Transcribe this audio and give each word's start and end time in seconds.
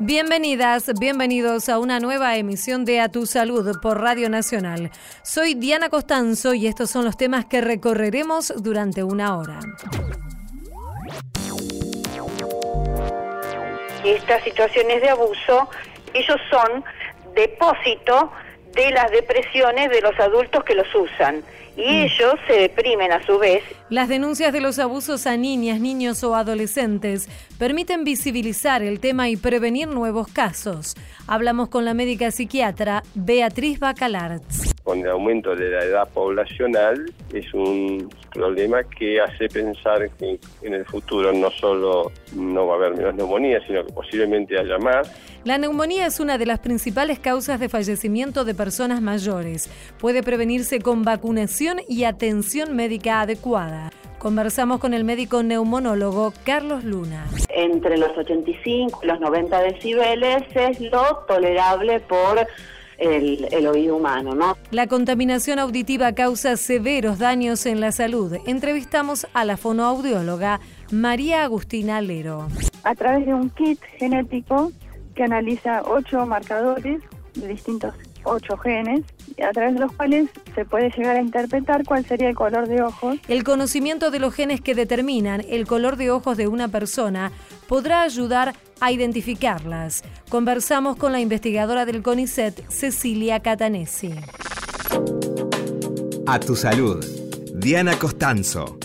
Bienvenidas, 0.00 0.90
bienvenidos 0.98 1.68
a 1.68 1.78
una 1.78 2.00
nueva 2.00 2.36
emisión 2.36 2.84
de 2.84 3.00
A 3.00 3.10
Tu 3.10 3.26
Salud 3.26 3.78
por 3.80 4.00
Radio 4.00 4.28
Nacional. 4.28 4.90
Soy 5.22 5.54
Diana 5.54 5.88
Costanzo 5.88 6.52
y 6.52 6.66
estos 6.66 6.90
son 6.90 7.04
los 7.04 7.16
temas 7.16 7.44
que 7.44 7.60
recorreremos 7.60 8.52
durante 8.56 9.04
una 9.04 9.36
hora. 9.36 9.60
Estas 14.04 14.42
situaciones 14.42 15.00
de 15.00 15.10
abuso, 15.10 15.68
ellos 16.12 16.40
son 16.50 16.84
depósito 17.36 18.32
de 18.74 18.90
las 18.90 19.12
depresiones 19.12 19.90
de 19.90 20.00
los 20.00 20.18
adultos 20.18 20.64
que 20.64 20.74
los 20.74 20.92
usan 20.92 21.44
y 21.76 21.82
mm. 21.82 22.02
ellos 22.02 22.34
se 22.46 22.54
deprimen 22.54 23.12
a 23.12 23.24
su 23.24 23.38
vez. 23.38 23.62
Las 23.90 24.08
denuncias 24.08 24.52
de 24.52 24.60
los 24.60 24.78
abusos 24.78 25.26
a 25.26 25.36
niñas, 25.36 25.80
niños 25.80 26.22
o 26.24 26.34
adolescentes 26.34 27.28
permiten 27.58 28.04
visibilizar 28.04 28.82
el 28.82 29.00
tema 29.00 29.28
y 29.28 29.36
prevenir 29.36 29.88
nuevos 29.88 30.28
casos. 30.28 30.94
Hablamos 31.26 31.68
con 31.68 31.84
la 31.84 31.94
médica 31.94 32.30
psiquiatra 32.30 33.02
Beatriz 33.14 33.78
Bacalartz. 33.78 34.74
Con 34.82 35.00
el 35.00 35.08
aumento 35.08 35.54
de 35.56 35.70
la 35.70 35.84
edad 35.84 36.08
poblacional 36.12 37.10
es 37.32 37.52
un 37.54 38.10
problema 38.32 38.82
que 38.84 39.20
hace 39.20 39.48
pensar 39.48 40.10
que 40.18 40.38
en 40.62 40.74
el 40.74 40.84
futuro 40.84 41.32
no 41.32 41.50
solo 41.50 42.12
no 42.34 42.66
va 42.66 42.74
a 42.74 42.76
haber 42.76 42.96
menos 42.96 43.14
neumonía, 43.14 43.64
sino 43.66 43.84
que 43.86 43.92
posiblemente 43.92 44.58
haya 44.58 44.76
más. 44.78 45.10
La 45.44 45.56
neumonía 45.56 46.06
es 46.06 46.20
una 46.20 46.36
de 46.36 46.46
las 46.46 46.58
principales 46.58 47.18
causas 47.18 47.60
de 47.60 47.68
fallecimiento 47.68 48.44
de 48.44 48.54
personas 48.54 49.00
mayores. 49.00 49.70
Puede 49.98 50.22
prevenirse 50.22 50.80
con 50.80 51.02
vacunación 51.02 51.80
y 51.88 52.04
atención 52.04 52.76
médica 52.76 53.22
adecuada. 53.22 53.90
Conversamos 54.18 54.80
con 54.80 54.94
el 54.94 55.04
médico 55.04 55.42
neumonólogo 55.42 56.32
Carlos 56.44 56.82
Luna. 56.82 57.26
Entre 57.48 57.98
los 57.98 58.16
85 58.16 59.00
y 59.02 59.06
los 59.06 59.20
90 59.20 59.60
decibeles 59.62 60.42
es 60.54 60.80
lo 60.80 61.24
tolerable 61.28 62.00
por 62.00 62.46
el, 62.98 63.66
oído 63.66 63.96
humano, 63.96 64.34
¿no? 64.34 64.56
La 64.70 64.86
contaminación 64.86 65.58
auditiva 65.58 66.12
causa 66.12 66.56
severos 66.56 67.18
daños 67.18 67.66
en 67.66 67.80
la 67.80 67.92
salud. 67.92 68.36
Entrevistamos 68.46 69.26
a 69.34 69.44
la 69.44 69.56
fonoaudióloga 69.56 70.60
María 70.90 71.44
Agustina 71.44 72.00
Lero. 72.00 72.48
A 72.84 72.94
través 72.94 73.26
de 73.26 73.34
un 73.34 73.50
kit 73.50 73.80
genético 73.98 74.72
que 75.14 75.24
analiza 75.24 75.82
ocho 75.84 76.26
marcadores 76.26 77.00
de 77.34 77.48
distintos 77.48 77.94
ocho 78.24 78.56
genes, 78.56 79.02
a 79.42 79.50
través 79.52 79.74
de 79.74 79.80
los 79.80 79.92
cuales 79.92 80.30
se 80.54 80.64
puede 80.64 80.90
llegar 80.90 81.16
a 81.16 81.20
interpretar 81.20 81.84
cuál 81.84 82.04
sería 82.04 82.28
el 82.28 82.34
color 82.34 82.68
de 82.68 82.82
ojos. 82.82 83.16
El 83.28 83.44
conocimiento 83.44 84.10
de 84.10 84.18
los 84.18 84.34
genes 84.34 84.60
que 84.60 84.74
determinan 84.74 85.42
el 85.48 85.66
color 85.66 85.96
de 85.96 86.10
ojos 86.10 86.36
de 86.36 86.46
una 86.46 86.68
persona 86.68 87.32
podrá 87.68 88.02
ayudar 88.02 88.54
a 88.80 88.92
identificarlas. 88.92 90.04
Conversamos 90.28 90.96
con 90.96 91.12
la 91.12 91.20
investigadora 91.20 91.86
del 91.86 92.02
CONICET, 92.02 92.68
Cecilia 92.68 93.40
Catanesi. 93.40 94.14
A 96.26 96.40
tu 96.40 96.56
salud, 96.56 97.04
Diana 97.54 97.98
Costanzo. 97.98 98.78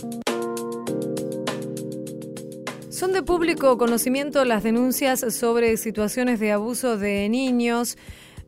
Son 2.89 3.13
de 3.13 3.23
público 3.23 3.77
conocimiento 3.77 4.43
las 4.43 4.61
denuncias 4.61 5.25
sobre 5.33 5.77
situaciones 5.77 6.41
de 6.41 6.51
abuso 6.51 6.97
de 6.97 7.29
niños 7.29 7.97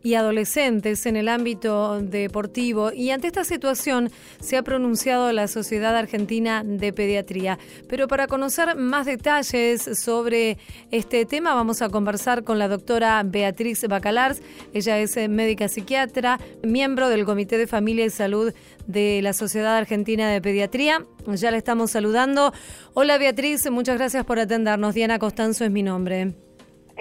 y 0.03 0.15
adolescentes 0.15 1.05
en 1.05 1.15
el 1.15 1.27
ámbito 1.27 2.01
deportivo 2.01 2.91
y 2.91 3.11
ante 3.11 3.27
esta 3.27 3.43
situación 3.43 4.09
se 4.39 4.57
ha 4.57 4.63
pronunciado 4.63 5.31
la 5.31 5.47
Sociedad 5.47 5.95
Argentina 5.95 6.63
de 6.65 6.93
Pediatría. 6.93 7.59
Pero 7.87 8.07
para 8.07 8.27
conocer 8.27 8.75
más 8.75 9.05
detalles 9.05 9.89
sobre 9.99 10.57
este 10.91 11.25
tema 11.25 11.53
vamos 11.53 11.81
a 11.81 11.89
conversar 11.89 12.43
con 12.43 12.59
la 12.59 12.67
doctora 12.67 13.21
Beatriz 13.25 13.87
Bacalars. 13.87 14.41
Ella 14.73 14.99
es 14.99 15.17
médica 15.29 15.67
psiquiatra, 15.67 16.39
miembro 16.63 17.09
del 17.09 17.25
Comité 17.25 17.57
de 17.57 17.67
Familia 17.67 18.05
y 18.05 18.09
Salud 18.09 18.53
de 18.87 19.21
la 19.21 19.33
Sociedad 19.33 19.77
Argentina 19.77 20.29
de 20.29 20.41
Pediatría. 20.41 21.05
Ya 21.27 21.51
le 21.51 21.57
estamos 21.57 21.91
saludando. 21.91 22.53
Hola 22.93 23.17
Beatriz, 23.17 23.69
muchas 23.69 23.97
gracias 23.97 24.25
por 24.25 24.39
atendernos. 24.39 24.95
Diana 24.95 25.19
Costanzo 25.19 25.65
es 25.65 25.71
mi 25.71 25.83
nombre. 25.83 26.33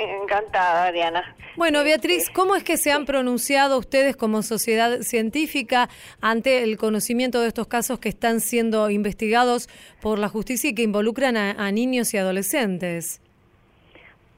Encantada, 0.00 0.90
Diana. 0.92 1.36
Bueno, 1.56 1.84
Beatriz, 1.84 2.30
¿cómo 2.30 2.56
es 2.56 2.64
que 2.64 2.78
se 2.78 2.90
han 2.90 3.04
pronunciado 3.04 3.78
ustedes 3.78 4.16
como 4.16 4.42
sociedad 4.42 5.00
científica 5.00 5.90
ante 6.22 6.62
el 6.62 6.78
conocimiento 6.78 7.42
de 7.42 7.48
estos 7.48 7.66
casos 7.66 7.98
que 7.98 8.08
están 8.08 8.40
siendo 8.40 8.88
investigados 8.88 9.68
por 10.00 10.18
la 10.18 10.28
justicia 10.28 10.70
y 10.70 10.74
que 10.74 10.82
involucran 10.82 11.36
a, 11.36 11.70
niños 11.70 12.14
y 12.14 12.18
adolescentes? 12.18 13.20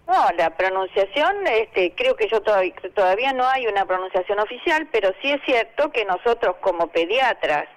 No, 0.08 0.26
la 0.36 0.50
pronunciación, 0.50 1.46
este, 1.46 1.92
creo 1.94 2.16
que 2.16 2.28
yo 2.28 2.40
todavía, 2.42 2.74
todavía 2.94 3.32
no 3.32 3.46
hay 3.46 3.68
una 3.68 3.86
pronunciación 3.86 4.40
oficial, 4.40 4.88
pero 4.90 5.12
sí 5.22 5.30
es 5.30 5.40
cierto 5.46 5.92
que 5.92 6.04
nosotros 6.04 6.56
como 6.60 6.88
pediatras 6.88 7.68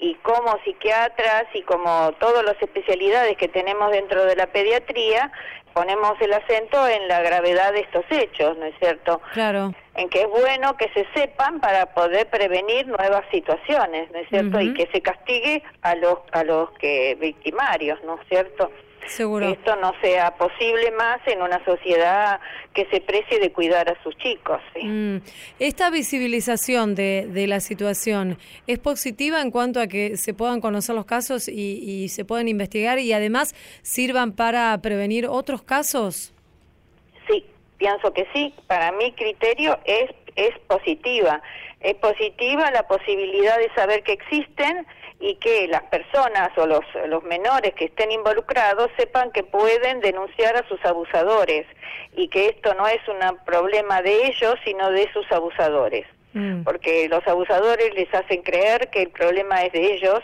y 0.00 0.14
como 0.16 0.58
psiquiatras 0.64 1.44
y 1.54 1.62
como 1.62 2.12
todas 2.20 2.44
las 2.44 2.60
especialidades 2.60 3.36
que 3.36 3.48
tenemos 3.48 3.90
dentro 3.90 4.24
de 4.24 4.36
la 4.36 4.46
pediatría, 4.46 5.32
ponemos 5.78 6.20
el 6.20 6.32
acento 6.32 6.88
en 6.88 7.06
la 7.06 7.22
gravedad 7.22 7.72
de 7.72 7.80
estos 7.80 8.04
hechos, 8.10 8.58
¿no 8.58 8.64
es 8.64 8.74
cierto? 8.80 9.20
Claro. 9.32 9.72
En 9.94 10.08
que 10.08 10.22
es 10.22 10.28
bueno 10.28 10.76
que 10.76 10.88
se 10.92 11.06
sepan 11.14 11.60
para 11.60 11.94
poder 11.94 12.28
prevenir 12.28 12.88
nuevas 12.88 13.22
situaciones, 13.30 14.10
¿no 14.10 14.18
es 14.18 14.28
cierto? 14.28 14.60
Y 14.60 14.74
que 14.74 14.88
se 14.92 15.00
castigue 15.00 15.62
a 15.82 15.94
los 15.94 16.18
a 16.32 16.42
los 16.42 16.72
que 16.72 17.16
victimarios, 17.20 18.02
¿no 18.02 18.18
es 18.20 18.28
cierto? 18.28 18.72
Seguro. 19.08 19.46
Que 19.46 19.52
esto 19.52 19.76
no 19.76 19.92
sea 20.00 20.36
posible 20.36 20.90
más 20.92 21.20
en 21.26 21.42
una 21.42 21.64
sociedad 21.64 22.40
que 22.74 22.86
se 22.90 23.00
precie 23.00 23.40
de 23.40 23.52
cuidar 23.52 23.88
a 23.88 24.02
sus 24.02 24.16
chicos. 24.18 24.60
Mm. 24.80 25.16
Esta 25.58 25.90
visibilización 25.90 26.94
de, 26.94 27.26
de, 27.28 27.46
la 27.46 27.60
situación 27.60 28.38
es 28.66 28.78
positiva 28.78 29.40
en 29.40 29.50
cuanto 29.50 29.80
a 29.80 29.86
que 29.86 30.16
se 30.16 30.34
puedan 30.34 30.60
conocer 30.60 30.94
los 30.94 31.06
casos 31.06 31.48
y, 31.48 32.04
y 32.04 32.08
se 32.08 32.24
puedan 32.24 32.48
investigar 32.48 32.98
y 32.98 33.12
además 33.12 33.54
sirvan 33.82 34.32
para 34.32 34.76
prevenir 34.78 35.26
otros 35.26 35.62
casos. 35.62 36.32
Sí, 37.28 37.44
pienso 37.78 38.12
que 38.12 38.26
sí. 38.32 38.54
Para 38.66 38.92
mi 38.92 39.12
criterio 39.12 39.78
es 39.84 40.10
es 40.38 40.56
positiva. 40.68 41.42
Es 41.80 41.94
positiva 41.96 42.70
la 42.70 42.84
posibilidad 42.84 43.58
de 43.58 43.72
saber 43.74 44.02
que 44.04 44.12
existen 44.12 44.86
y 45.20 45.34
que 45.36 45.66
las 45.66 45.82
personas 45.84 46.50
o 46.56 46.66
los, 46.66 46.84
los 47.06 47.22
menores 47.24 47.74
que 47.74 47.86
estén 47.86 48.12
involucrados 48.12 48.90
sepan 48.96 49.32
que 49.32 49.42
pueden 49.42 50.00
denunciar 50.00 50.56
a 50.56 50.66
sus 50.68 50.84
abusadores 50.84 51.66
y 52.14 52.28
que 52.28 52.46
esto 52.46 52.74
no 52.74 52.86
es 52.86 53.00
un 53.08 53.18
problema 53.44 54.00
de 54.02 54.26
ellos, 54.26 54.54
sino 54.64 54.90
de 54.90 55.10
sus 55.12 55.30
abusadores. 55.32 56.06
Mm. 56.34 56.62
Porque 56.62 57.08
los 57.08 57.26
abusadores 57.26 57.92
les 57.94 58.12
hacen 58.14 58.42
creer 58.42 58.90
que 58.90 59.02
el 59.02 59.10
problema 59.10 59.64
es 59.64 59.72
de 59.72 59.94
ellos 59.94 60.20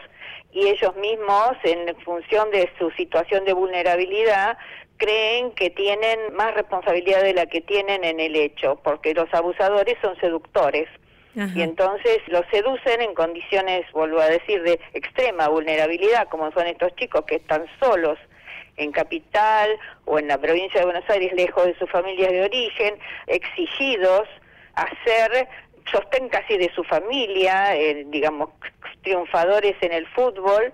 y 0.52 0.68
ellos 0.68 0.94
mismos, 0.96 1.56
en 1.64 1.96
función 2.04 2.50
de 2.52 2.70
su 2.78 2.90
situación 2.92 3.44
de 3.44 3.52
vulnerabilidad, 3.52 4.56
creen 4.96 5.50
que 5.52 5.70
tienen 5.70 6.32
más 6.34 6.54
responsabilidad 6.54 7.22
de 7.22 7.34
la 7.34 7.46
que 7.46 7.60
tienen 7.60 8.04
en 8.04 8.20
el 8.20 8.36
hecho, 8.36 8.78
porque 8.84 9.14
los 9.14 9.32
abusadores 9.34 9.96
son 10.00 10.16
seductores. 10.20 10.88
Y 11.34 11.62
entonces 11.62 12.18
los 12.28 12.44
seducen 12.50 13.00
en 13.00 13.12
condiciones, 13.14 13.90
vuelvo 13.92 14.20
a 14.20 14.26
decir, 14.26 14.62
de 14.62 14.78
extrema 14.92 15.48
vulnerabilidad, 15.48 16.28
como 16.28 16.52
son 16.52 16.66
estos 16.66 16.94
chicos 16.94 17.24
que 17.26 17.36
están 17.36 17.64
solos 17.80 18.18
en 18.76 18.92
capital 18.92 19.70
o 20.04 20.18
en 20.18 20.28
la 20.28 20.38
provincia 20.38 20.80
de 20.80 20.86
Buenos 20.86 21.08
Aires, 21.10 21.32
lejos 21.32 21.66
de 21.66 21.76
sus 21.78 21.90
familias 21.90 22.30
de 22.30 22.42
origen, 22.42 22.98
exigidos 23.26 24.28
a 24.74 24.86
ser 25.04 25.48
sostén 25.90 26.28
casi 26.28 26.56
de 26.56 26.72
su 26.74 26.84
familia, 26.84 27.76
eh, 27.76 28.04
digamos, 28.08 28.50
triunfadores 29.02 29.74
en 29.80 29.92
el 29.92 30.06
fútbol, 30.08 30.72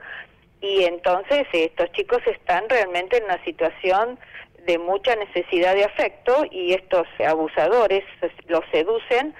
y 0.60 0.84
entonces 0.84 1.46
estos 1.52 1.90
chicos 1.92 2.20
están 2.26 2.68
realmente 2.68 3.16
en 3.16 3.24
una 3.24 3.42
situación 3.44 4.18
de 4.66 4.78
mucha 4.78 5.16
necesidad 5.16 5.74
de 5.74 5.84
afecto 5.84 6.44
y 6.50 6.74
estos 6.74 7.06
abusadores 7.26 8.04
los 8.46 8.62
seducen 8.70 9.34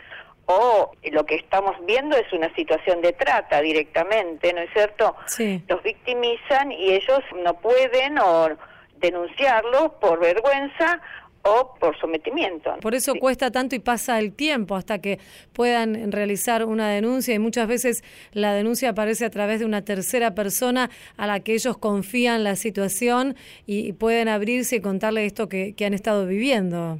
o 0.50 0.90
lo 1.12 1.24
que 1.24 1.36
estamos 1.36 1.76
viendo 1.86 2.16
es 2.16 2.32
una 2.32 2.52
situación 2.56 3.00
de 3.02 3.12
trata 3.12 3.60
directamente, 3.60 4.52
¿no 4.52 4.60
es 4.60 4.70
cierto? 4.72 5.14
Sí. 5.26 5.62
Los 5.68 5.80
victimizan 5.82 6.72
y 6.72 6.92
ellos 6.92 7.20
no 7.44 7.54
pueden 7.54 8.18
o 8.18 8.48
denunciarlo 8.96 10.00
por 10.00 10.18
vergüenza 10.18 11.00
o 11.42 11.74
por 11.78 11.98
sometimiento. 12.00 12.76
Por 12.82 12.96
eso 12.96 13.14
cuesta 13.14 13.52
tanto 13.52 13.76
y 13.76 13.78
pasa 13.78 14.18
el 14.18 14.32
tiempo 14.32 14.74
hasta 14.74 14.98
que 14.98 15.20
puedan 15.52 16.10
realizar 16.10 16.64
una 16.64 16.90
denuncia 16.90 17.32
y 17.32 17.38
muchas 17.38 17.68
veces 17.68 18.02
la 18.32 18.52
denuncia 18.52 18.90
aparece 18.90 19.24
a 19.24 19.30
través 19.30 19.60
de 19.60 19.66
una 19.66 19.82
tercera 19.82 20.34
persona 20.34 20.90
a 21.16 21.26
la 21.28 21.40
que 21.40 21.54
ellos 21.54 21.78
confían 21.78 22.42
la 22.42 22.56
situación 22.56 23.36
y 23.66 23.92
pueden 23.92 24.28
abrirse 24.28 24.76
y 24.76 24.80
contarle 24.80 25.24
esto 25.24 25.48
que, 25.48 25.74
que 25.74 25.86
han 25.86 25.94
estado 25.94 26.26
viviendo. 26.26 26.98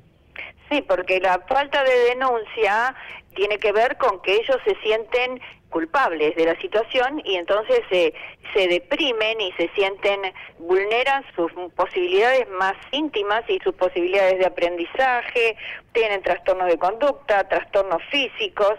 Sí, 0.71 0.83
porque 0.83 1.21
la 1.21 1.41
falta 1.49 1.83
de 1.85 1.99
denuncia 2.11 2.95
tiene 3.35 3.59
que 3.59 3.73
ver 3.73 3.97
con 3.97 4.21
que 4.23 4.35
ellos 4.35 4.59
se 4.65 4.75
sienten 4.83 5.41
culpables 5.69 6.35
de 6.35 6.47
la 6.47 6.61
situación 6.61 7.23
y 7.25 7.37
entonces 7.37 7.81
se 7.91 8.13
se 8.55 8.69
deprimen 8.69 9.41
y 9.41 9.53
se 9.53 9.69
sienten, 9.75 10.21
vulneran 10.59 11.25
sus 11.35 11.53
posibilidades 11.75 12.49
más 12.51 12.75
íntimas 12.91 13.43
y 13.49 13.59
sus 13.61 13.75
posibilidades 13.75 14.39
de 14.39 14.47
aprendizaje, 14.47 15.57
tienen 15.93 16.23
trastornos 16.23 16.69
de 16.69 16.79
conducta, 16.79 17.49
trastornos 17.49 18.03
físicos 18.11 18.75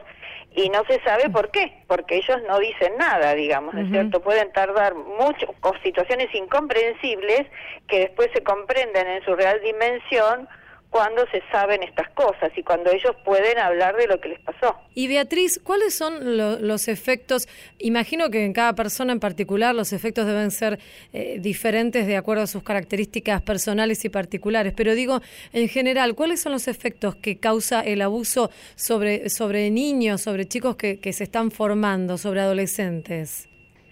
y 0.54 0.70
no 0.70 0.84
se 0.86 1.02
sabe 1.04 1.30
por 1.30 1.50
qué, 1.52 1.84
porque 1.88 2.18
ellos 2.18 2.42
no 2.48 2.60
dicen 2.60 2.98
nada, 2.98 3.34
digamos, 3.36 3.74
¿no 3.74 3.82
es 3.82 3.90
cierto? 3.90 4.22
Pueden 4.22 4.52
tardar 4.52 4.96
mucho, 4.96 5.54
con 5.62 5.82
situaciones 5.82 6.34
incomprensibles 6.36 7.48
que 7.88 8.00
después 8.00 8.30
se 8.34 8.44
comprenden 8.44 9.08
en 9.08 9.24
su 9.24 9.34
real 9.36 9.62
dimensión 9.62 10.50
cuando 10.92 11.26
se 11.32 11.42
saben 11.52 11.82
estas 11.84 12.10
cosas 12.10 12.52
y 12.56 12.64
cuando 12.64 12.92
ellos 12.92 13.16
pueden 13.24 13.58
hablar 13.58 13.96
de 13.96 14.08
lo 14.08 14.20
que 14.20 14.30
les 14.30 14.40
pasó. 14.42 14.78
Y 14.94 15.08
Beatriz, 15.08 15.60
¿cuáles 15.64 15.96
son 15.96 16.38
los 16.68 16.88
efectos? 16.90 17.48
Imagino 17.80 18.30
que 18.30 18.44
en 18.44 18.52
cada 18.52 18.74
persona 18.74 19.14
en 19.14 19.22
particular 19.22 19.74
los 19.74 19.94
efectos 19.94 20.28
deben 20.28 20.52
ser 20.52 20.80
eh, 21.14 21.38
diferentes 21.40 22.06
de 22.06 22.18
acuerdo 22.18 22.44
a 22.44 22.48
sus 22.48 22.62
características 22.62 23.42
personales 23.42 24.04
y 24.04 24.10
particulares, 24.10 24.74
pero 24.76 24.94
digo, 24.94 25.22
en 25.54 25.70
general, 25.70 26.14
¿cuáles 26.14 26.42
son 26.42 26.52
los 26.52 26.68
efectos 26.68 27.16
que 27.16 27.40
causa 27.40 27.80
el 27.80 28.02
abuso 28.02 28.52
sobre, 28.76 29.30
sobre 29.30 29.70
niños, 29.72 30.22
sobre 30.22 30.46
chicos 30.46 30.76
que, 30.76 31.00
que 31.00 31.14
se 31.14 31.24
están 31.24 31.52
formando, 31.52 32.18
sobre 32.18 32.42
adolescentes? 32.42 33.48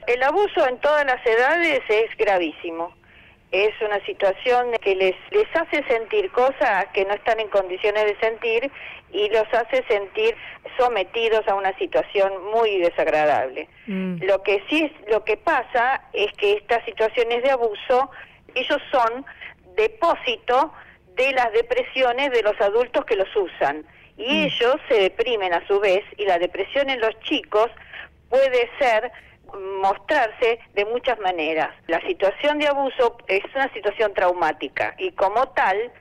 El 0.05 0.21
abuso 0.21 0.67
en 0.67 0.77
todas 0.79 1.05
las 1.05 1.25
edades 1.25 1.79
es 1.87 2.17
gravísimo 2.17 2.98
es 3.51 3.71
una 3.81 4.03
situación 4.05 4.71
que 4.81 4.95
les, 4.95 5.15
les 5.31 5.47
hace 5.55 5.83
sentir 5.87 6.31
cosas 6.31 6.85
que 6.93 7.03
no 7.05 7.13
están 7.13 7.39
en 7.39 7.47
condiciones 7.47 8.05
de 8.05 8.15
sentir 8.19 8.71
y 9.11 9.29
los 9.29 9.51
hace 9.53 9.83
sentir 9.87 10.35
sometidos 10.77 11.47
a 11.47 11.55
una 11.55 11.75
situación 11.77 12.31
muy 12.51 12.77
desagradable. 12.77 13.67
Mm. 13.87 14.23
Lo 14.23 14.43
que 14.43 14.63
sí 14.69 14.83
es, 14.83 15.09
lo 15.09 15.23
que 15.23 15.35
pasa 15.37 16.03
es 16.13 16.31
que 16.33 16.53
estas 16.53 16.85
situaciones 16.85 17.41
de 17.41 17.49
abuso, 17.49 18.11
ellos 18.53 18.79
son 18.91 19.25
depósito 19.75 20.71
de 21.15 21.31
las 21.31 21.51
depresiones 21.51 22.31
de 22.31 22.43
los 22.43 22.59
adultos 22.61 23.03
que 23.05 23.15
los 23.15 23.35
usan 23.35 23.83
y 24.15 24.41
mm. 24.41 24.45
ellos 24.45 24.75
se 24.87 24.99
deprimen 24.99 25.53
a 25.53 25.65
su 25.67 25.79
vez 25.79 26.03
y 26.17 26.25
la 26.25 26.37
depresión 26.37 26.89
en 26.89 26.99
los 26.99 27.19
chicos 27.21 27.67
puede 28.29 28.69
ser 28.77 29.11
mostrarse 29.81 30.59
de 30.73 30.85
muchas 30.85 31.19
maneras. 31.19 31.69
La 31.87 32.01
situación 32.01 32.59
de 32.59 32.67
abuso 32.67 33.17
es 33.27 33.43
una 33.55 33.71
situación 33.73 34.13
traumática 34.13 34.95
y 34.97 35.11
como 35.11 35.47
tal 35.49 35.91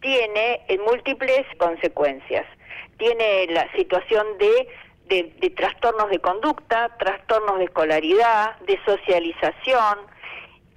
tiene 0.00 0.60
múltiples 0.86 1.46
consecuencias. 1.58 2.46
Tiene 2.98 3.46
la 3.48 3.70
situación 3.72 4.26
de, 4.38 4.68
de, 5.06 5.34
de 5.40 5.50
trastornos 5.50 6.10
de 6.10 6.18
conducta, 6.18 6.96
trastornos 6.98 7.58
de 7.58 7.64
escolaridad, 7.64 8.58
de 8.60 8.78
socialización, 8.84 9.98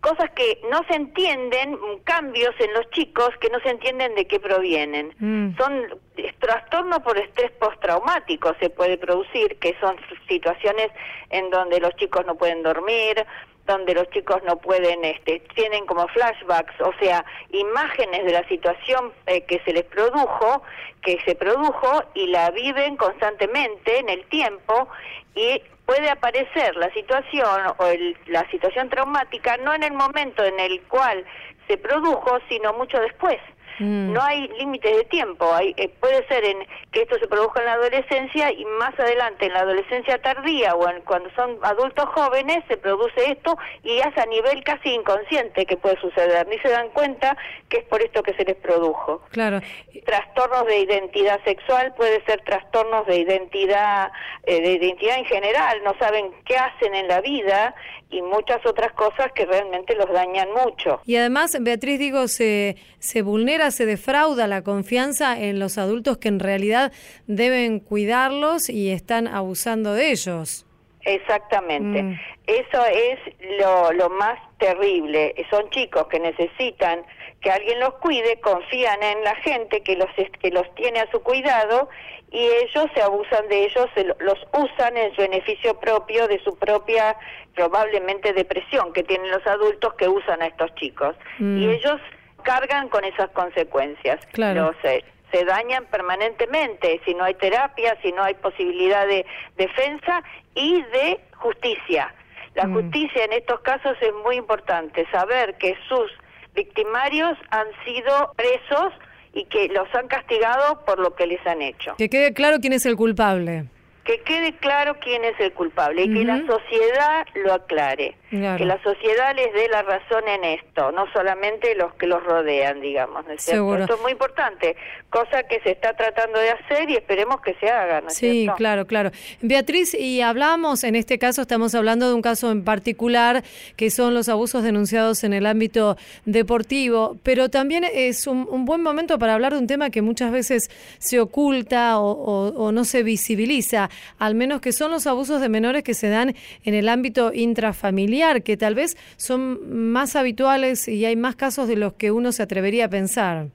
cosas 0.03 0.29
que 0.31 0.59
no 0.69 0.81
se 0.89 0.95
entienden, 0.95 1.79
cambios 2.03 2.53
en 2.59 2.73
los 2.73 2.89
chicos 2.89 3.29
que 3.39 3.49
no 3.49 3.59
se 3.61 3.69
entienden 3.69 4.13
de 4.15 4.27
qué 4.27 4.37
provienen. 4.37 5.15
Mm. 5.17 5.57
Son 5.57 6.01
trastornos 6.39 6.99
por 6.99 7.17
estrés 7.17 7.51
postraumático 7.51 8.53
se 8.59 8.69
puede 8.69 8.97
producir, 8.97 9.57
que 9.59 9.75
son 9.79 9.95
situaciones 10.27 10.91
en 11.29 11.49
donde 11.49 11.79
los 11.79 11.95
chicos 11.95 12.25
no 12.25 12.35
pueden 12.35 12.63
dormir, 12.63 13.25
donde 13.65 13.93
los 13.93 14.09
chicos 14.09 14.43
no 14.45 14.57
pueden, 14.57 15.05
este, 15.05 15.39
tienen 15.55 15.85
como 15.85 16.05
flashbacks, 16.09 16.81
o 16.81 16.91
sea, 16.99 17.23
imágenes 17.51 18.25
de 18.25 18.33
la 18.33 18.45
situación 18.49 19.13
eh, 19.25 19.45
que 19.45 19.61
se 19.63 19.71
les 19.71 19.85
produjo, 19.85 20.63
que 21.01 21.17
se 21.25 21.35
produjo 21.35 22.03
y 22.13 22.27
la 22.27 22.51
viven 22.51 22.97
constantemente 22.97 23.99
en 23.99 24.09
el 24.09 24.25
tiempo 24.25 24.89
y 25.33 25.61
puede 25.85 26.09
aparecer 26.09 26.75
la 26.75 26.91
situación 26.93 27.61
o 27.77 27.85
la 28.27 28.49
situación 28.49 28.89
traumática 28.89 29.57
no 29.57 29.73
en 29.73 29.83
el 29.83 29.93
momento 29.93 30.43
en 30.43 30.59
el 30.59 30.81
cual 30.83 31.25
se 31.67 31.77
produjo, 31.77 32.39
sino 32.49 32.73
mucho 32.73 32.99
después. 32.99 33.37
Mm. 33.79 34.13
No 34.13 34.21
hay 34.21 34.47
límites 34.59 34.95
de 34.95 35.03
tiempo. 35.05 35.53
Hay, 35.53 35.73
eh, 35.77 35.89
puede 35.99 36.25
ser 36.27 36.45
en 36.45 36.57
que 36.91 37.01
esto 37.01 37.17
se 37.19 37.27
produzca 37.27 37.59
en 37.59 37.65
la 37.65 37.73
adolescencia 37.73 38.51
y 38.51 38.65
más 38.65 38.97
adelante 38.99 39.45
en 39.45 39.53
la 39.53 39.61
adolescencia 39.61 40.21
tardía 40.21 40.75
o 40.75 40.89
en, 40.89 41.01
cuando 41.01 41.29
son 41.35 41.57
adultos 41.63 42.05
jóvenes 42.09 42.63
se 42.67 42.77
produce 42.77 43.31
esto 43.31 43.57
y 43.83 43.97
es 43.97 44.17
a 44.17 44.25
nivel 44.25 44.63
casi 44.63 44.89
inconsciente 44.89 45.65
que 45.65 45.77
puede 45.77 45.99
suceder. 45.99 46.47
Ni 46.47 46.57
se 46.59 46.69
dan 46.69 46.89
cuenta 46.89 47.35
que 47.69 47.77
es 47.77 47.85
por 47.85 48.01
esto 48.01 48.21
que 48.23 48.33
se 48.35 48.45
les 48.45 48.55
produjo. 48.55 49.21
Claro. 49.31 49.61
Trastornos 50.05 50.65
de 50.67 50.79
identidad 50.79 51.43
sexual 51.43 51.93
puede 51.95 52.23
ser 52.25 52.41
trastornos 52.41 53.05
de 53.07 53.17
identidad 53.17 54.11
eh, 54.45 54.61
de 54.61 54.73
identidad 54.73 55.17
en 55.17 55.25
general. 55.25 55.81
No 55.83 55.93
saben 55.99 56.31
qué 56.45 56.57
hacen 56.57 56.93
en 56.95 57.07
la 57.07 57.21
vida 57.21 57.75
y 58.09 58.21
muchas 58.21 58.63
otras 58.65 58.93
cosas 58.93 59.31
que 59.33 59.45
realmente 59.45 59.95
los 59.95 60.11
dañan 60.11 60.49
mucho. 60.51 61.01
Y 61.05 61.15
además, 61.15 61.57
Beatriz, 61.59 61.99
digo, 61.99 62.27
se, 62.27 62.75
se 62.99 63.21
vulnera, 63.21 63.62
se 63.71 63.85
defrauda 63.85 64.47
la 64.47 64.63
confianza 64.63 65.39
en 65.39 65.59
los 65.59 65.77
adultos 65.77 66.17
que 66.17 66.27
en 66.27 66.39
realidad 66.39 66.91
deben 67.27 67.79
cuidarlos 67.79 68.69
y 68.69 68.91
están 68.91 69.27
abusando 69.27 69.93
de 69.93 70.11
ellos. 70.11 70.65
Exactamente. 71.05 72.03
Mm. 72.03 72.19
Eso 72.47 72.85
es 72.85 73.19
lo, 73.59 73.91
lo 73.93 74.09
más 74.09 74.39
terrible. 74.57 75.35
Son 75.49 75.69
chicos 75.69 76.07
que 76.07 76.19
necesitan 76.19 77.03
que 77.41 77.51
alguien 77.51 77.79
los 77.79 77.95
cuide, 77.95 78.39
confían 78.39 79.03
en 79.03 79.23
la 79.23 79.35
gente 79.35 79.81
que 79.81 79.97
los, 79.97 80.09
que 80.39 80.49
los 80.49 80.73
tiene 80.75 81.01
a 81.01 81.11
su 81.11 81.21
cuidado 81.21 81.89
y 82.31 82.39
ellos 82.39 82.87
se 82.95 83.01
abusan 83.01 83.47
de 83.47 83.65
ellos, 83.65 83.87
los 84.19 84.39
usan 84.53 84.97
en 84.97 85.13
su 85.13 85.21
beneficio 85.21 85.79
propio, 85.79 86.27
de 86.27 86.39
su 86.39 86.57
propia 86.57 87.15
probablemente 87.53 88.33
depresión 88.33 88.91
que 88.93 89.03
tienen 89.03 89.29
los 89.29 89.45
adultos 89.45 89.93
que 89.95 90.07
usan 90.07 90.41
a 90.41 90.47
estos 90.47 90.73
chicos. 90.75 91.15
Mm. 91.37 91.57
Y 91.59 91.69
ellos 91.69 92.01
cargan 92.43 92.89
con 92.89 93.03
esas 93.03 93.29
consecuencias. 93.31 94.25
Claro. 94.33 94.73
se, 94.81 95.03
dañan 95.45 95.85
permanentemente 95.85 97.01
si 97.05 97.15
no 97.15 97.23
hay 97.23 97.33
terapia, 97.33 97.97
si 98.03 98.11
no 98.11 98.21
hay 98.23 98.35
posibilidad 98.35 99.07
de 99.07 99.25
defensa 99.57 100.23
y 100.53 100.81
de 100.83 101.19
justicia. 101.37 102.13
La 102.53 102.67
mm. 102.67 102.73
justicia 102.73 103.25
en 103.25 103.33
estos 103.33 103.59
casos 103.61 103.97
es 103.99 104.13
muy 104.23 104.35
importante, 104.35 105.07
saber 105.11 105.55
que 105.57 105.75
sus 105.87 106.11
victimarios 106.53 107.35
han 107.49 107.65
sido 107.83 108.31
presos 108.35 108.93
y 109.33 109.45
que 109.45 109.69
los 109.69 109.87
han 109.95 110.07
castigado 110.07 110.85
por 110.85 110.99
lo 110.99 111.15
que 111.15 111.25
les 111.25 111.43
han 111.47 111.63
hecho. 111.63 111.95
Que 111.97 112.09
quede 112.09 112.33
claro 112.33 112.57
quién 112.61 112.73
es 112.73 112.85
el 112.85 112.95
culpable 112.95 113.65
que 114.03 114.19
quede 114.21 114.53
claro 114.57 114.97
quién 114.99 115.23
es 115.23 115.39
el 115.39 115.53
culpable 115.53 116.03
y 116.03 116.13
que 116.13 116.25
la 116.25 116.45
sociedad 116.45 117.25
lo 117.35 117.53
aclare, 117.53 118.15
que 118.57 118.65
la 118.65 118.81
sociedad 118.81 119.35
les 119.35 119.53
dé 119.53 119.67
la 119.69 119.83
razón 119.83 120.27
en 120.27 120.43
esto, 120.43 120.91
no 120.91 121.05
solamente 121.13 121.75
los 121.75 121.93
que 121.95 122.07
los 122.07 122.23
rodean, 122.23 122.81
digamos, 122.81 123.25
Esto 123.29 123.53
es 123.93 124.01
muy 124.01 124.11
importante, 124.11 124.75
cosa 125.09 125.43
que 125.43 125.59
se 125.61 125.71
está 125.71 125.93
tratando 125.93 126.39
de 126.39 126.49
hacer 126.49 126.89
y 126.89 126.95
esperemos 126.95 127.41
que 127.41 127.53
se 127.55 127.69
haga, 127.69 128.01
¿no 128.01 128.09
Sí, 128.09 128.47
claro, 128.57 128.87
claro. 128.87 129.11
Beatriz, 129.41 129.93
y 129.93 130.21
hablamos, 130.21 130.83
en 130.83 130.95
este 130.95 131.19
caso 131.19 131.43
estamos 131.43 131.75
hablando 131.75 132.07
de 132.07 132.15
un 132.15 132.21
caso 132.21 132.51
en 132.51 132.63
particular, 132.63 133.43
que 133.75 133.89
son 133.89 134.13
los 134.13 134.29
abusos 134.29 134.63
denunciados 134.63 135.23
en 135.23 135.33
el 135.33 135.45
ámbito 135.45 135.97
deportivo, 136.25 137.17
pero 137.23 137.49
también 137.49 137.83
es 137.83 138.27
un, 138.27 138.65
buen 138.65 138.81
momento 138.81 139.19
para 139.19 139.33
hablar 139.33 139.53
de 139.53 139.59
un 139.59 139.67
tema 139.67 139.89
que 139.89 140.01
muchas 140.01 140.31
veces 140.31 140.71
se 140.97 141.19
oculta 141.19 141.99
o 141.99 142.71
no 142.71 142.85
se 142.85 143.03
visibiliza 143.03 143.89
al 144.19 144.35
menos 144.35 144.61
que 144.61 144.71
son 144.71 144.91
los 144.91 145.07
abusos 145.07 145.41
de 145.41 145.49
menores 145.49 145.83
que 145.83 145.93
se 145.93 146.09
dan 146.09 146.35
en 146.63 146.73
el 146.73 146.89
ámbito 146.89 147.31
intrafamiliar, 147.33 148.22
que 148.43 148.57
tal 148.57 148.75
vez 148.75 148.95
son 149.17 149.91
más 149.91 150.15
habituales 150.15 150.87
y 150.87 151.05
hay 151.05 151.15
más 151.15 151.35
casos 151.35 151.67
de 151.67 151.75
los 151.75 151.93
que 151.93 152.11
uno 152.11 152.31
se 152.31 152.43
atrevería 152.43 152.85
a 152.85 152.89
pensar. 152.89 153.47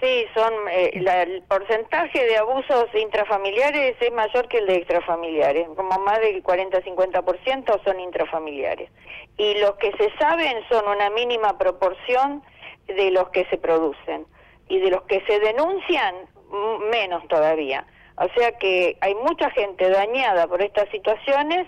Sí, 0.00 0.24
son 0.34 0.52
eh, 0.70 0.90
el 0.94 1.42
porcentaje 1.42 2.24
de 2.24 2.36
abusos 2.36 2.86
intrafamiliares 2.94 3.96
es 4.00 4.12
mayor 4.12 4.48
que 4.48 4.58
el 4.58 4.66
de 4.66 4.76
extrafamiliares, 4.76 5.68
como 5.76 5.96
más 6.00 6.20
del 6.20 6.42
40-50% 6.42 7.84
son 7.84 8.00
intrafamiliares. 8.00 8.90
Y 9.36 9.54
los 9.60 9.74
que 9.76 9.92
se 9.92 10.10
saben 10.18 10.56
son 10.68 10.88
una 10.88 11.10
mínima 11.10 11.56
proporción 11.56 12.42
de 12.88 13.10
los 13.12 13.28
que 13.30 13.44
se 13.46 13.58
producen. 13.58 14.26
Y 14.68 14.80
de 14.80 14.90
los 14.90 15.02
que 15.02 15.20
se 15.26 15.38
denuncian, 15.38 16.14
menos 16.90 17.26
todavía. 17.28 17.86
O 18.16 18.26
sea 18.36 18.52
que 18.58 18.96
hay 19.00 19.14
mucha 19.14 19.50
gente 19.50 19.88
dañada 19.88 20.46
por 20.46 20.62
estas 20.62 20.88
situaciones 20.90 21.66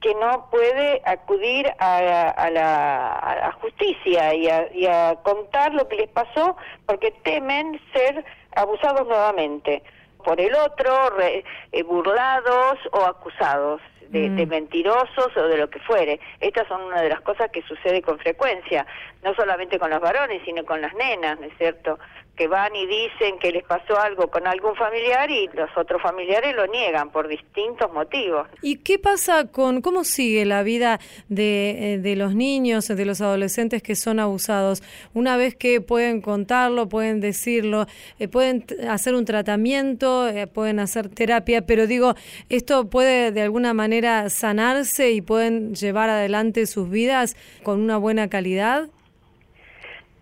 que 0.00 0.14
no 0.14 0.48
puede 0.50 1.02
acudir 1.04 1.70
a, 1.78 2.50
la 2.50 3.56
justicia 3.60 4.34
y 4.34 4.86
a, 4.86 5.16
contar 5.22 5.74
lo 5.74 5.88
que 5.88 5.96
les 5.96 6.08
pasó 6.08 6.56
porque 6.86 7.10
temen 7.22 7.80
ser 7.92 8.24
abusados 8.56 9.06
nuevamente 9.06 9.82
por 10.24 10.40
el 10.40 10.54
otro, 10.54 10.92
eh, 11.20 11.44
burlados 11.82 12.78
o 12.92 13.04
acusados 13.04 13.80
de, 14.08 14.28
de, 14.28 14.46
mm. 14.46 14.48
mentirosos 14.48 15.36
o 15.36 15.42
de 15.48 15.56
lo 15.56 15.70
que 15.70 15.78
fuere. 15.80 16.20
Estas 16.40 16.66
son 16.68 16.82
una 16.82 17.00
de 17.00 17.08
las 17.08 17.20
cosas 17.20 17.50
que 17.50 17.62
sucede 17.62 18.02
con 18.02 18.18
frecuencia, 18.18 18.86
no 19.22 19.34
solamente 19.34 19.78
con 19.78 19.90
los 19.90 20.00
varones, 20.00 20.42
sino 20.44 20.64
con 20.64 20.80
las 20.80 20.94
nenas, 20.94 21.38
¿no 21.40 21.46
es 21.46 21.56
cierto? 21.56 21.98
Que 22.40 22.48
van 22.48 22.74
y 22.74 22.86
dicen 22.86 23.38
que 23.38 23.52
les 23.52 23.62
pasó 23.64 24.00
algo 24.00 24.28
con 24.28 24.46
algún 24.46 24.74
familiar 24.74 25.30
y 25.30 25.46
los 25.52 25.68
otros 25.76 26.00
familiares 26.00 26.56
lo 26.56 26.66
niegan 26.68 27.10
por 27.10 27.28
distintos 27.28 27.92
motivos. 27.92 28.48
¿Y 28.62 28.76
qué 28.76 28.98
pasa 28.98 29.48
con 29.48 29.82
cómo 29.82 30.04
sigue 30.04 30.46
la 30.46 30.62
vida 30.62 31.00
de, 31.28 32.00
eh, 32.02 32.16
los 32.16 32.34
niños, 32.34 32.88
de 32.88 33.04
los 33.04 33.20
adolescentes 33.20 33.82
que 33.82 33.94
son 33.94 34.20
abusados? 34.20 34.82
Una 35.12 35.36
vez 35.36 35.54
que 35.54 35.82
pueden 35.82 36.22
contarlo, 36.22 36.88
pueden 36.88 37.20
decirlo, 37.20 37.84
eh, 38.18 38.26
pueden 38.26 38.64
hacer 38.88 39.14
un 39.14 39.26
tratamiento, 39.26 40.26
eh, 40.26 40.46
pueden 40.46 40.80
hacer 40.80 41.10
terapia, 41.10 41.66
pero 41.66 41.86
digo, 41.86 42.14
esto 42.48 42.88
puede 42.88 43.32
de 43.32 43.42
alguna 43.42 43.74
manera 43.74 44.30
sanarse 44.30 45.10
y 45.10 45.20
pueden 45.20 45.74
llevar 45.74 46.08
adelante 46.08 46.64
sus 46.64 46.88
vidas 46.88 47.36
con 47.62 47.82
una 47.82 47.98
buena 47.98 48.30
calidad. 48.30 48.88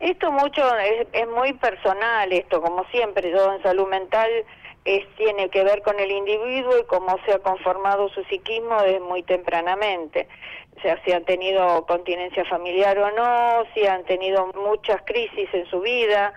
Esto 0.01 0.31
mucho 0.31 0.63
es, 0.79 1.29
muy 1.29 1.53
personal, 1.55 2.33
esto 2.33 2.63
como 2.63 2.85
siempre, 2.91 3.31
yo 3.31 3.53
en 3.53 3.63
salud 3.63 3.89
mental 3.89 4.31
es, 4.85 5.05
tiene 5.17 5.49
que 5.51 5.65
ver 5.65 5.83
con 5.83 5.99
el 5.99 6.11
individuo 6.13 6.79
y 6.79 6.85
cómo 6.85 7.19
se 7.27 7.33
ha 7.33 7.39
conformado 7.41 8.09
su 8.11 8.23
psiquismo 8.25 8.81
desde 8.83 9.01
muy 9.01 9.25
tempranamente. 9.25 10.29
O 10.77 10.81
sea, 10.81 11.03
si 11.05 11.11
han 11.11 11.25
tenido 11.25 11.85
continencia 11.87 12.45
familiar 12.45 12.97
o 12.97 13.11
no, 13.11 13.65
si 13.75 13.85
han 13.87 14.05
tenido 14.05 14.47
muchas 14.55 15.03
crisis 15.05 15.49
en 15.53 15.67
su 15.67 15.81
vida, 15.81 16.33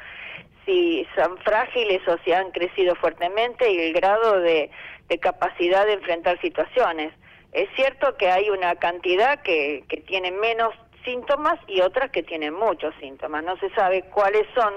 si 0.66 1.08
son 1.16 1.38
frágiles 1.40 2.02
o 2.08 2.18
si 2.24 2.34
han 2.34 2.50
crecido 2.50 2.96
fuertemente 2.96 3.72
y 3.72 3.80
el 3.80 3.94
grado 3.94 4.40
de, 4.40 4.72
de 5.08 5.20
capacidad 5.20 5.86
de 5.86 5.94
enfrentar 5.94 6.42
situaciones. 6.42 7.14
Es 7.52 7.70
cierto 7.76 8.18
que 8.18 8.32
hay 8.32 8.50
una 8.50 8.76
cantidad 8.76 9.42
que, 9.44 9.84
que 9.88 9.98
tiene 9.98 10.32
menos 10.32 10.74
síntomas 11.04 11.60
y 11.68 11.82
otras 11.82 12.12
que 12.12 12.24
tienen 12.24 12.54
muchos 12.54 12.94
síntomas. 13.00 13.44
No 13.44 13.58
se 13.58 13.70
sabe 13.72 14.04
cuáles 14.04 14.48
son, 14.54 14.74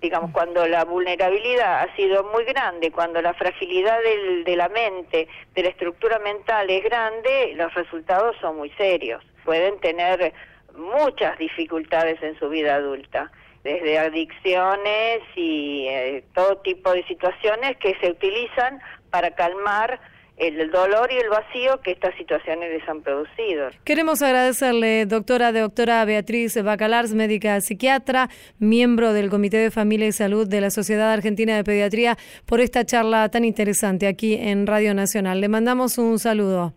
digamos, 0.00 0.30
cuando 0.32 0.66
la 0.66 0.84
vulnerabilidad 0.84 1.82
ha 1.82 1.96
sido 1.96 2.24
muy 2.24 2.44
grande, 2.44 2.90
cuando 2.90 3.20
la 3.22 3.34
fragilidad 3.34 3.98
del, 4.02 4.44
de 4.44 4.56
la 4.56 4.68
mente, 4.68 5.28
de 5.54 5.62
la 5.62 5.68
estructura 5.68 6.18
mental 6.18 6.68
es 6.70 6.84
grande, 6.84 7.52
los 7.56 7.72
resultados 7.74 8.36
son 8.40 8.56
muy 8.56 8.70
serios. 8.70 9.24
Pueden 9.44 9.78
tener 9.80 10.32
muchas 10.74 11.36
dificultades 11.38 12.22
en 12.22 12.38
su 12.38 12.48
vida 12.48 12.76
adulta 12.76 13.30
desde 13.64 13.98
adicciones 13.98 15.20
y 15.34 15.86
eh, 15.88 16.24
todo 16.34 16.58
tipo 16.58 16.92
de 16.92 17.04
situaciones 17.04 17.76
que 17.78 17.96
se 18.00 18.10
utilizan 18.10 18.80
para 19.10 19.32
calmar 19.32 20.00
el 20.38 20.70
dolor 20.70 21.10
y 21.12 21.16
el 21.16 21.28
vacío 21.28 21.80
que 21.82 21.92
estas 21.92 22.14
situaciones 22.16 22.70
les 22.70 22.88
han 22.88 23.02
producido. 23.02 23.68
Queremos 23.84 24.22
agradecerle, 24.22 25.06
doctora 25.06 25.52
doctora 25.52 26.04
Beatriz 26.04 26.62
Bacalars, 26.62 27.14
médica 27.14 27.60
psiquiatra, 27.60 28.28
miembro 28.58 29.12
del 29.12 29.30
Comité 29.30 29.58
de 29.58 29.70
Familia 29.70 30.06
y 30.06 30.12
Salud 30.12 30.46
de 30.46 30.60
la 30.60 30.70
Sociedad 30.70 31.12
Argentina 31.12 31.56
de 31.56 31.64
Pediatría, 31.64 32.16
por 32.46 32.60
esta 32.60 32.84
charla 32.84 33.28
tan 33.28 33.44
interesante 33.44 34.06
aquí 34.06 34.34
en 34.34 34.66
Radio 34.66 34.94
Nacional. 34.94 35.40
Le 35.40 35.48
mandamos 35.48 35.98
un 35.98 36.18
saludo. 36.18 36.72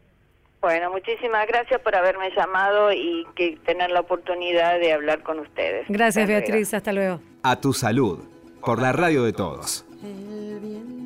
Bueno, 0.61 0.91
muchísimas 0.91 1.47
gracias 1.47 1.81
por 1.81 1.95
haberme 1.95 2.29
llamado 2.35 2.93
y 2.93 3.25
que 3.35 3.57
tener 3.65 3.89
la 3.89 4.01
oportunidad 4.01 4.79
de 4.79 4.93
hablar 4.93 5.23
con 5.23 5.39
ustedes. 5.39 5.85
Gracias, 5.89 6.27
Beatriz. 6.27 6.73
Hasta 6.73 6.93
luego. 6.93 7.19
A 7.41 7.59
tu 7.59 7.73
salud, 7.73 8.19
por 8.63 8.79
la 8.79 8.91
radio 8.91 9.23
de 9.23 9.33
todos. 9.33 9.85
El 10.03 10.59
viento 10.59 11.00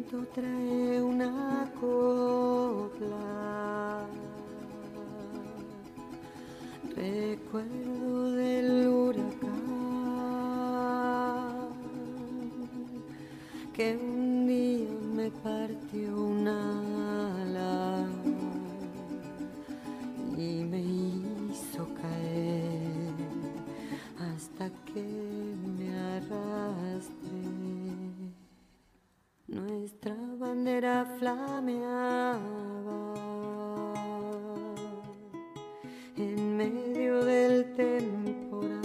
Recuerdo 6.95 8.31
del 8.31 8.87
huracán 8.87 9.25
que 13.73 13.97
un 13.97 14.47
día 14.47 14.87
me 15.13 15.29
partió 15.29 16.15
una 16.15 17.41
ala 17.41 18.07
y 20.37 20.63
me 20.63 20.79
hizo 20.79 21.85
caer 22.01 23.11
hasta 24.33 24.69
que 24.85 25.03
me 25.77 25.93
arrastré. 26.15 27.41
Nuestra 29.47 30.15
bandera 30.39 31.05
flameaba 31.19 32.39
medio 36.55 37.25
del 37.25 37.73
temporal. 37.73 38.81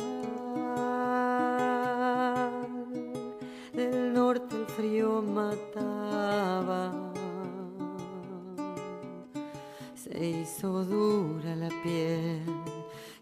Del 3.73 4.13
norte 4.13 4.57
el 4.57 4.67
frío 4.67 5.23
mataba. 5.23 6.93
Se 9.95 10.27
hizo 10.27 10.85
dura 10.85 11.55
la 11.55 11.69
piel, 11.83 12.43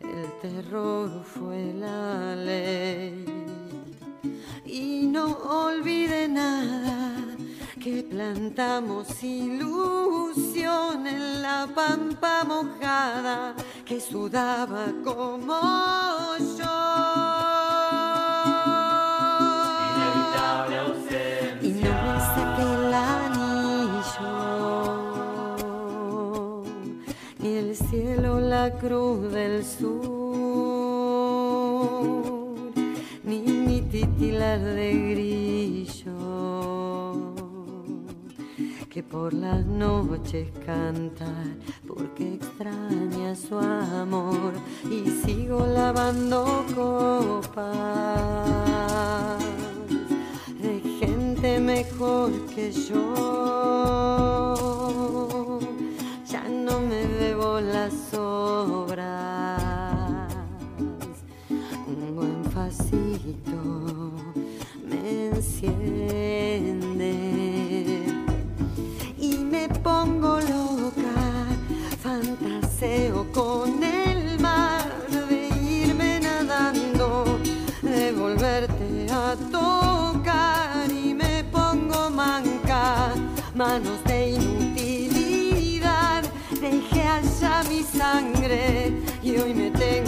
el 0.01 0.33
terror 0.41 1.11
fue 1.25 1.75
la 1.75 2.35
ley. 2.35 3.25
Y 4.65 5.07
no 5.07 5.27
olvide 5.67 6.29
nada 6.29 6.88
que 7.79 8.03
plantamos 8.03 9.23
ilusión 9.23 11.07
en 11.07 11.43
la 11.43 11.69
pampa 11.75 12.43
mojada 12.45 13.55
que 13.85 14.01
sudaba 14.01 14.87
como 15.05 15.61
yo. 16.59 16.79
Y 21.63 21.69
no 21.83 21.91
me 22.05 22.19
saqué 22.35 22.63
el 22.75 22.95
anillo, 22.95 24.35
ni 27.39 27.51
el 27.57 27.77
cielo 27.77 28.41
la 28.41 28.73
cruz 28.73 29.31
del 29.33 29.65
sur, 29.65 29.89
ni 33.25 33.39
mi 33.41 33.83
titilar 33.83 34.61
de 34.61 34.93
grillo 35.11 35.28
por 39.11 39.33
las 39.33 39.65
noches 39.65 40.49
cantar 40.67 41.47
porque 41.87 42.35
extraña 42.35 43.35
su 43.35 43.59
amor 43.59 44.53
y 44.91 45.09
sigo 45.25 45.67
lavando 45.67 46.67
copas. 46.75 47.73
De 50.61 50.81
gente 51.01 51.59
mejor 51.61 52.31
que 52.55 52.71
yo. 52.73 53.15
Ya 56.27 56.47
no 56.49 56.81
me 56.81 57.07
debo 57.07 57.61
las 57.61 58.13
obras, 58.15 59.63
un 61.87 62.15
buen 62.15 62.45
facito 62.53 64.13
me 64.85 65.29
enciende 65.29 67.38
fantaseo 72.79 73.27
con 73.33 73.83
el 73.83 74.39
mar 74.41 74.85
de 75.11 75.49
irme 75.59 76.21
nadando, 76.21 77.41
de 77.83 78.13
volverte 78.13 79.07
a 79.11 79.35
tocar 79.51 80.91
y 80.91 81.13
me 81.15 81.45
pongo 81.45 82.11
manca, 82.11 83.13
manos 83.55 84.03
de 84.05 84.31
inutilidad, 84.31 86.23
dejé 86.61 87.03
allá 87.03 87.65
mi 87.69 87.83
sangre 87.83 88.93
y 89.23 89.37
hoy 89.37 89.55
me 89.55 89.71
tengo 89.73 90.08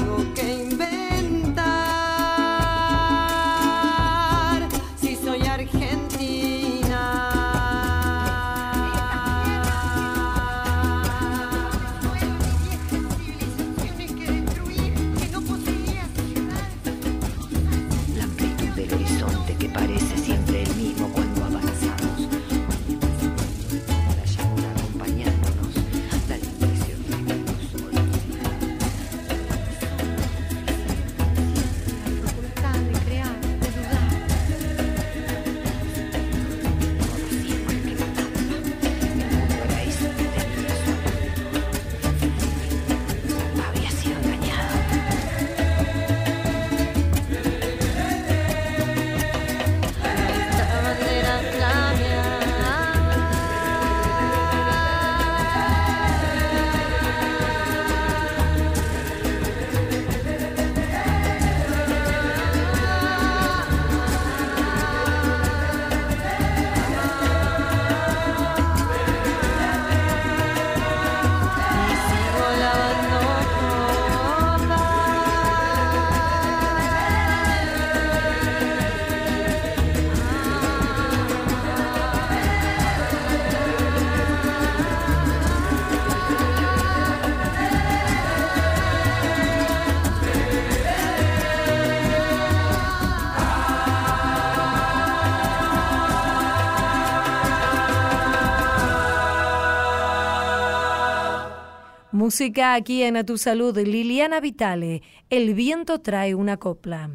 música 102.21 102.75
aquí 102.75 103.03
en 103.03 103.17
A 103.17 103.25
Tu 103.25 103.39
Salud. 103.39 103.79
Liliana 103.79 104.41
Vitale, 104.41 105.03
El 105.31 105.55
viento 105.55 106.03
trae 106.03 106.35
una 106.35 106.59
copla. 106.59 107.09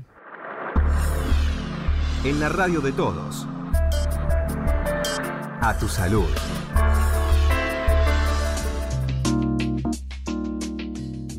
En 2.24 2.40
la 2.40 2.50
radio 2.50 2.82
de 2.82 2.92
todos. 2.92 3.48
A 5.62 5.78
Tu 5.80 5.88
Salud. 5.88 6.26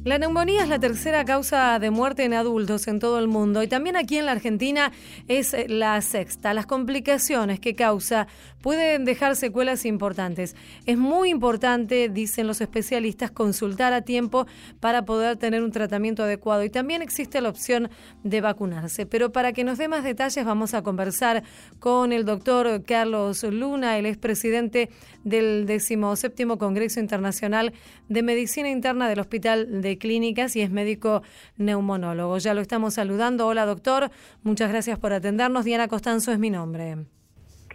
La 0.07 0.19
neumonía 0.19 0.63
es 0.63 0.69
la 0.69 0.79
tercera 0.79 1.25
causa 1.25 1.81
de 1.81 1.91
muerte 1.91 2.23
en 2.23 2.35
adultos 2.35 2.87
en 2.87 3.01
todo 3.01 3.19
el 3.19 3.27
mundo 3.27 3.65
y 3.65 3.67
también 3.67 3.97
aquí 3.97 4.19
en 4.19 4.27
la 4.27 4.31
Argentina 4.31 4.93
es 5.27 5.57
la 5.67 6.01
sexta. 6.01 6.55
Las 6.55 6.67
complicaciones 6.67 7.59
que 7.59 7.75
causa 7.75 8.29
pueden 8.67 9.05
dejar 9.05 9.37
secuelas 9.37 9.85
importantes. 9.85 10.57
Es 10.87 10.99
muy 10.99 11.31
importante, 11.31 12.09
dicen 12.09 12.49
los 12.49 12.61
especialistas, 12.61 13.31
consultar 13.31 13.93
a 13.93 14.03
tiempo 14.03 14.49
para 14.81 15.05
poder 15.05 15.37
tener 15.37 15.63
un 15.63 15.71
tratamiento 15.71 16.25
adecuado 16.25 16.65
y 16.65 16.69
también 16.69 17.01
existe 17.01 17.41
la 17.41 17.49
opción 17.49 17.91
de 18.25 18.41
vacunarse. 18.41 19.07
Pero 19.07 19.31
para 19.31 19.53
que 19.53 19.63
nos 19.63 19.79
dé 19.79 19.87
más 19.87 20.03
detalles 20.03 20.45
vamos 20.45 20.75
a 20.75 20.83
conversar 20.83 21.45
con 21.79 22.13
el 22.13 22.25
doctor 22.25 22.83
Carlos 22.83 23.45
Luna, 23.45 23.99
el 23.99 24.07
expresidente 24.07 24.91
del 25.23 25.65
17 25.67 26.59
Congreso 26.59 26.99
Internacional 26.99 27.73
de 28.09 28.23
Medicina 28.25 28.69
Interna 28.69 29.09
del 29.09 29.21
Hospital 29.21 29.81
de 29.81 29.97
Clínicas 29.97 30.57
y 30.57 30.63
es 30.63 30.73
médico 30.73 31.23
neumonólogo. 31.57 32.39
Ya 32.39 32.53
lo 32.53 32.63
estamos 32.63 32.95
saludando. 32.95 33.47
Hola, 33.47 33.65
doctor. 33.65 34.11
Muchas 34.43 34.71
gracias 34.71 34.99
por 34.99 35.13
atendernos. 35.13 35.65
Diana 35.65 35.87
Costanzo 35.87 36.33
es 36.33 36.41
mi 36.41 36.51
nombre. 36.51 37.07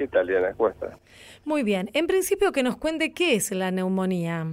¿Qué 0.02 0.08
tal, 0.08 0.26
Diana? 0.26 0.56
Muy 1.46 1.62
bien. 1.62 1.92
En 1.94 2.08
principio, 2.08 2.52
que 2.52 2.64
nos 2.64 2.76
cuente 2.76 3.14
qué 3.14 3.36
es 3.36 3.52
la 3.52 3.70
neumonía. 3.70 4.48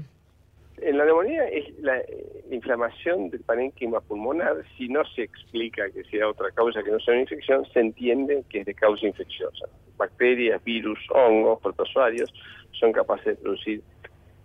En 0.76 0.98
la 0.98 1.06
neumonía 1.06 1.48
es 1.48 1.64
la 1.78 2.02
inflamación 2.50 3.30
del 3.30 3.40
parénquima 3.40 4.02
pulmonar. 4.02 4.56
Si 4.76 4.88
no 4.88 5.02
se 5.06 5.22
explica 5.22 5.88
que 5.88 6.04
sea 6.04 6.28
otra 6.28 6.50
causa 6.50 6.82
que 6.82 6.90
no 6.90 7.00
sea 7.00 7.14
una 7.14 7.22
infección, 7.22 7.64
se 7.72 7.80
entiende 7.80 8.44
que 8.50 8.60
es 8.60 8.66
de 8.66 8.74
causa 8.74 9.06
infecciosa. 9.06 9.70
Bacterias, 9.96 10.62
virus, 10.64 10.98
hongos, 11.14 11.62
protozoarios 11.62 12.30
son 12.72 12.92
capaces 12.92 13.24
de 13.24 13.36
producir 13.36 13.82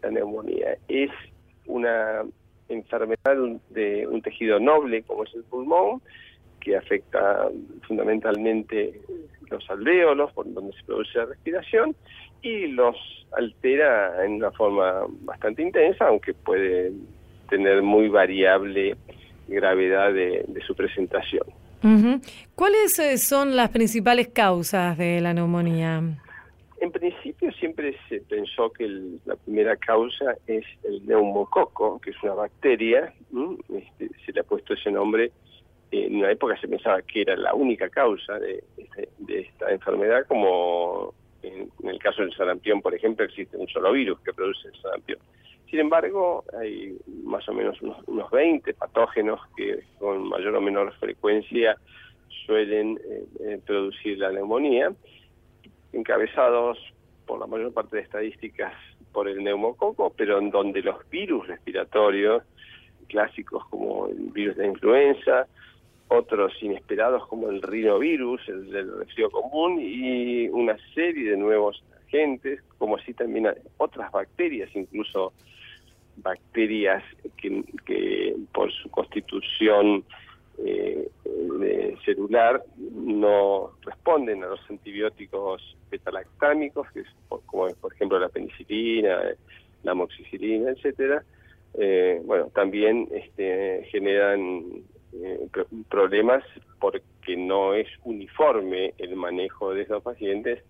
la 0.04 0.10
neumonía. 0.10 0.78
Es 0.88 1.12
una 1.66 2.24
enfermedad 2.70 3.36
de 3.72 4.08
un 4.08 4.22
tejido 4.22 4.58
noble 4.58 5.04
como 5.04 5.26
es 5.26 5.34
el 5.36 5.44
pulmón, 5.44 6.02
que 6.64 6.78
afecta 6.78 7.50
fundamentalmente 7.88 9.02
los 9.50 9.70
alvéolos, 9.70 10.32
por 10.32 10.52
donde 10.54 10.74
se 10.74 10.84
produce 10.84 11.18
la 11.18 11.26
respiración, 11.26 11.96
y 12.42 12.68
los 12.68 12.96
altera 13.38 14.26
en 14.26 14.34
una 14.34 14.52
forma 14.52 15.06
bastante 15.22 15.62
intensa, 15.62 16.08
aunque 16.08 16.34
puede 16.34 16.92
tener 17.50 17.82
muy 17.82 18.08
variable 18.10 18.96
gravedad 19.48 20.14
de, 20.14 20.46
su 20.66 20.76
presentación. 20.76 21.44
¿Cuáles 22.56 22.98
eh, 23.00 23.18
son 23.18 23.58
las 23.58 23.70
principales 23.70 24.30
causas 24.30 24.98
de 24.98 25.20
la 25.20 25.34
neumonía? 25.34 26.02
En 26.80 26.92
principio 26.92 27.52
siempre 27.54 27.96
se 28.08 28.20
pensó 28.22 28.72
que 28.72 28.88
la 29.26 29.36
primera 29.36 29.76
causa 29.76 30.36
es 30.48 30.66
el 30.84 31.06
neumococo, 31.06 32.00
que 32.00 32.12
es 32.12 32.24
una 32.24 32.34
bacteria, 32.34 33.14
este, 33.70 34.10
se 34.26 34.32
le 34.32 34.42
ha 34.42 34.44
puesto 34.44 34.74
ese 34.74 34.92
nombre, 34.92 35.32
en 35.94 36.16
una 36.16 36.32
época 36.32 36.60
se 36.60 36.68
pensaba 36.68 37.02
que 37.02 37.22
era 37.22 37.36
la 37.36 37.54
única 37.54 37.90
causa 37.90 38.40
de, 38.40 38.64
este, 38.78 39.10
esta 39.28 39.72
enfermedad, 39.72 40.26
como 40.28 41.14
en, 41.44 41.70
el 41.84 42.00
caso 42.00 42.22
del 42.22 42.34
sarampión, 42.36 42.82
por 42.82 42.96
ejemplo, 42.96 43.26
existe 43.26 43.58
un 43.58 43.68
solo 43.68 43.92
virus 43.92 44.20
que 44.22 44.34
produce 44.34 44.70
el 44.70 44.82
sarampión. 44.82 45.20
Sin 45.70 45.80
embargo, 45.80 46.44
hay 46.60 46.98
más 47.24 47.48
o 47.50 47.54
menos 47.54 47.82
unos, 47.82 47.98
unos 48.08 48.30
20 48.32 48.74
patógenos 48.74 49.40
que 49.56 49.84
con 50.00 50.30
mayor 50.30 50.56
o 50.56 50.62
menor 50.62 50.94
frecuencia 51.00 51.78
suelen 52.46 53.00
eh, 53.04 53.26
eh, 53.42 53.60
producir 53.66 54.18
la 54.18 54.32
neumonía 54.32 54.92
encabezados 55.92 56.78
por 57.26 57.40
la 57.40 57.48
mayor 57.48 57.74
parte 57.74 57.98
de 57.98 58.04
estadísticas 58.04 58.74
por 59.12 59.28
el 59.28 59.44
neumococo, 59.44 60.12
pero 60.16 60.40
en 60.40 60.50
donde 60.50 60.82
los 60.82 61.08
virus 61.10 61.48
respiratorios 61.48 62.44
clásicos 63.08 63.66
como 63.70 64.08
el 64.08 64.32
virus 64.32 64.58
de 64.58 64.68
influenza, 64.68 65.48
otros 66.14 66.54
inesperados 66.62 67.28
como 67.28 67.50
el 67.50 67.62
rinovirus, 67.62 68.48
el 68.48 68.70
del 68.70 69.00
resfrío 69.00 69.32
común, 69.32 69.80
y 69.82 70.48
una 70.50 70.78
serie 70.94 71.32
de 71.32 71.38
nuevos 71.38 71.84
agentes, 72.06 72.62
como 72.78 72.98
así 72.98 73.14
también 73.14 73.48
otras 73.78 74.12
bacterias, 74.12 74.70
incluso 74.76 75.34
bacterias 76.18 77.04
que, 77.38 77.64
que 77.86 78.36
por 78.54 78.72
su 78.72 78.90
constitución 78.92 80.04
eh, 80.64 81.10
celular 82.06 82.64
no 82.78 83.72
responden 83.82 84.44
a 84.44 84.48
los 84.48 84.60
antibióticos 84.70 85.76
betalactámicos, 85.90 86.92
que 86.92 87.02
es 87.02 87.08
como 87.46 87.68
por 87.82 87.94
ejemplo 87.94 88.20
la 88.20 88.30
penicilina, 88.30 89.20
la 89.84 89.92
amoxicilina, 89.92 90.72
etcétera. 90.72 91.24
Eh, 91.76 92.22
bueno, 92.24 92.52
también 92.54 93.08
este, 93.12 93.88
generan 93.92 94.84
eh, 95.22 95.48
problemas 95.90 96.44
porque 96.80 97.38
no 97.38 97.74
es 97.74 97.88
uniforme 98.04 98.94
el 98.98 99.16
manejo 99.16 99.74
de 99.74 99.84
esos 99.84 100.02
pacientes 100.04 100.64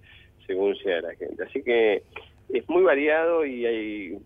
según 0.46 0.76
sea 0.78 1.02
la 1.02 1.16
gente. 1.16 1.44
Así 1.44 1.64
que 1.64 2.04
es 2.50 2.70
muy 2.70 2.84
variado 2.84 3.46
y 3.46 3.66
hay 3.66 4.18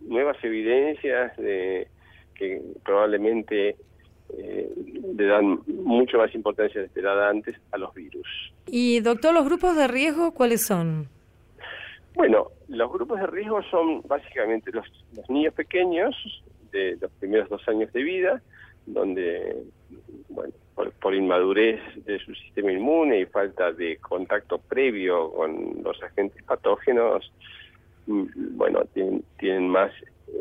nuevas 0.00 0.36
evidencias 0.42 1.36
de 1.36 1.88
que 2.34 2.60
probablemente 2.84 3.76
eh, 4.36 4.70
le 5.16 5.26
dan 5.26 5.60
mucho 5.66 6.18
más 6.18 6.34
importancia 6.34 6.80
de 6.80 6.86
esperada 6.86 7.30
antes 7.30 7.56
a 7.72 7.78
los 7.78 7.94
virus. 7.94 8.26
Y 8.66 9.00
doctor, 9.00 9.34
¿los 9.34 9.44
grupos 9.44 9.76
de 9.76 9.88
riesgo 9.88 10.32
cuáles 10.32 10.64
son? 10.64 11.08
Bueno, 12.14 12.48
los 12.68 12.92
grupos 12.92 13.20
de 13.20 13.26
riesgo 13.26 13.62
son 13.70 14.02
básicamente 14.02 14.70
los, 14.72 14.84
niños 15.28 15.54
pequeños 15.54 16.14
de 16.72 16.98
los 17.00 17.10
primeros 17.12 17.48
dos 17.48 17.66
años 17.68 17.92
de 17.92 18.02
vida, 18.02 18.42
donde, 18.92 19.62
bueno, 20.28 20.52
por, 21.00 21.14
inmadurez 21.14 21.80
de 22.04 22.18
su 22.20 22.34
sistema 22.34 22.72
inmune 22.72 23.20
y 23.20 23.26
falta 23.26 23.72
de 23.72 23.96
contacto 23.98 24.58
previo 24.58 25.30
con 25.32 25.82
los 25.82 26.02
agentes 26.02 26.42
patógenos, 26.44 27.32
mm, 28.06 28.56
bueno, 28.56 28.84
tienen, 28.92 29.24
tienen 29.38 29.68
más 29.68 29.92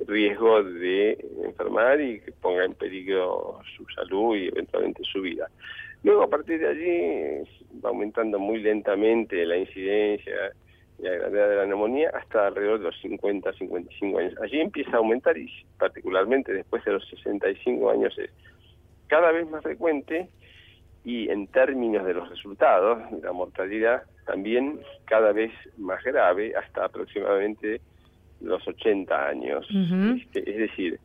riesgo 0.07 0.63
de 0.63 1.17
enfermar 1.43 1.99
y 2.01 2.19
que 2.19 2.31
ponga 2.31 2.65
en 2.65 2.73
peligro 2.73 3.60
su 3.75 3.86
salud 3.95 4.36
y 4.36 4.47
eventualmente 4.47 5.03
su 5.03 5.21
vida. 5.21 5.49
Luego, 6.03 6.23
a 6.23 6.29
partir 6.29 6.60
de 6.60 6.67
allí, 6.67 7.49
va 7.83 7.89
aumentando 7.89 8.39
muy 8.39 8.60
lentamente 8.60 9.45
la 9.45 9.57
incidencia 9.57 10.51
y 10.99 11.03
la 11.03 11.12
gravedad 11.12 11.49
de 11.49 11.55
la 11.57 11.65
neumonía 11.65 12.12
hasta 12.13 12.47
alrededor 12.47 12.79
de 12.79 12.86
los 12.86 12.99
50, 13.01 13.53
55 13.53 14.19
años. 14.19 14.33
Allí 14.41 14.60
empieza 14.60 14.91
a 14.91 14.97
aumentar 14.97 15.38
y 15.38 15.47
particularmente 15.77 16.53
después 16.53 16.83
de 16.86 16.93
los 16.93 17.07
65 17.10 17.89
años 17.91 18.17
es 18.17 18.31
cada 19.07 19.31
vez 19.31 19.49
más 19.49 19.63
frecuente 19.63 20.29
y 21.03 21.29
en 21.29 21.47
términos 21.47 22.05
de 22.05 22.13
los 22.13 22.29
resultados, 22.29 22.99
de 23.12 23.21
la 23.21 23.31
mortalidad, 23.31 24.03
también 24.25 24.79
cada 25.05 25.31
vez 25.31 25.51
más 25.77 26.03
grave 26.03 26.53
hasta 26.55 26.86
aproximadamente 26.86 27.79
los 28.41 28.67
80 28.67 29.27
años. 29.27 29.65
Este, 29.69 30.49
es 30.51 30.57
decir, 30.57 30.99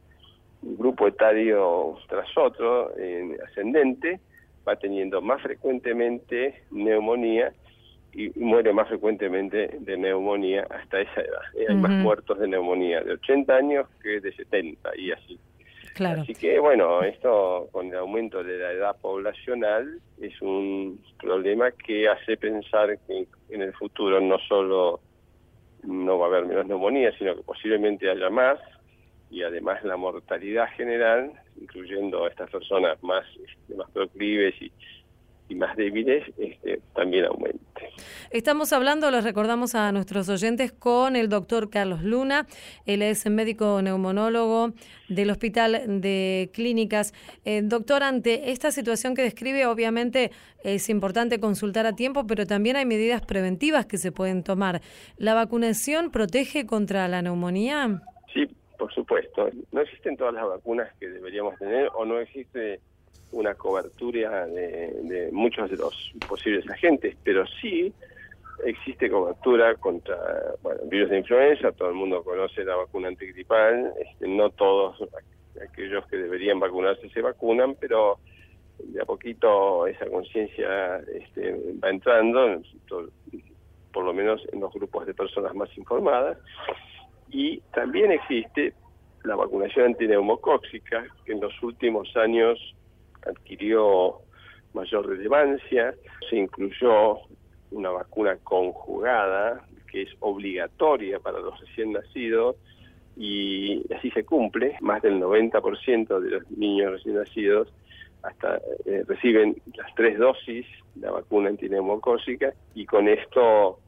un 0.62 0.76
grupo 0.76 1.07
etario 1.07 1.96
tras 2.09 2.26
otro, 2.37 2.96
en 2.98 3.37
ascendente, 3.46 4.20
va 4.66 4.76
teniendo 4.76 5.20
más 5.20 5.40
frecuentemente 5.42 6.62
neumonía 6.70 7.52
y, 8.12 8.31
muere 8.38 8.72
más 8.72 8.88
frecuentemente 8.88 9.77
de 9.81 9.96
neumonía 9.96 10.66
hasta 10.70 11.01
esa 11.01 11.20
edad. 11.20 11.42
Eh, 11.57 11.66
hay 11.68 11.77
más 11.77 11.90
muertos 11.90 12.38
de 12.38 12.48
neumonía 12.48 13.01
de 13.01 13.12
80 13.12 13.55
años 13.55 13.87
que 14.03 14.20
de 14.20 14.33
70 14.33 14.96
y 14.96 15.12
así. 15.12 15.38
Claro. 15.94 16.22
Así 16.22 16.35
que 16.35 16.59
bueno, 16.59 17.03
esto 17.03 17.68
con 17.70 17.88
el 17.88 17.96
aumento 17.96 18.42
de 18.42 18.59
la 18.59 18.72
edad 18.72 18.96
poblacional 19.01 19.98
es 20.20 20.40
un 20.40 21.03
problema 21.20 21.70
que 21.70 22.09
hace 22.09 22.37
pensar 22.37 22.98
que 23.07 23.27
en 23.51 23.62
el 23.62 23.75
futuro 23.75 24.20
no 24.20 24.38
solo 24.48 25.01
no 25.83 26.18
va 26.18 26.27
a 26.27 26.29
haber 26.29 26.46
menos 26.46 26.66
neumonía, 26.66 27.12
sino 27.18 27.35
que 27.37 27.42
posiblemente 27.42 28.09
haya 28.09 28.31
más, 28.31 28.59
y 29.31 29.42
además 29.42 29.83
la 29.83 29.96
mortalidad 29.96 30.68
general, 30.77 31.33
incluyendo 31.61 32.25
a 32.25 32.29
estas 32.29 32.51
personas 32.51 33.03
más, 33.03 33.25
este, 33.37 33.75
más 33.75 33.90
proclives 33.90 34.55
y, 34.61 34.70
más 35.55 35.77
débiles, 35.77 36.25
este, 36.38 36.81
también 36.94 37.27
Estamos 38.31 38.72
hablando, 38.72 39.11
les 39.11 39.24
recordamos 39.24 39.74
a 39.74 39.92
nuestros 39.92 40.28
oyentes, 40.28 40.72
con 40.72 41.16
el 41.16 41.28
doctor 41.28 41.70
Carlos 41.70 42.02
Luna. 42.02 42.46
Él 42.87 43.02
es 43.02 43.26
médico 43.28 43.83
neumonólogo 43.83 44.72
del 45.09 45.31
Hospital 45.31 46.00
de 46.00 46.50
Clínicas. 46.52 47.12
Eh, 47.44 47.61
doctor, 47.62 48.02
ante 48.02 48.50
esta 48.52 48.70
situación 48.70 49.14
que 49.14 49.22
describe, 49.22 49.66
obviamente 49.66 50.31
es 50.64 50.88
importante 50.88 51.40
consultar 51.40 51.87
a 51.87 51.94
tiempo, 51.94 52.26
pero 52.26 52.46
también 52.46 52.76
hay 52.76 52.87
medidas 52.87 53.20
preventivas 53.20 53.87
que 53.87 53.98
se 53.98 54.12
pueden 54.12 54.42
tomar. 54.42 54.81
¿La 55.16 55.35
vacunación 55.35 56.11
protege 56.11 56.66
contra 56.66 57.09
la 57.09 57.22
neumonía? 57.22 58.02
Sí, 58.33 58.46
por 58.78 58.92
supuesto. 58.94 59.48
No 59.72 59.81
existen 59.81 60.16
todas 60.16 60.35
las 60.35 60.46
vacunas 60.46 60.88
que 60.98 61.09
deberíamos 61.09 61.59
tener 61.59 61.88
o 61.94 62.05
no 62.05 62.18
existe 62.18 62.81
una 63.33 63.55
cobertura 63.55 64.47
de, 64.47 64.92
de 65.03 65.33
muchos 65.33 65.71
de 65.71 65.77
los 65.77 66.12
posibles 66.29 66.68
agentes, 66.71 67.16
pero 67.25 67.45
sí 67.61 67.92
existe 68.64 69.11
cobertura 69.11 69.75
contra 69.77 70.16
bueno, 70.62 70.81
virus 70.87 71.11
de 71.11 71.18
influenza, 71.18 71.73
todo 71.73 71.88
el 71.88 71.95
mundo 71.95 72.23
conoce 72.23 72.64
la 72.64 72.77
vacuna 72.77 73.09
antigripal, 73.09 73.92
este, 73.99 74.29
no 74.29 74.51
todos 74.51 74.97
aquellos 75.62 76.07
que 76.07 76.16
deberían 76.16 76.61
vacunarse 76.61 77.09
se 77.11 77.21
vacunan, 77.21 77.75
pero 77.81 78.18
de 78.79 79.01
a 79.01 79.05
poquito 79.05 79.87
esa 79.87 80.07
conciencia 80.07 80.99
este, 81.14 81.53
va 81.83 81.90
entrando, 81.90 82.62
por 83.92 84.05
lo 84.05 84.12
menos 84.12 84.42
en 84.53 84.61
los 84.61 84.73
grupos 84.73 85.07
de 85.07 85.14
personas 85.14 85.55
más 85.55 85.77
informadas, 85.77 86.38
y 87.31 87.61
también 87.75 88.12
existe 88.12 88.75
la 89.25 89.37
vacunación 89.37 89.87
antineumocóxica, 89.87 91.07
que 91.25 91.33
en 91.33 91.40
los 91.40 91.62
últimos 91.62 92.14
años 92.16 92.59
adquirió 93.27 94.21
mayor 94.75 95.07
relevancia, 95.07 95.95
se 96.29 96.37
incluyó 96.37 97.19
una 97.71 97.91
vacuna 97.91 98.37
conjugada 98.43 99.65
que 99.91 100.03
es 100.03 100.11
obligatoria 100.21 101.19
para 101.19 101.41
los 101.41 101.59
recién 101.61 101.93
nacidos 101.93 102.57
y 103.17 103.83
así 103.95 104.11
se 104.11 104.25
cumple, 104.25 104.77
más 104.81 105.03
del 105.03 105.21
90% 105.21 106.21
de 106.21 106.31
los 106.31 106.51
niños 106.51 106.93
recién 106.93 107.17
nacidos 107.17 107.73
hasta 108.23 108.57
eh, 108.87 109.05
reciben 109.07 109.57
las 109.77 109.95
tres 109.95 110.19
dosis 110.19 110.67
de 110.95 111.07
la 111.07 111.13
vacuna 111.13 111.49
antineumocócica 111.49 112.55
y 112.75 112.87
con 112.87 113.09
esto 113.09 113.81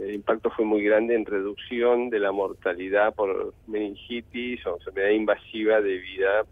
el 0.00 0.14
impacto 0.14 0.50
fue 0.50 0.64
muy 0.64 0.82
grande 0.82 1.14
en 1.14 1.24
reducción 1.24 2.10
de 2.10 2.18
la 2.18 2.32
mortalidad 2.32 3.14
por 3.14 3.54
meningitis 3.68 4.66
o 4.66 4.76
enfermedad 4.76 5.10
invasiva 5.10 5.80
debido 5.80 6.46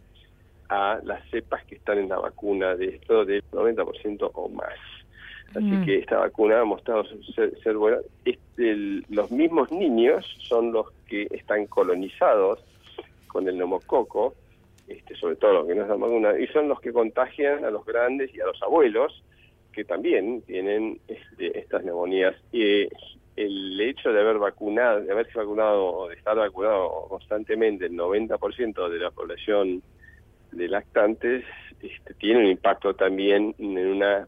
a 0.72 0.98
las 1.04 1.22
cepas 1.28 1.62
que 1.66 1.74
están 1.74 1.98
en 1.98 2.08
la 2.08 2.18
vacuna 2.18 2.74
de 2.74 2.96
esto 2.96 3.26
del 3.26 3.44
90% 3.50 4.30
o 4.32 4.48
más. 4.48 4.78
Así 5.50 5.66
mm. 5.66 5.85
que 5.85 5.98
esta 5.98 6.16
vacuna 6.18 6.61
ha 6.61 6.64
mostrado 6.64 7.04
ser, 7.35 7.76
buena. 7.76 7.98
Este, 8.24 8.74
los 9.11 9.30
mismos 9.30 9.70
niños 9.70 10.24
son 10.48 10.72
los 10.72 10.90
que 11.06 11.26
están 11.30 11.66
colonizados 11.66 12.64
con 13.26 13.46
el 13.48 13.58
neumococo, 13.58 14.35
este, 14.88 15.14
sobre 15.14 15.37
todo 15.37 15.52
los 15.52 15.66
que 15.66 15.74
no 15.74 15.82
están 15.82 16.00
vacunados, 16.00 16.40
y 16.40 16.46
son 16.46 16.68
los 16.68 16.80
que 16.80 16.90
contagian 16.90 17.66
a 17.66 17.70
los 17.70 17.85
grandes 17.85 18.35
y 18.35 18.40
a 18.40 18.46
los 18.46 18.62
abuelos, 18.62 19.22
que 19.74 19.85
también 19.85 20.40
tienen 20.40 20.98
este, 21.06 21.58
estas 21.58 21.85
neumonías. 21.85 22.35
Y 22.50 22.88
el 23.37 23.78
hecho 23.78 24.11
de 24.11 24.20
haber 24.22 24.38
vacunado, 24.38 25.02
de 25.02 25.12
haberse 25.12 25.37
vacunado 25.37 25.85
o 25.85 26.08
de 26.08 26.14
estar 26.14 26.35
vacunado 26.35 27.08
constantemente 27.11 27.87
el 27.87 27.92
90% 27.92 28.88
de 28.88 28.98
la 28.98 29.11
población 29.11 29.82
de 30.52 30.68
lactantes 30.68 31.44
este, 31.80 32.14
tiene 32.14 32.40
un 32.40 32.46
impacto 32.46 32.94
también 32.94 33.54
en 33.58 33.78
una 33.78 34.26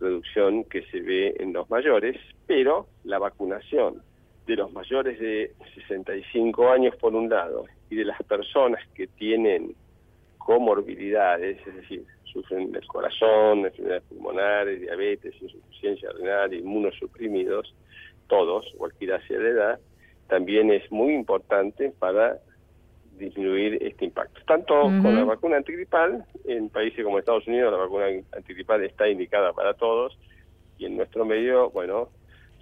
reducción 0.00 0.64
que 0.64 0.82
se 0.90 1.00
ve 1.00 1.34
en 1.38 1.52
los 1.52 1.68
mayores, 1.70 2.16
pero 2.46 2.86
la 3.04 3.18
vacunación 3.18 4.02
de 4.46 4.56
los 4.56 4.72
mayores 4.72 5.18
de 5.18 5.52
65 5.74 6.70
años 6.70 6.94
por 6.96 7.14
un 7.14 7.28
lado 7.28 7.66
y 7.90 7.96
de 7.96 8.04
las 8.04 8.22
personas 8.22 8.80
que 8.94 9.06
tienen 9.06 9.74
comorbilidades, 10.38 11.58
es 11.66 11.74
decir, 11.74 12.04
sufren 12.24 12.72
del 12.72 12.86
corazón, 12.86 13.66
enfermedades 13.66 14.04
pulmonares, 14.04 14.80
diabetes, 14.80 15.34
insuficiencia 15.40 16.10
renal, 16.12 16.54
inmunosuprimidos, 16.54 17.74
todos, 18.28 18.66
cualquiera 18.76 19.20
sea 19.26 19.38
de 19.38 19.50
edad, 19.50 19.80
también 20.28 20.70
es 20.70 20.90
muy 20.90 21.14
importante 21.14 21.92
para 21.98 22.38
disminuir 23.18 23.82
este 23.82 24.04
impacto. 24.04 24.40
Tanto 24.46 24.74
con 24.82 25.14
la 25.14 25.24
vacuna 25.24 25.56
antigripal, 25.56 26.24
en 26.44 26.68
países 26.68 27.04
como 27.04 27.18
Estados 27.18 27.46
Unidos 27.46 27.72
la 27.72 27.78
vacuna 27.78 28.06
antigripal 28.36 28.84
está 28.84 29.08
indicada 29.08 29.52
para 29.52 29.74
todos 29.74 30.18
y 30.78 30.86
en 30.86 30.96
nuestro 30.96 31.24
medio, 31.24 31.70
bueno, 31.70 32.08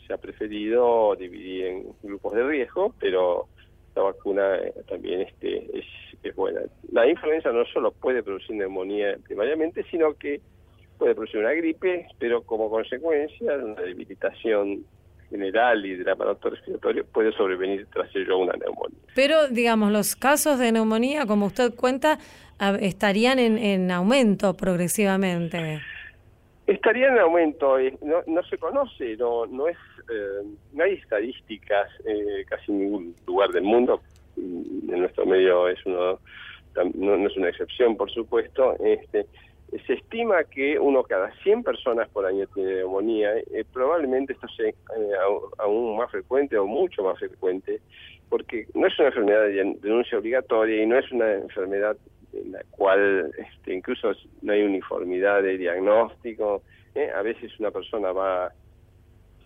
se 0.07 0.13
ha 0.13 0.19
preferido 0.19 1.15
dividir 1.17 1.67
en 1.67 1.87
grupos 2.03 2.35
de 2.35 2.45
riesgo, 2.45 2.95
pero 2.99 3.49
la 3.95 4.03
vacuna 4.03 4.57
eh, 4.57 4.73
también 4.89 5.23
este 5.23 5.79
es, 5.79 5.85
es 6.23 6.35
buena. 6.35 6.61
La 6.93 7.09
influenza 7.09 7.51
no 7.53 7.65
solo 7.67 7.93
puede 7.93 8.23
producir 8.23 8.57
neumonía 8.57 9.17
primariamente, 9.25 9.85
sino 9.91 10.15
que 10.15 10.41
puede 10.99 11.15
producir 11.15 11.41
una 11.41 11.53
gripe, 11.53 12.07
pero 12.19 12.43
como 12.43 12.71
consecuencia 12.71 13.55
una 13.57 13.83
debilitación 13.83 14.85
general 15.31 15.85
y 15.85 15.97
del 15.97 16.09
aparato 16.09 16.51
respiratorio 16.51 17.05
puede 17.05 17.33
sobrevenir 17.33 17.87
tras 17.93 18.15
ello 18.15 18.39
una 18.39 18.53
neumonía. 18.55 18.99
Pero, 19.15 19.49
digamos, 19.49 19.93
los 19.93 20.17
casos 20.17 20.59
de 20.59 20.73
neumonía, 20.73 21.27
como 21.27 21.47
usted 21.47 21.75
cuenta, 21.75 22.19
estarían 22.81 23.39
en, 23.39 23.59
en 23.59 23.91
aumento 23.91 24.55
progresivamente. 24.55 25.81
Estarían 26.67 27.15
en 27.15 27.21
aumento, 27.21 27.77
no, 28.03 28.23
no 28.27 28.43
se 28.45 28.59
conoce, 28.59 29.17
no, 29.17 29.47
no 29.47 29.69
es, 29.69 29.77
eh, 30.11 30.47
no 30.73 30.85
hay 30.85 30.95
estadísticas 30.95 31.89
eh, 32.05 32.45
casi 32.49 32.73
en 32.73 32.79
ningún 32.81 33.15
lugar 33.27 33.51
del 33.51 33.63
mundo, 33.63 34.01
en 34.37 35.01
nuestro 35.01 35.27
medio 35.27 35.69
es 35.69 35.79
uno, 35.87 36.19
no, 36.75 37.17
no 37.17 37.27
es 37.29 37.37
una 37.37 37.49
excepción, 37.49 37.97
por 37.97 38.11
supuesto, 38.11 38.75
este, 38.85 39.27
se 39.87 39.95
estima 39.95 40.45
que 40.45 40.79
uno 40.79 41.03
cada 41.03 41.31
100 41.43 41.65
personas 41.65 42.09
por 42.11 42.25
año 42.27 42.47
tiene 42.55 42.77
neumonía. 42.77 43.37
Eh, 43.37 43.65
probablemente 43.73 44.33
esto 44.33 44.47
sea 44.49 44.69
eh, 44.69 44.75
aún 45.59 45.97
más 45.97 46.11
frecuente 46.11 46.57
o 46.57 46.67
mucho 46.67 47.03
más 47.03 47.19
frecuente, 47.19 47.81
porque 48.29 48.67
no 48.75 48.87
es 48.87 48.99
una 48.99 49.09
enfermedad 49.09 49.43
de 49.43 49.77
denuncia 49.81 50.19
obligatoria 50.19 50.83
y 50.83 50.87
no 50.87 50.99
es 50.99 51.11
una 51.11 51.35
enfermedad 51.35 51.97
en 52.33 52.53
la 52.53 52.63
cual 52.71 53.31
este, 53.39 53.75
incluso 53.75 54.13
no 54.43 54.53
hay 54.53 54.63
uniformidad 54.63 55.43
de 55.43 55.59
diagnóstico. 55.59 56.63
¿eh? 56.95 57.11
A 57.15 57.23
veces 57.23 57.59
una 57.59 57.71
persona 57.71 58.13
va, 58.13 58.53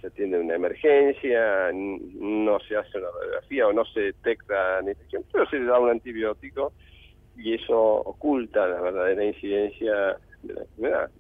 se 0.01 0.09
atiende 0.09 0.39
una 0.39 0.55
emergencia, 0.55 1.71
no 1.73 2.59
se 2.61 2.77
hace 2.77 2.99
una 2.99 3.09
radiografía 3.11 3.69
o 3.69 3.73
no 3.73 3.85
se 3.87 4.01
detecta 4.01 4.83
ni 4.83 4.93
pero 5.33 5.49
se 5.49 5.59
le 5.59 5.65
da 5.65 5.79
un 5.79 5.91
antibiótico 5.91 6.73
y 7.37 7.55
eso 7.55 7.81
oculta 7.81 8.67
la 8.67 8.81
verdadera 8.81 9.25
incidencia 9.25 10.17
de 10.43 10.55
la 10.55 10.61
enfermedad. 10.63 11.11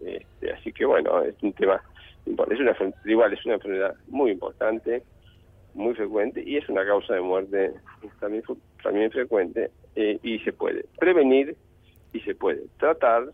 Este, 0.00 0.52
así 0.52 0.72
que 0.72 0.84
bueno, 0.84 1.22
es 1.22 1.34
un 1.42 1.52
tema 1.52 1.80
es 2.26 2.60
una 2.60 2.76
igual 3.04 3.32
es 3.32 3.44
una 3.44 3.54
enfermedad 3.54 3.94
muy 4.08 4.30
importante, 4.30 5.02
muy 5.74 5.94
frecuente 5.94 6.42
y 6.44 6.56
es 6.56 6.68
una 6.68 6.84
causa 6.84 7.14
de 7.14 7.20
muerte 7.20 7.72
también 8.20 8.42
también 8.82 9.10
frecuente 9.10 9.70
eh, 9.96 10.18
y 10.22 10.38
se 10.40 10.52
puede 10.52 10.84
prevenir 10.98 11.56
y 12.12 12.20
se 12.20 12.34
puede 12.34 12.62
tratar 12.78 13.24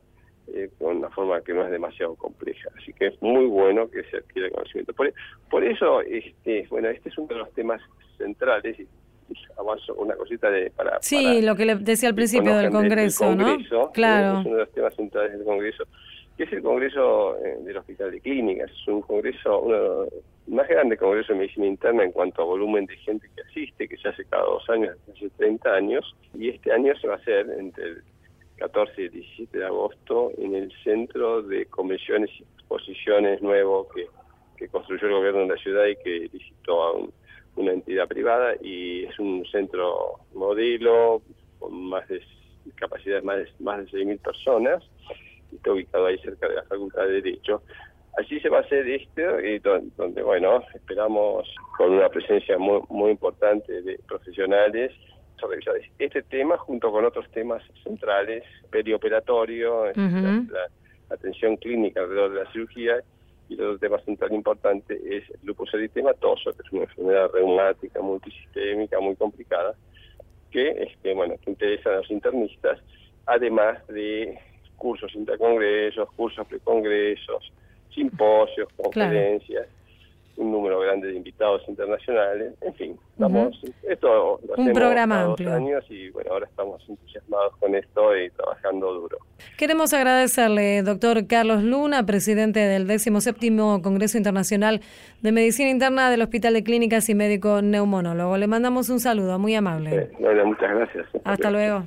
eh, 0.54 0.70
con 0.78 0.98
una 0.98 1.10
forma 1.10 1.42
que 1.42 1.52
no 1.52 1.64
es 1.64 1.70
demasiado 1.70 2.14
compleja. 2.14 2.70
Así 2.78 2.92
que 2.92 3.08
es 3.08 3.22
muy 3.22 3.46
bueno 3.46 3.90
que 3.90 4.02
se 4.04 4.18
adquiera 4.18 4.50
conocimiento. 4.50 4.94
Por, 4.94 5.12
por 5.50 5.62
eso, 5.62 6.00
este, 6.00 6.66
bueno, 6.70 6.88
este 6.88 7.10
es 7.10 7.18
uno 7.18 7.28
de 7.28 7.40
los 7.40 7.52
temas 7.52 7.82
centrales 8.16 8.78
avanzo 9.58 9.94
una 9.94 10.14
cosita 10.14 10.50
de 10.50 10.70
para 10.70 10.98
sí 11.00 11.42
lo 11.42 11.56
que 11.56 11.64
le 11.64 11.76
decía 11.76 12.08
al 12.08 12.14
principio 12.14 12.56
del 12.56 12.70
congreso, 12.70 13.34
¿no? 13.34 13.58
claro. 13.92 14.40
es 14.40 14.46
uno 14.46 14.56
de 14.56 14.62
los 14.62 14.72
temas 14.72 14.94
centrales 14.94 15.32
del 15.32 15.44
congreso 15.44 15.84
que 16.38 16.44
es 16.44 16.52
el 16.52 16.62
congreso 16.62 17.36
eh, 17.44 17.58
del 17.64 17.76
hospital 17.76 18.12
de 18.12 18.20
clínicas. 18.20 18.70
Es 18.70 18.86
un 18.86 19.02
congreso 19.02 19.58
uno 19.58 20.06
más 20.46 20.68
grande 20.68 20.96
congreso 20.96 21.32
de 21.32 21.40
medicina 21.40 21.66
interna 21.66 22.04
en 22.04 22.12
cuanto 22.12 22.42
a 22.42 22.44
volumen 22.44 22.86
de 22.86 22.96
gente 22.98 23.28
que 23.34 23.42
asiste 23.42 23.88
que 23.88 23.96
se 23.96 24.08
hace 24.08 24.24
cada 24.24 24.44
dos 24.44 24.62
años 24.70 24.96
hace 25.12 25.28
30 25.30 25.68
años. 25.68 26.14
Y 26.34 26.48
este 26.50 26.72
año 26.72 26.94
se 27.00 27.08
va 27.08 27.14
a 27.14 27.16
hacer 27.16 27.50
entre 27.58 27.84
el 27.84 28.02
14 28.58 29.02
y 29.02 29.04
el 29.06 29.10
17 29.10 29.58
de 29.58 29.66
agosto 29.66 30.30
en 30.38 30.54
el 30.54 30.72
centro 30.84 31.42
de 31.42 31.66
convenciones 31.66 32.30
y 32.38 32.44
exposiciones 32.44 33.42
nuevo 33.42 33.88
que, 33.92 34.06
que 34.56 34.68
construyó 34.68 35.08
el 35.08 35.14
gobierno 35.14 35.40
de 35.40 35.48
la 35.48 35.56
ciudad 35.56 35.86
y 35.86 35.96
que 35.96 36.28
visitó 36.32 36.82
a 36.84 36.92
un 36.92 37.12
una 37.58 37.72
entidad 37.72 38.08
privada 38.08 38.54
y 38.60 39.04
es 39.04 39.18
un 39.18 39.44
centro 39.46 40.20
modelo 40.34 41.22
con 41.58 41.74
más 41.88 42.06
de 42.08 42.20
capacidad 42.76 43.16
de 43.16 43.22
más 43.22 43.36
de, 43.38 43.48
más 43.60 43.78
de 43.78 44.04
6.000 44.04 44.20
personas 44.20 44.84
está 45.54 45.72
ubicado 45.72 46.06
ahí 46.06 46.18
cerca 46.18 46.48
de 46.48 46.56
la 46.56 46.62
Facultad 46.64 47.02
de 47.06 47.22
Derecho. 47.22 47.62
Allí 48.18 48.40
se 48.40 48.48
va 48.48 48.58
a 48.58 48.60
hacer 48.62 48.88
esto, 48.88 49.40
y 49.40 49.58
donde, 49.60 50.22
bueno, 50.22 50.62
esperamos 50.74 51.48
con 51.76 51.92
una 51.92 52.08
presencia 52.08 52.58
muy, 52.58 52.80
muy 52.88 53.12
importante 53.12 53.80
de 53.82 53.98
profesionales 54.06 54.92
revisar 55.40 55.74
este 56.00 56.22
tema 56.22 56.56
junto 56.58 56.90
con 56.90 57.04
otros 57.04 57.30
temas 57.30 57.62
centrales, 57.84 58.42
perioperatorio, 58.70 59.86
la 59.94 60.68
atención 61.10 61.56
clínica 61.56 62.00
alrededor 62.00 62.32
de 62.32 62.44
la 62.44 62.52
cirugía 62.52 62.96
y 63.48 63.54
otro 63.54 63.78
tema 63.78 63.98
central 64.00 64.32
importante 64.32 64.94
es 64.94 65.28
el 65.30 65.40
lupus 65.42 65.72
eritematoso, 65.74 66.52
que 66.52 66.62
es 66.64 66.72
una 66.72 66.82
enfermedad 66.82 67.30
reumática 67.32 68.00
multisistémica 68.00 69.00
muy 69.00 69.16
complicada, 69.16 69.74
que, 70.50 70.70
este, 70.82 71.14
bueno, 71.14 71.34
que 71.42 71.50
interesa 71.50 71.90
a 71.90 71.96
los 71.96 72.10
internistas, 72.10 72.78
además 73.26 73.86
de 73.88 74.38
cursos 74.76 75.14
intercongresos, 75.14 76.08
cursos 76.12 76.46
precongresos, 76.46 77.52
simposios, 77.94 78.68
conferencias. 78.76 79.66
Un 80.38 80.52
número 80.52 80.80
grande 80.80 81.08
de 81.08 81.16
invitados 81.16 81.62
internacionales, 81.68 82.54
en 82.60 82.74
fin, 82.74 82.96
estamos, 83.12 83.60
esto 83.82 84.40
lo 84.46 84.54
un 84.56 84.72
programa 84.72 85.22
dos 85.22 85.30
amplio. 85.30 85.52
años 85.52 85.84
y 85.90 86.10
bueno, 86.10 86.32
ahora 86.32 86.46
estamos 86.46 86.80
entusiasmados 86.88 87.56
con 87.58 87.74
esto 87.74 88.16
y 88.16 88.30
trabajando 88.30 88.94
duro. 88.94 89.18
Queremos 89.56 89.92
agradecerle, 89.92 90.82
doctor 90.82 91.26
Carlos 91.26 91.62
Luna, 91.64 92.06
presidente 92.06 92.60
del 92.60 92.86
17 92.86 93.56
Congreso 93.82 94.16
Internacional 94.16 94.80
de 95.22 95.32
Medicina 95.32 95.70
Interna 95.70 96.10
del 96.10 96.22
Hospital 96.22 96.54
de 96.54 96.62
Clínicas 96.62 97.08
y 97.08 97.14
médico 97.16 97.60
neumonólogo. 97.60 98.36
Le 98.36 98.46
mandamos 98.46 98.88
un 98.90 99.00
saludo, 99.00 99.38
muy 99.38 99.56
amable. 99.56 99.94
Eh, 99.94 100.10
bueno, 100.20 100.46
muchas 100.46 100.70
gracias. 100.70 101.06
Hasta 101.24 101.50
luego. 101.50 101.82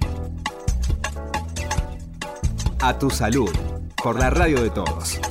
A 2.83 2.97
tu 2.99 3.09
salud, 3.09 3.49
por 4.03 4.19
la 4.19 4.29
radio 4.29 4.61
de 4.61 4.71
todos. 4.71 5.21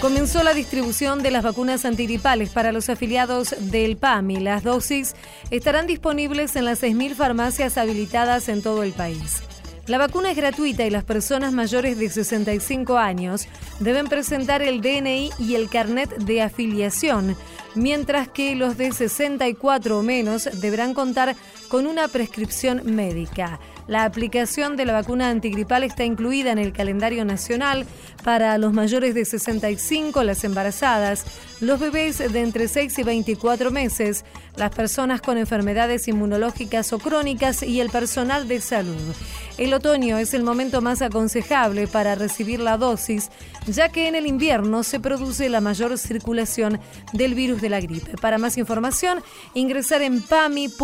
Comenzó 0.00 0.42
la 0.42 0.52
distribución 0.52 1.22
de 1.22 1.30
las 1.30 1.42
vacunas 1.42 1.84
antigripales 1.84 2.50
para 2.50 2.72
los 2.72 2.90
afiliados 2.90 3.54
del 3.58 3.96
PAMI. 3.96 4.38
Las 4.40 4.62
dosis 4.62 5.14
estarán 5.50 5.86
disponibles 5.86 6.56
en 6.56 6.66
las 6.66 6.82
6.000 6.82 7.14
farmacias 7.14 7.78
habilitadas 7.78 8.48
en 8.48 8.62
todo 8.62 8.82
el 8.82 8.92
país. 8.92 9.42
La 9.86 9.98
vacuna 9.98 10.30
es 10.30 10.36
gratuita 10.36 10.84
y 10.84 10.90
las 10.90 11.04
personas 11.04 11.52
mayores 11.52 11.98
de 11.98 12.08
65 12.08 12.96
años 12.96 13.46
deben 13.80 14.06
presentar 14.06 14.62
el 14.62 14.80
DNI 14.80 15.30
y 15.38 15.56
el 15.56 15.68
carnet 15.68 16.08
de 16.16 16.40
afiliación, 16.40 17.36
mientras 17.74 18.28
que 18.28 18.54
los 18.54 18.78
de 18.78 18.92
64 18.92 19.98
o 19.98 20.02
menos 20.02 20.48
deberán 20.60 20.94
contar 20.94 21.36
con 21.68 21.86
una 21.86 22.08
prescripción 22.08 22.82
médica. 22.94 23.60
La 23.86 24.04
aplicación 24.04 24.76
de 24.76 24.86
la 24.86 24.94
vacuna 24.94 25.28
antigripal 25.28 25.84
está 25.84 26.04
incluida 26.04 26.52
en 26.52 26.58
el 26.58 26.72
calendario 26.72 27.24
nacional 27.24 27.84
para 28.22 28.56
los 28.56 28.72
mayores 28.72 29.14
de 29.14 29.26
65, 29.26 30.22
las 30.22 30.42
embarazadas, 30.44 31.26
los 31.60 31.78
bebés 31.78 32.18
de 32.18 32.40
entre 32.40 32.68
6 32.68 32.98
y 32.98 33.02
24 33.02 33.70
meses, 33.70 34.24
las 34.56 34.70
personas 34.70 35.20
con 35.20 35.38
enfermedades 35.38 36.08
inmunológicas 36.08 36.92
o 36.92 36.98
crónicas 36.98 37.62
y 37.62 37.80
el 37.80 37.90
personal 37.90 38.48
de 38.48 38.60
salud. 38.60 39.14
El 39.56 39.72
otoño 39.72 40.18
es 40.18 40.34
el 40.34 40.42
momento 40.42 40.80
más 40.80 41.00
aconsejable 41.02 41.86
para 41.86 42.16
recibir 42.16 42.58
la 42.60 42.76
dosis, 42.76 43.30
ya 43.66 43.88
que 43.88 44.08
en 44.08 44.16
el 44.16 44.26
invierno 44.26 44.82
se 44.82 45.00
produce 45.00 45.48
la 45.48 45.60
mayor 45.60 45.96
circulación 45.96 46.80
del 47.12 47.34
virus 47.34 47.60
de 47.60 47.68
la 47.68 47.80
gripe. 47.80 48.16
Para 48.18 48.38
más 48.38 48.58
información, 48.58 49.22
ingresar 49.54 50.02
en 50.02 50.22
pami.org.ar 50.22 50.74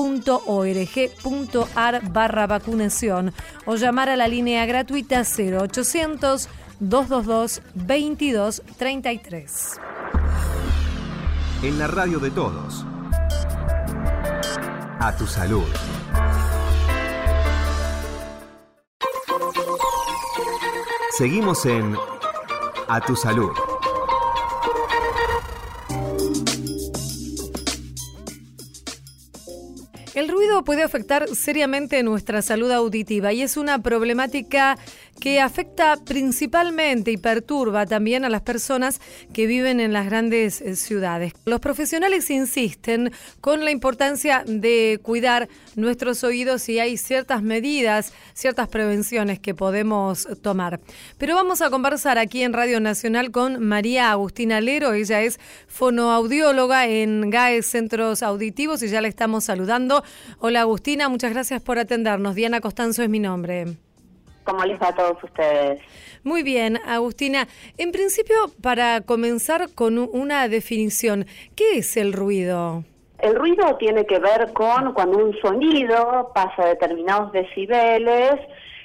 barra 2.12 2.46
vacunación 2.46 3.33
o 3.66 3.74
llamar 3.76 4.09
a 4.09 4.16
la 4.16 4.28
línea 4.28 4.64
gratuita 4.66 5.24
0800 5.24 6.48
222 6.80 7.62
2233. 7.74 9.80
En 11.62 11.78
la 11.78 11.87
radio 11.87 12.18
de 12.18 12.30
todos. 12.30 12.87
A 15.02 15.16
tu 15.16 15.26
salud. 15.26 15.64
Seguimos 21.16 21.64
en 21.64 21.96
A 22.86 23.00
tu 23.00 23.16
salud. 23.16 23.50
El 30.14 30.28
ruido 30.28 30.64
puede 30.64 30.82
afectar 30.82 31.28
seriamente 31.34 32.02
nuestra 32.02 32.42
salud 32.42 32.70
auditiva 32.70 33.32
y 33.32 33.40
es 33.40 33.56
una 33.56 33.78
problemática 33.80 34.76
que 35.20 35.40
afecta 35.40 35.96
principalmente 36.04 37.12
y 37.12 37.16
perturba 37.16 37.87
también 37.87 38.24
a 38.24 38.28
las 38.28 38.42
personas 38.42 39.00
que 39.33 39.46
viven 39.46 39.78
en 39.78 39.92
las 39.92 40.06
grandes 40.06 40.61
eh, 40.61 40.74
ciudades. 40.74 41.35
Los 41.44 41.61
profesionales 41.61 42.30
insisten 42.30 43.12
con 43.40 43.64
la 43.64 43.70
importancia 43.70 44.42
de 44.46 44.98
cuidar 45.02 45.48
nuestros 45.76 46.24
oídos 46.24 46.68
y 46.68 46.78
hay 46.80 46.96
ciertas 46.96 47.42
medidas, 47.42 48.12
ciertas 48.35 48.68
prevenciones 48.68 49.38
que 49.38 49.54
podemos 49.54 50.26
tomar. 50.42 50.80
Pero 51.18 51.35
vamos 51.35 51.61
a 51.61 51.70
conversar 51.70 52.18
aquí 52.18 52.42
en 52.42 52.52
Radio 52.52 52.80
Nacional 52.80 53.30
con 53.30 53.62
María 53.62 54.11
Agustina 54.11 54.61
Lero. 54.61 54.94
Ella 54.94 55.22
es 55.22 55.38
fonoaudióloga 55.68 56.87
en 56.87 57.30
GAE 57.30 57.62
Centros 57.62 58.22
Auditivos 58.22 58.83
y 58.83 58.88
ya 58.88 59.00
la 59.00 59.09
estamos 59.09 59.44
saludando. 59.44 60.02
Hola 60.38 60.62
Agustina, 60.62 61.09
muchas 61.09 61.33
gracias 61.33 61.61
por 61.62 61.78
atendernos. 61.78 62.35
Diana 62.35 62.61
Costanzo 62.61 63.02
es 63.02 63.11
mi 63.11 63.18
nombre. 63.18 63.89
¿Cómo 64.44 64.64
les 64.64 64.81
va 64.81 64.88
a 64.88 64.94
todos 64.94 65.22
ustedes? 65.22 65.81
Muy 66.22 66.42
bien, 66.42 66.79
Agustina. 66.87 67.46
En 67.79 67.92
principio, 67.92 68.37
para 68.62 69.00
comenzar 69.03 69.72
con 69.74 69.98
una 69.98 70.48
definición, 70.48 71.26
¿qué 71.57 71.79
es 71.79 71.96
el 71.96 72.12
ruido? 72.12 72.85
El 73.18 73.35
ruido 73.37 73.76
tiene 73.76 74.07
que 74.07 74.18
ver 74.18 74.53
con 74.55 74.94
cuando 74.94 75.18
un 75.18 75.38
sonido 75.40 76.31
pasa 76.35 76.66
determinados 76.66 77.33
decibeles 77.33 78.40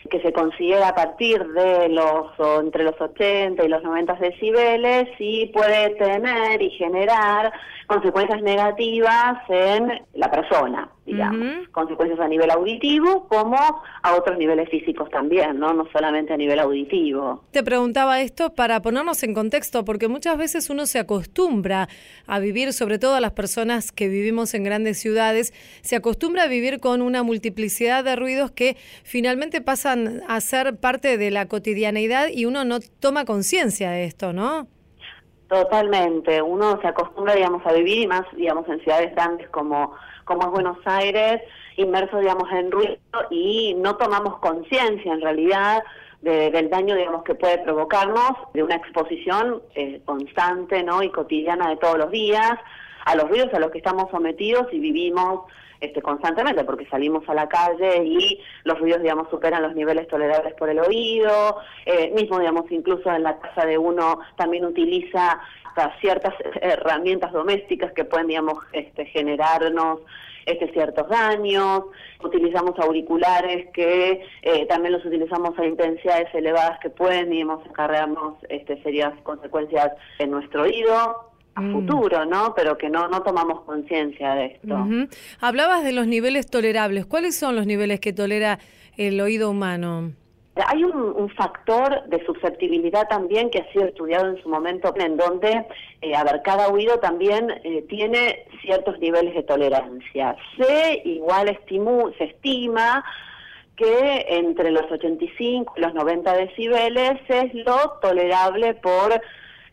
que 0.10 0.22
se 0.22 0.34
considera 0.34 0.90
a 0.90 0.96
partir 0.96 1.44
de 1.44 1.90
los 1.90 2.40
o 2.40 2.60
entre 2.60 2.84
los 2.84 3.00
80 3.00 3.64
y 3.64 3.68
los 3.68 3.82
90 3.82 4.14
decibeles 4.16 5.08
y 5.20 5.48
puede 5.48 5.92
tener 5.96 6.62
y 6.62 6.70
generar 6.72 7.52
consecuencias 7.86 8.42
negativas 8.42 9.38
en 9.50 10.02
la 10.14 10.32
persona, 10.32 10.90
digamos, 11.06 11.68
consecuencias 11.72 12.20
a 12.20 12.28
nivel 12.28 12.50
auditivo 12.50 13.28
como 13.28 13.58
a 14.02 14.16
otros 14.16 14.38
niveles 14.38 14.70
físicos 14.70 15.10
también, 15.10 15.60
no 15.60 15.74
no 15.74 15.88
solamente 15.92 16.34
a 16.34 16.38
nivel 16.38 16.60
auditivo. 16.60 17.44
Te 17.52 17.64
preguntaba 17.64 18.22
esto 18.22 18.54
para 18.54 18.82
ponernos 18.82 19.22
en 19.24 19.34
contexto 19.34 19.86
porque 19.86 20.08
muchas 20.08 20.38
veces 20.38 20.70
uno 20.70 20.86
se 20.86 21.00
acostumbra 21.00 21.88
a 22.28 22.40
vivir, 22.40 22.74
sobre 22.74 23.00
todo 23.00 23.16
a 23.16 23.22
las 23.22 23.34
personas 23.34 23.92
que 23.92 24.08
vivimos 24.08 24.54
en 24.54 24.64
grandes 24.64 25.00
ciudades, 25.00 25.54
se 25.82 25.96
acostumbra 25.96 26.44
a 26.44 26.48
vivir 26.48 26.80
con 26.80 27.02
una 27.02 27.24
multiplicidad 27.24 28.04
de 28.04 28.16
ruidos 28.16 28.52
que 28.52 28.78
finalmente 29.04 29.62
pasan 29.62 30.22
a 30.28 30.42
ser 30.42 30.78
parte 30.78 31.18
de 31.18 31.32
la 31.32 31.48
cotidianeidad 31.48 32.28
y 32.34 32.46
uno 32.46 32.66
no 32.66 32.80
toma 33.00 33.26
conciencia 33.26 33.92
de 33.92 34.06
esto, 34.06 34.34
¿no? 34.34 34.68
Totalmente, 35.48 36.42
uno 36.42 36.80
se 36.82 36.88
acostumbra, 36.88 37.36
digamos, 37.36 37.66
a 37.66 37.74
vivir 37.74 38.00
y 38.00 38.08
más, 38.08 38.24
digamos, 38.36 38.68
en 38.68 38.80
ciudades 38.82 39.14
grandes 39.14 39.48
como, 39.50 39.94
como 40.24 40.44
es 40.44 40.50
Buenos 40.50 40.78
Aires, 40.86 41.42
inmerso, 41.78 42.18
digamos, 42.18 42.52
en 42.52 42.72
ruido 42.72 42.98
y 43.30 43.76
no 43.76 43.96
tomamos 43.96 44.40
conciencia 44.40 45.14
en 45.14 45.22
realidad 45.22 45.84
de, 46.22 46.50
del 46.50 46.70
daño, 46.72 46.96
digamos, 46.96 47.24
que 47.24 47.36
puede 47.36 47.60
provocarnos 47.60 48.32
de 48.54 48.64
una 48.64 48.76
exposición 48.76 49.62
eh, 49.76 50.02
constante, 50.06 50.82
¿no? 50.82 51.04
Y 51.04 51.12
cotidiana 51.12 51.70
de 51.70 51.78
todos 51.78 52.00
los 52.00 52.10
días 52.10 52.54
a 53.06 53.16
los 53.16 53.30
ruidos 53.30 53.54
a 53.54 53.60
los 53.60 53.70
que 53.70 53.78
estamos 53.78 54.10
sometidos 54.10 54.68
y 54.72 54.80
vivimos 54.80 55.42
este, 55.80 56.02
constantemente, 56.02 56.64
porque 56.64 56.86
salimos 56.88 57.28
a 57.30 57.34
la 57.34 57.48
calle 57.48 58.04
y 58.04 58.40
los 58.64 58.80
ruidos, 58.80 59.02
digamos, 59.02 59.30
superan 59.30 59.64
los 59.64 59.76
niveles 59.76 60.08
tolerables 60.08 60.54
por 60.56 60.70
el 60.70 60.80
oído, 60.80 61.58
eh, 61.86 62.12
mismo, 62.16 62.40
digamos, 62.40 62.72
incluso 62.72 63.12
en 63.12 63.24
la 63.24 63.40
casa 63.40 63.66
de 63.66 63.78
uno 63.78 64.20
también 64.38 64.66
utiliza 64.66 65.42
ciertas 66.00 66.34
herramientas 66.62 67.34
domésticas 67.34 67.92
que 67.92 68.06
pueden, 68.06 68.28
digamos, 68.28 68.60
este, 68.72 69.06
generarnos 69.06 70.00
este, 70.46 70.72
ciertos 70.72 71.10
daños, 71.10 71.86
utilizamos 72.24 72.78
auriculares 72.80 73.68
que 73.74 74.26
eh, 74.44 74.66
también 74.68 74.94
los 74.94 75.06
utilizamos 75.06 75.58
a 75.58 75.66
intensidades 75.66 76.34
elevadas 76.34 76.80
que 76.80 76.90
pueden, 76.90 77.30
digamos, 77.32 77.66
acarrearnos 77.68 78.36
este, 78.50 78.82
serias 78.84 79.14
consecuencias 79.24 79.92
en 80.20 80.32
nuestro 80.32 80.64
oído, 80.64 81.32
a 81.56 81.62
Mm. 81.62 81.74
futuro, 81.74 82.26
¿no? 82.26 82.54
Pero 82.56 82.78
que 82.78 82.90
no, 82.90 83.08
no 83.08 83.24
tomamos 83.24 83.62
conciencia 83.62 84.36
de 84.36 84.46
esto. 84.46 84.78
Hablabas 85.40 85.84
de 85.84 85.92
los 85.94 86.06
niveles 86.08 86.48
tolerables. 86.48 87.06
¿Cuáles 87.06 87.36
son 87.38 87.56
los 87.56 87.66
niveles 87.66 88.00
que 88.00 88.14
tolera 88.14 88.60
el 88.98 89.20
oído 89.22 89.50
humano? 89.50 90.12
Hay 90.68 90.86
un, 90.86 90.94
un 90.96 91.30
factor 91.32 92.04
de 92.08 92.26
susceptibilidad 92.26 93.08
también 93.10 93.50
que 93.50 93.60
ha 93.60 93.72
sido 93.74 93.86
estudiado 93.86 94.30
en 94.30 94.42
su 94.42 94.48
momento, 94.48 94.94
en 94.96 95.18
donde, 95.18 95.66
eh, 96.02 96.16
a 96.16 96.24
ver, 96.24 96.42
cada 96.44 96.70
oído 96.70 96.98
también 97.00 97.50
eh, 97.66 97.84
tiene 97.90 98.46
ciertos 98.62 98.98
niveles 99.00 99.34
de 99.36 99.44
tolerancia. 99.44 100.36
Se 100.58 101.02
igual 101.04 101.50
estimu 101.50 102.12
se 102.18 102.26
estima 102.26 103.04
que 103.76 104.26
entre 104.30 104.72
los 104.72 104.90
85 104.90 105.74
y 105.76 105.82
los 105.82 105.94
90 105.94 106.34
decibeles 106.38 107.20
es 107.28 107.54
lo 107.54 107.98
tolerable 108.02 108.76
por 108.76 109.22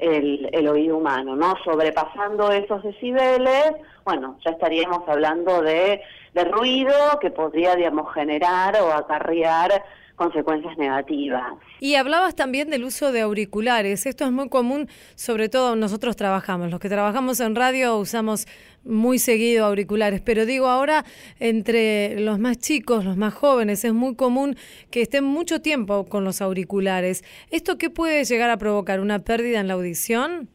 el, 0.03 0.49
el 0.53 0.69
oído 0.69 0.97
humano, 0.97 1.37
¿no? 1.37 1.55
Sobrepasando 1.65 2.51
esos 2.51 2.83
decibeles, 2.83 3.73
bueno, 4.05 4.37
ya 4.45 4.51
estaríamos 4.51 5.09
hablando 5.09 5.63
de, 5.63 6.03
de 6.35 6.45
ruido 6.45 6.93
que 7.21 7.31
podría, 7.31 7.77
digamos, 7.77 8.13
generar 8.13 8.77
o 8.83 8.93
acarrear 8.93 9.85
consecuencias 10.15 10.77
negativas. 10.79 11.53
Y 11.81 11.97
hablabas 11.97 12.35
también 12.35 12.71
del 12.71 12.85
uso 12.85 13.13
de 13.13 13.23
auriculares. 13.23 14.07
Esto 14.07 14.25
es 14.25 14.33
muy 14.33 14.49
común, 14.49 14.89
sobre 15.15 15.49
todo 15.49 15.77
nosotros 15.77 16.17
trabajamos. 16.17 16.71
Los 16.71 16.81
que 16.81 16.89
trabajamos 16.89 17.41
en 17.41 17.55
radio 17.55 17.97
usamos 17.97 18.47
muy 18.85 19.19
seguido 19.19 19.65
auriculares, 19.67 20.21
pero 20.21 20.47
digo 20.47 20.67
ahora 20.67 21.05
entre 21.39 22.21
los 22.21 22.39
más 22.39 22.59
chicos, 22.59 23.05
los 23.05 23.17
más 23.17 23.35
jóvenes, 23.35 23.85
es 23.85 23.93
muy 23.93 24.17
común 24.17 24.57
que 24.91 25.03
estén 25.03 25.25
mucho 25.25 25.61
tiempo 25.61 26.05
con 26.07 26.25
los 26.25 26.41
auriculares. 26.43 27.25
¿Esto 27.51 27.79
qué 27.79 27.91
puede 27.91 28.25
llegar 28.25 28.51
a 28.51 28.57
provocar? 28.57 29.01
¿Una 29.01 29.21
pérdida 29.21 29.61
en 29.61 29.69
la 29.69 29.75
audición? 29.75 30.49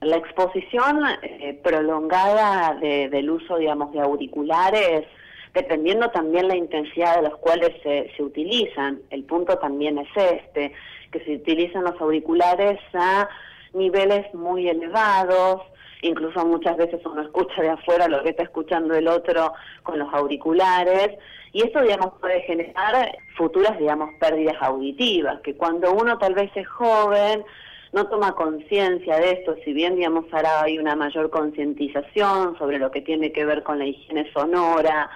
La 0.00 0.16
exposición 0.16 1.00
eh, 1.22 1.58
prolongada 1.62 2.74
del 2.74 3.30
uso, 3.30 3.56
digamos, 3.56 3.90
de 3.92 4.00
auriculares, 4.00 5.06
dependiendo 5.54 6.10
también 6.10 6.48
la 6.48 6.56
intensidad 6.56 7.16
de 7.16 7.28
los 7.28 7.38
cuales 7.38 7.70
se, 7.82 8.12
se 8.16 8.22
utilizan, 8.22 9.00
el 9.10 9.24
punto 9.24 9.56
también 9.58 9.98
es 9.98 10.08
este, 10.16 10.72
que 11.12 11.20
se 11.20 11.36
utilizan 11.36 11.84
los 11.84 11.98
auriculares 12.00 12.80
a 12.92 13.28
niveles 13.72 14.32
muy 14.34 14.68
elevados, 14.68 15.62
incluso 16.02 16.44
muchas 16.44 16.76
veces 16.76 17.00
uno 17.06 17.22
escucha 17.22 17.62
de 17.62 17.70
afuera 17.70 18.08
lo 18.08 18.22
que 18.22 18.30
está 18.30 18.42
escuchando 18.42 18.94
el 18.94 19.08
otro 19.08 19.52
con 19.84 19.98
los 19.98 20.12
auriculares, 20.12 21.18
y 21.52 21.62
esto, 21.62 21.80
digamos, 21.82 22.14
puede 22.20 22.40
generar 22.42 23.16
futuras, 23.36 23.78
digamos, 23.78 24.10
pérdidas 24.18 24.56
auditivas, 24.60 25.40
que 25.42 25.56
cuando 25.56 25.92
uno 25.92 26.18
tal 26.18 26.34
vez 26.34 26.50
es 26.56 26.66
joven, 26.66 27.44
no 27.92 28.08
toma 28.08 28.32
conciencia 28.32 29.18
de 29.18 29.30
esto, 29.30 29.54
si 29.64 29.72
bien, 29.72 29.94
digamos, 29.94 30.24
ahora 30.32 30.62
hay 30.62 30.78
una 30.78 30.96
mayor 30.96 31.30
concientización 31.30 32.58
sobre 32.58 32.80
lo 32.80 32.90
que 32.90 33.02
tiene 33.02 33.30
que 33.30 33.44
ver 33.44 33.62
con 33.62 33.78
la 33.78 33.86
higiene 33.86 34.28
sonora, 34.32 35.08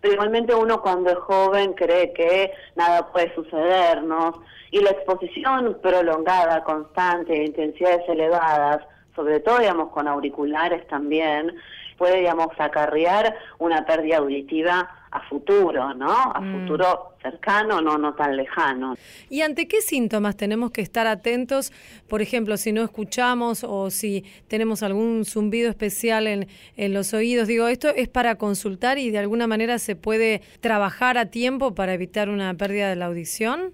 pero 0.00 0.14
igualmente 0.14 0.54
uno 0.54 0.80
cuando 0.80 1.10
es 1.10 1.18
joven 1.18 1.74
cree 1.74 2.12
que 2.12 2.52
nada 2.76 3.10
puede 3.12 3.34
sucedernos. 3.34 4.36
Y 4.70 4.80
la 4.80 4.90
exposición 4.90 5.78
prolongada, 5.82 6.62
constante, 6.64 7.32
de 7.32 7.44
intensidades 7.44 8.08
elevadas, 8.08 8.84
sobre 9.14 9.40
todo, 9.40 9.58
digamos, 9.58 9.90
con 9.90 10.06
auriculares 10.08 10.86
también, 10.86 11.54
puede, 11.98 12.18
digamos, 12.18 12.48
acarrear 12.58 13.36
una 13.58 13.84
pérdida 13.84 14.18
auditiva 14.18 14.88
a 15.12 15.20
futuro, 15.28 15.92
¿no? 15.94 16.10
A 16.10 16.40
mm. 16.40 16.60
futuro 16.60 17.14
cercano, 17.20 17.80
no, 17.80 17.98
no 17.98 18.14
tan 18.14 18.36
lejano. 18.36 18.94
¿Y 19.28 19.42
ante 19.42 19.66
qué 19.66 19.80
síntomas 19.80 20.36
tenemos 20.36 20.70
que 20.70 20.80
estar 20.80 21.06
atentos? 21.06 21.72
Por 22.08 22.22
ejemplo, 22.22 22.56
si 22.56 22.72
no 22.72 22.82
escuchamos 22.82 23.64
o 23.64 23.90
si 23.90 24.24
tenemos 24.48 24.82
algún 24.82 25.24
zumbido 25.24 25.68
especial 25.68 26.26
en, 26.26 26.48
en 26.76 26.94
los 26.94 27.12
oídos. 27.12 27.48
Digo, 27.48 27.66
esto 27.68 27.88
es 27.88 28.08
para 28.08 28.36
consultar 28.36 28.98
y 28.98 29.10
de 29.10 29.18
alguna 29.18 29.46
manera 29.46 29.78
se 29.78 29.96
puede 29.96 30.42
trabajar 30.60 31.18
a 31.18 31.26
tiempo 31.26 31.74
para 31.74 31.94
evitar 31.94 32.28
una 32.28 32.54
pérdida 32.54 32.88
de 32.88 32.96
la 32.96 33.06
audición. 33.06 33.72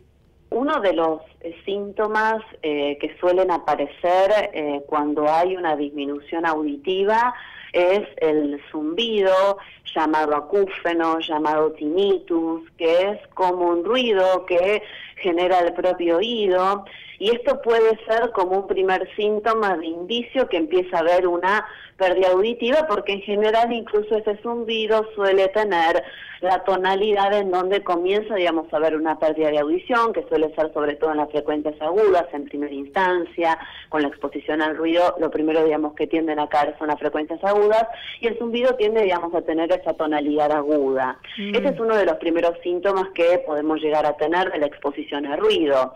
Uno 0.51 0.81
de 0.81 0.93
los 0.93 1.21
eh, 1.41 1.55
síntomas 1.65 2.43
eh, 2.63 2.97
que 3.01 3.17
suelen 3.19 3.51
aparecer 3.51 4.51
eh, 4.53 4.81
cuando 4.87 5.29
hay 5.29 5.57
una 5.57 5.77
disminución 5.77 6.47
auditiva 6.47 7.35
es 7.73 8.03
el 8.19 8.61
zumbido 8.71 9.59
llamado 9.97 10.37
acúfeno, 10.37 11.19
llamado 11.21 11.73
tinnitus, 11.73 12.63
que 12.77 13.11
es 13.11 13.27
como 13.35 13.71
un 13.71 13.85
ruido 13.85 14.45
que 14.45 14.83
genera 15.17 15.61
el 15.61 15.73
propio 15.73 16.19
oído 16.19 16.85
y 17.19 17.31
esto 17.31 17.61
puede 17.63 17.99
ser 18.07 18.31
como 18.33 18.59
un 18.59 18.67
primer 18.67 19.09
síntoma 19.17 19.77
de 19.77 19.87
indicio 19.87 20.49
que 20.49 20.57
empieza 20.57 20.97
a 20.97 21.01
haber 21.01 21.27
una 21.27 21.67
pérdida 21.97 22.29
auditiva 22.29 22.87
porque 22.89 23.13
en 23.13 23.23
general 23.23 23.73
incluso 23.73 24.17
ese 24.17 24.37
zumbido 24.43 25.09
suele 25.15 25.49
tener 25.49 26.05
la 26.41 26.63
tonalidad 26.65 27.33
en 27.33 27.51
donde 27.51 27.83
comienza, 27.83 28.35
digamos, 28.35 28.73
a 28.73 28.77
haber 28.77 28.97
una 28.97 29.19
pérdida 29.19 29.51
de 29.51 29.59
audición, 29.59 30.13
que 30.13 30.27
suele 30.29 30.55
ser 30.55 30.73
sobre 30.75 30.95
todo 30.97 31.13
en 31.13 31.17
las 31.17 31.31
frecuencias 31.31 31.81
agudas, 31.81 32.27
en 32.33 32.45
primera 32.45 32.73
instancia, 32.73 33.59
con 33.89 34.03
la 34.03 34.09
exposición 34.09 34.61
al 34.61 34.77
ruido, 34.77 35.17
lo 35.19 35.31
primero, 35.31 35.65
digamos, 35.65 35.95
que 35.95 36.07
tienden 36.07 36.39
a 36.39 36.49
caer 36.49 36.77
son 36.79 36.89
las 36.89 36.99
frecuencias 36.99 37.43
agudas, 37.43 37.87
y 38.21 38.27
el 38.27 38.39
zumbido 38.39 38.75
tiende, 38.75 39.03
digamos, 39.03 39.35
a 39.35 39.43
tener 39.43 39.73
esa 39.73 39.95
tonalidad 39.95 40.53
aguda. 40.53 41.19
Mm. 41.39 41.55
Ese 41.55 41.69
es 41.69 41.81
uno 41.81 41.97
de 41.97 42.05
los 42.05 42.17
primeros 42.17 42.53
síntomas 42.63 43.09
que 43.15 43.39
podemos 43.47 43.81
llegar 43.81 44.05
a 44.05 44.17
tener 44.17 44.53
de 44.53 44.59
la 44.59 44.67
exposición 44.67 45.27
al 45.27 45.39
ruido 45.39 45.95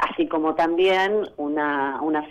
así 0.00 0.26
como 0.26 0.54
también 0.54 1.28
una, 1.36 2.00
una, 2.02 2.26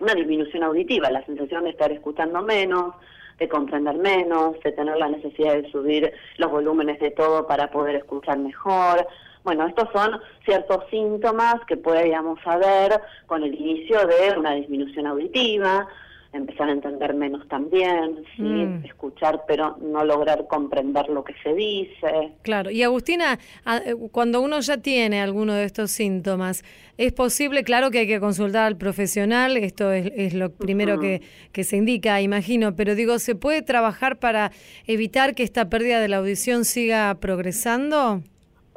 una 0.00 0.14
disminución 0.14 0.62
auditiva, 0.62 1.10
la 1.10 1.24
sensación 1.24 1.64
de 1.64 1.70
estar 1.70 1.90
escuchando 1.92 2.42
menos, 2.42 2.94
de 3.38 3.48
comprender 3.48 3.96
menos, 3.96 4.58
de 4.64 4.72
tener 4.72 4.96
la 4.96 5.08
necesidad 5.08 5.54
de 5.54 5.70
subir 5.70 6.12
los 6.38 6.50
volúmenes 6.50 6.98
de 7.00 7.10
todo 7.10 7.46
para 7.46 7.70
poder 7.70 7.96
escuchar 7.96 8.38
mejor. 8.38 9.06
Bueno, 9.44 9.66
estos 9.66 9.88
son 9.92 10.20
ciertos 10.44 10.84
síntomas 10.90 11.56
que 11.66 11.76
podríamos 11.76 12.40
saber 12.42 13.00
con 13.26 13.42
el 13.44 13.54
inicio 13.54 13.98
de 14.06 14.38
una 14.38 14.54
disminución 14.54 15.06
auditiva, 15.06 15.86
empezar 16.32 16.68
a 16.68 16.72
entender 16.72 17.14
menos 17.14 17.46
también, 17.48 18.22
¿sí? 18.36 18.42
Mm. 18.42 18.84
escuchar 18.84 19.44
pero 19.46 19.76
no 19.80 20.04
lograr 20.04 20.46
comprender 20.46 21.08
lo 21.08 21.24
que 21.24 21.34
se 21.42 21.54
dice. 21.54 22.32
Claro, 22.42 22.70
y 22.70 22.82
Agustina, 22.82 23.38
eh, 23.66 23.94
cuando 24.12 24.40
uno 24.40 24.60
ya 24.60 24.78
tiene 24.78 25.20
alguno 25.20 25.54
de 25.54 25.64
estos 25.64 25.90
síntomas, 25.90 26.64
es 26.98 27.12
posible, 27.12 27.64
claro 27.64 27.90
que 27.90 28.00
hay 28.00 28.06
que 28.06 28.20
consultar 28.20 28.66
al 28.66 28.76
profesional, 28.76 29.56
esto 29.56 29.92
es, 29.92 30.34
lo 30.34 30.50
primero 30.50 31.00
que, 31.00 31.22
que 31.52 31.64
se 31.64 31.76
indica, 31.76 32.20
imagino, 32.20 32.76
pero 32.76 32.94
digo, 32.94 33.18
¿se 33.18 33.34
puede 33.34 33.62
trabajar 33.62 34.18
para 34.18 34.52
evitar 34.86 35.34
que 35.34 35.44
esta 35.44 35.70
pérdida 35.70 36.00
de 36.00 36.08
la 36.08 36.18
audición 36.18 36.64
siga 36.64 37.14
progresando? 37.20 38.22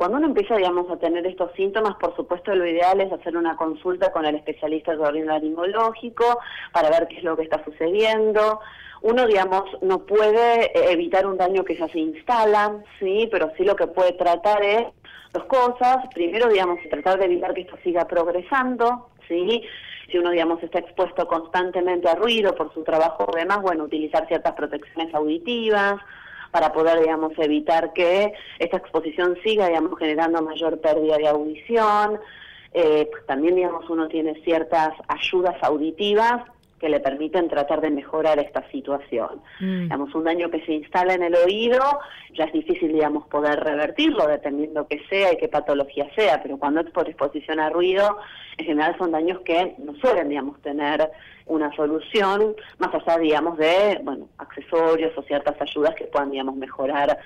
Cuando 0.02 0.18
uno 0.18 0.26
empieza, 0.26 0.56
digamos, 0.56 0.90
a 0.90 0.98
tener 0.98 1.28
estos 1.28 1.52
síntomas, 1.52 1.94
por 1.98 2.16
supuesto 2.16 2.56
lo 2.56 2.66
ideal 2.66 3.00
es 3.02 3.14
hacer 3.14 3.38
una 3.38 3.56
consulta 3.56 4.12
con 4.12 4.26
el 4.26 4.34
especialista 4.34 4.96
de 4.96 5.26
laringológico 5.26 6.40
para 6.74 6.90
ver 6.90 7.08
qué 7.08 7.18
es 7.18 7.24
lo 7.24 7.38
que 7.38 7.44
está 7.44 7.64
sucediendo. 7.64 8.62
Uno, 9.04 9.28
digamos, 9.28 9.62
no 9.84 10.00
puede 10.08 10.92
evitar 10.92 11.28
un 11.28 11.38
daño 11.38 11.64
que 11.64 11.76
ya 11.76 11.88
se 11.90 12.00
instala, 12.00 12.84
sí, 12.98 13.30
pero 13.32 13.52
sí 13.56 13.64
lo 13.64 13.76
que 13.76 13.86
puede 13.86 14.14
tratar 14.14 14.64
es 14.64 14.88
dos 15.34 15.44
cosas. 15.44 15.98
Primero, 16.16 16.50
digamos, 16.50 16.80
tratar 16.90 17.20
de 17.20 17.26
evitar 17.26 17.54
que 17.54 17.62
esto 17.62 17.78
siga 17.84 18.08
progresando, 18.08 19.10
sí. 19.28 19.62
Si 20.12 20.18
uno, 20.18 20.32
digamos, 20.32 20.64
está 20.64 20.80
expuesto 20.80 21.28
constantemente 21.28 22.10
a 22.10 22.16
ruido 22.16 22.56
por 22.56 22.74
su 22.74 22.84
trabajo 22.84 23.28
o 23.28 23.38
demás, 23.38 23.62
bueno, 23.62 23.84
utilizar 23.84 24.28
ciertas 24.28 24.54
protecciones 24.54 25.14
auditivas, 25.14 26.02
para 26.52 26.74
poder, 26.74 27.00
digamos, 27.00 27.34
evitar 27.38 27.94
que 27.94 28.34
esta 28.60 28.78
exposición 28.78 29.38
siga, 29.44 29.68
digamos, 29.68 29.98
generando 29.98 30.42
mayor 30.42 30.80
pérdida 30.80 31.18
de 31.18 31.28
audición. 31.28 32.20
Eh, 32.74 33.08
pues 33.12 33.26
también, 33.26 33.56
digamos, 33.56 33.90
uno 33.90 34.08
tiene 34.08 34.36
ciertas 34.44 34.94
ayudas 35.08 35.56
auditivas 35.62 36.44
que 36.82 36.90
le 36.90 37.00
permiten 37.00 37.48
tratar 37.48 37.80
de 37.80 37.92
mejorar 37.92 38.40
esta 38.40 38.68
situación. 38.72 39.40
Mm. 39.60 39.84
Digamos, 39.84 40.16
un 40.16 40.24
daño 40.24 40.50
que 40.50 40.66
se 40.66 40.74
instala 40.74 41.14
en 41.14 41.22
el 41.22 41.36
oído 41.36 41.80
ya 42.34 42.46
es 42.46 42.54
difícil, 42.54 42.92
digamos, 42.92 43.28
poder 43.28 43.60
revertirlo, 43.60 44.26
dependiendo 44.26 44.88
que 44.88 45.00
sea 45.08 45.32
y 45.32 45.38
qué 45.38 45.48
patología 45.48 46.10
sea, 46.16 46.42
pero 46.42 46.58
cuando 46.58 46.82
es 46.82 46.90
por 46.90 47.08
exposición 47.08 47.60
a 47.60 47.70
ruido, 47.70 48.18
en 48.58 48.66
general 48.66 48.96
son 48.98 49.12
daños 49.12 49.42
que 49.42 49.76
no 49.78 49.94
suelen, 49.96 50.30
digamos, 50.30 50.60
tener 50.62 51.12
una 51.46 51.74
solución, 51.76 52.56
más 52.80 52.94
allá, 52.96 53.20
digamos, 53.20 53.58
de, 53.58 54.00
bueno, 54.04 54.28
accesorios 54.40 55.16
o 55.16 55.22
ciertas 55.24 55.62
ayudas 55.62 55.94
que 55.96 56.06
puedan, 56.06 56.32
digamos, 56.32 56.56
mejorar 56.56 57.20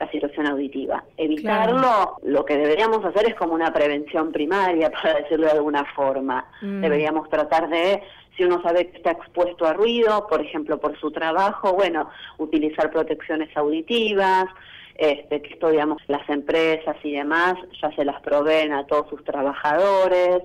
la 0.00 0.10
situación 0.10 0.46
auditiva. 0.46 1.04
Evitarlo, 1.18 2.16
lo 2.22 2.44
que 2.46 2.56
deberíamos 2.56 3.04
hacer 3.04 3.28
es 3.28 3.34
como 3.34 3.52
una 3.52 3.72
prevención 3.72 4.32
primaria, 4.32 4.90
para 5.02 5.20
decirlo 5.20 5.46
de 5.46 5.52
alguna 5.52 5.84
forma. 5.94 6.46
Mm. 6.62 6.80
Deberíamos 6.80 7.28
tratar 7.28 7.68
de, 7.68 8.02
si 8.36 8.44
uno 8.44 8.62
sabe 8.62 8.88
que 8.88 8.96
está 8.96 9.12
expuesto 9.12 9.66
a 9.66 9.74
ruido, 9.74 10.26
por 10.26 10.40
ejemplo, 10.40 10.78
por 10.78 10.98
su 10.98 11.10
trabajo, 11.10 11.74
bueno, 11.74 12.08
utilizar 12.38 12.90
protecciones 12.90 13.54
auditivas, 13.56 14.46
este, 14.94 15.42
que 15.42 15.54
esto, 15.54 15.68
digamos, 15.68 15.98
las 16.08 16.26
empresas 16.28 16.96
y 17.02 17.12
demás 17.12 17.54
ya 17.80 17.94
se 17.94 18.04
las 18.04 18.20
proveen 18.22 18.72
a 18.72 18.86
todos 18.86 19.08
sus 19.10 19.22
trabajadores, 19.24 20.42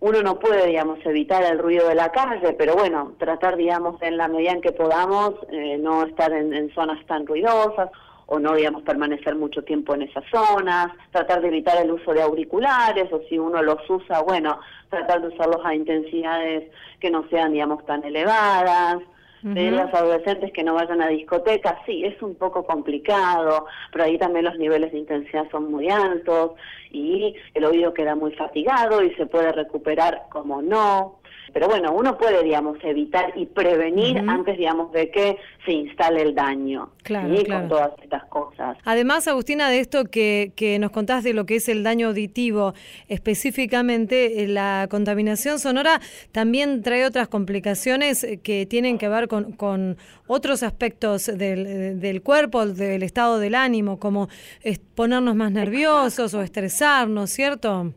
uno 0.00 0.22
no 0.22 0.38
puede, 0.38 0.66
digamos, 0.66 0.98
evitar 1.04 1.42
el 1.44 1.58
ruido 1.58 1.88
de 1.88 1.96
la 1.96 2.12
calle, 2.12 2.52
pero 2.52 2.74
bueno, 2.74 3.14
tratar, 3.18 3.56
digamos, 3.56 4.00
en 4.02 4.16
la 4.16 4.28
medida 4.28 4.52
en 4.52 4.60
que 4.60 4.70
podamos, 4.70 5.34
eh, 5.50 5.76
no 5.78 6.04
estar 6.04 6.32
en, 6.32 6.72
zonas 6.74 7.04
tan 7.06 7.26
ruidosas 7.26 7.90
o 8.30 8.38
no, 8.38 8.54
digamos, 8.54 8.82
permanecer 8.82 9.34
mucho 9.34 9.62
tiempo 9.64 9.94
en 9.94 10.02
esas 10.02 10.24
zonas, 10.30 10.88
tratar 11.10 11.40
de 11.40 11.48
evitar 11.48 11.82
el 11.82 11.90
uso 11.90 12.12
de 12.12 12.20
auriculares 12.20 13.10
o 13.10 13.22
si 13.28 13.38
uno 13.38 13.62
los 13.62 13.78
usa, 13.88 14.20
bueno, 14.20 14.60
tratar 14.90 15.22
de 15.22 15.28
usarlos 15.28 15.64
a 15.64 15.74
intensidades 15.74 16.70
que 17.00 17.10
no 17.10 17.26
sean, 17.30 17.52
digamos, 17.52 17.84
tan 17.86 18.04
elevadas 18.04 18.98
de 19.42 19.70
los 19.70 19.94
adolescentes 19.94 20.52
que 20.52 20.64
no 20.64 20.74
vayan 20.74 21.00
a 21.00 21.08
discotecas, 21.08 21.76
sí, 21.86 22.04
es 22.04 22.20
un 22.22 22.34
poco 22.34 22.64
complicado, 22.64 23.66
pero 23.92 24.04
ahí 24.04 24.18
también 24.18 24.44
los 24.44 24.58
niveles 24.58 24.92
de 24.92 24.98
intensidad 24.98 25.48
son 25.50 25.70
muy 25.70 25.88
altos 25.88 26.52
y 26.90 27.34
el 27.54 27.64
oído 27.64 27.94
queda 27.94 28.16
muy 28.16 28.32
fatigado 28.32 29.02
y 29.02 29.14
se 29.14 29.26
puede 29.26 29.52
recuperar 29.52 30.24
como 30.30 30.60
no. 30.60 31.17
Pero 31.52 31.68
bueno, 31.68 31.92
uno 31.92 32.18
puede, 32.18 32.42
digamos, 32.42 32.78
evitar 32.82 33.32
y 33.36 33.46
prevenir 33.46 34.18
antes, 34.26 34.58
digamos, 34.58 34.92
de 34.92 35.10
que 35.10 35.38
se 35.64 35.72
instale 35.72 36.22
el 36.22 36.34
daño. 36.34 36.90
Claro, 37.02 37.34
Con 37.46 37.68
todas 37.68 37.92
estas 38.02 38.24
cosas. 38.26 38.76
Además, 38.84 39.26
Agustina, 39.28 39.70
de 39.70 39.80
esto 39.80 40.04
que, 40.04 40.52
que 40.56 40.78
nos 40.78 40.90
contás 40.90 41.24
de 41.24 41.32
lo 41.32 41.46
que 41.46 41.56
es 41.56 41.68
el 41.68 41.82
daño 41.82 42.08
auditivo, 42.08 42.74
específicamente 43.08 44.42
eh, 44.42 44.48
la 44.48 44.88
contaminación 44.90 45.58
sonora 45.58 46.00
también 46.32 46.82
trae 46.82 47.06
otras 47.06 47.28
complicaciones 47.28 48.24
eh, 48.24 48.40
que 48.42 48.66
tienen 48.66 48.98
que 48.98 49.08
ver 49.08 49.28
con, 49.28 49.52
con 49.52 49.96
otros 50.26 50.62
aspectos 50.62 51.26
del, 51.26 51.98
del 52.00 52.22
cuerpo, 52.22 52.66
del 52.66 53.02
estado 53.02 53.38
del 53.38 53.54
ánimo, 53.54 53.98
como 53.98 54.28
ponernos 54.94 55.34
más 55.34 55.52
nerviosos 55.52 56.34
o 56.34 56.42
estresarnos, 56.42 57.30
¿cierto? 57.30 57.92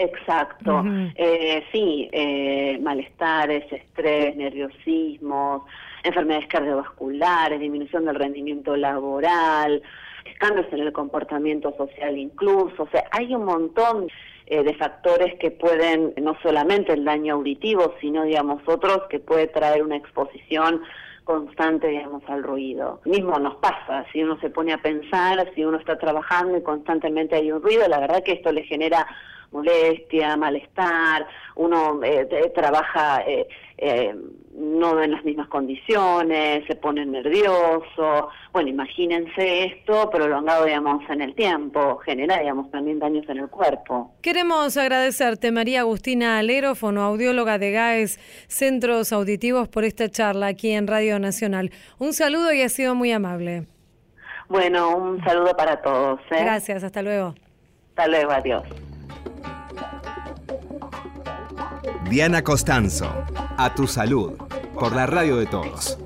Exacto, 0.00 0.84
eh, 1.16 1.64
sí, 1.72 2.08
eh, 2.12 2.78
malestares, 2.80 3.64
estrés, 3.72 4.36
nerviosismos, 4.36 5.62
enfermedades 6.04 6.46
cardiovasculares, 6.46 7.58
disminución 7.58 8.04
del 8.04 8.14
rendimiento 8.14 8.76
laboral, 8.76 9.82
cambios 10.38 10.66
en 10.72 10.80
el 10.80 10.92
comportamiento 10.92 11.74
social 11.76 12.16
incluso, 12.16 12.84
o 12.84 12.88
sea, 12.90 13.04
hay 13.10 13.34
un 13.34 13.44
montón 13.44 14.06
eh, 14.46 14.62
de 14.62 14.74
factores 14.74 15.34
que 15.40 15.50
pueden, 15.50 16.14
no 16.22 16.36
solamente 16.44 16.92
el 16.92 17.04
daño 17.04 17.34
auditivo, 17.34 17.94
sino, 18.00 18.22
digamos, 18.22 18.62
otros 18.66 19.02
que 19.10 19.18
puede 19.18 19.48
traer 19.48 19.82
una 19.82 19.96
exposición 19.96 20.80
constante, 21.24 21.88
digamos, 21.88 22.22
al 22.28 22.44
ruido. 22.44 23.00
Mismo 23.04 23.38
nos 23.40 23.56
pasa, 23.56 24.06
si 24.12 24.22
uno 24.22 24.38
se 24.40 24.48
pone 24.48 24.72
a 24.72 24.78
pensar, 24.78 25.50
si 25.56 25.64
uno 25.64 25.76
está 25.76 25.98
trabajando 25.98 26.56
y 26.56 26.62
constantemente 26.62 27.34
hay 27.34 27.50
un 27.50 27.60
ruido, 27.60 27.86
la 27.88 27.98
verdad 27.98 28.22
que 28.22 28.32
esto 28.32 28.52
le 28.52 28.62
genera 28.62 29.06
molestia, 29.50 30.36
malestar, 30.36 31.26
uno 31.56 32.00
eh, 32.02 32.26
trabaja 32.54 33.22
eh, 33.26 33.48
eh, 33.78 34.14
no 34.58 35.00
en 35.00 35.12
las 35.12 35.24
mismas 35.24 35.48
condiciones, 35.48 36.64
se 36.66 36.74
pone 36.74 37.06
nervioso. 37.06 38.28
Bueno, 38.52 38.68
imagínense 38.68 39.64
esto 39.64 40.10
prolongado, 40.10 40.64
digamos, 40.64 41.08
en 41.08 41.22
el 41.22 41.34
tiempo, 41.34 41.98
genera, 41.98 42.40
digamos, 42.40 42.70
también 42.70 42.98
daños 42.98 43.28
en 43.28 43.38
el 43.38 43.48
cuerpo. 43.48 44.12
Queremos 44.20 44.76
agradecerte, 44.76 45.52
María 45.52 45.80
Agustina 45.80 46.38
Alero, 46.38 46.74
fonoaudióloga 46.74 47.58
de 47.58 47.70
GAES 47.70 48.18
Centros 48.48 49.12
Auditivos, 49.12 49.68
por 49.68 49.84
esta 49.84 50.08
charla 50.08 50.48
aquí 50.48 50.72
en 50.72 50.88
Radio 50.88 51.20
Nacional. 51.20 51.70
Un 51.98 52.12
saludo 52.12 52.52
y 52.52 52.62
ha 52.62 52.68
sido 52.68 52.96
muy 52.96 53.12
amable. 53.12 53.66
Bueno, 54.48 54.96
un 54.96 55.22
saludo 55.22 55.54
para 55.56 55.80
todos. 55.80 56.20
Gracias, 56.30 56.82
hasta 56.82 57.02
luego. 57.02 57.34
Hasta 57.90 58.08
luego, 58.08 58.32
adiós. 58.32 58.87
Diana 62.08 62.42
Costanzo, 62.42 63.12
a 63.58 63.74
tu 63.74 63.86
salud, 63.86 64.32
por 64.72 64.96
la 64.96 65.04
radio 65.04 65.36
de 65.36 65.44
todos. 65.44 65.98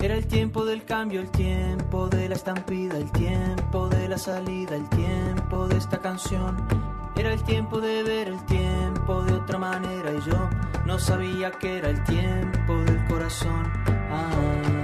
Era 0.00 0.14
el 0.14 0.26
tiempo 0.26 0.64
del 0.64 0.82
cambio, 0.84 1.20
el 1.20 1.30
tiempo 1.30 2.08
de 2.08 2.30
la 2.30 2.36
estampida, 2.36 2.96
el 2.96 3.12
tiempo 3.12 3.90
de 3.90 4.08
la 4.08 4.16
salida, 4.16 4.76
el 4.76 4.88
tiempo 4.88 5.68
de 5.68 5.76
esta 5.76 5.98
canción. 5.98 6.93
Era 7.16 7.32
el 7.32 7.42
tiempo 7.44 7.80
de 7.80 8.02
ver 8.02 8.28
el 8.28 8.44
tiempo 8.46 9.22
de 9.22 9.34
otra 9.34 9.58
manera 9.58 10.12
y 10.12 10.28
yo 10.28 10.50
no 10.84 10.98
sabía 10.98 11.50
que 11.52 11.78
era 11.78 11.90
el 11.90 12.02
tiempo 12.04 12.76
del 12.78 13.04
corazón. 13.06 13.72
Ah. 14.10 14.74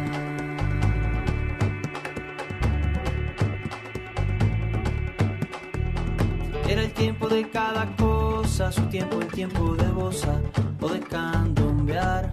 Era 6.68 6.82
el 6.82 6.92
tiempo 6.92 7.28
de 7.28 7.50
cada 7.50 7.96
cosa, 7.96 8.70
su 8.70 8.82
tiempo, 8.82 9.20
el 9.20 9.26
tiempo 9.26 9.74
de 9.74 9.88
bosa 9.88 10.40
o 10.80 10.88
de 10.88 11.00
candombear. 11.00 12.30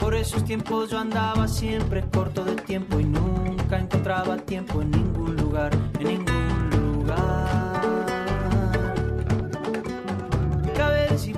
Por 0.00 0.16
esos 0.16 0.44
tiempos 0.44 0.90
yo 0.90 0.98
andaba 0.98 1.46
siempre 1.46 2.02
corto 2.12 2.44
de 2.44 2.56
tiempo 2.56 2.98
y 2.98 3.04
nunca 3.04 3.78
encontraba 3.78 4.38
tiempo 4.38 4.82
en 4.82 4.90
ningún 4.90 5.29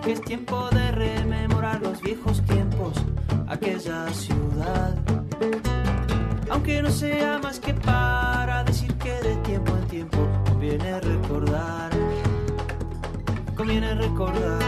que 0.02 0.12
es 0.12 0.20
tiempo 0.22 0.68
de 0.70 0.90
rememorar 0.90 1.80
los 1.80 2.00
viejos 2.02 2.42
tiempos, 2.42 2.94
aquella 3.46 4.08
ciudad. 4.12 4.96
Aunque 6.50 6.82
no 6.82 6.90
sea 6.90 7.38
más 7.38 7.60
que 7.60 7.72
para 7.72 8.64
decir 8.64 8.92
que 8.94 9.12
de 9.12 9.36
tiempo 9.36 9.72
en 9.76 9.86
tiempo 9.86 10.28
conviene 10.48 11.00
recordar, 11.00 11.90
conviene 13.56 13.94
recordar 13.94 14.62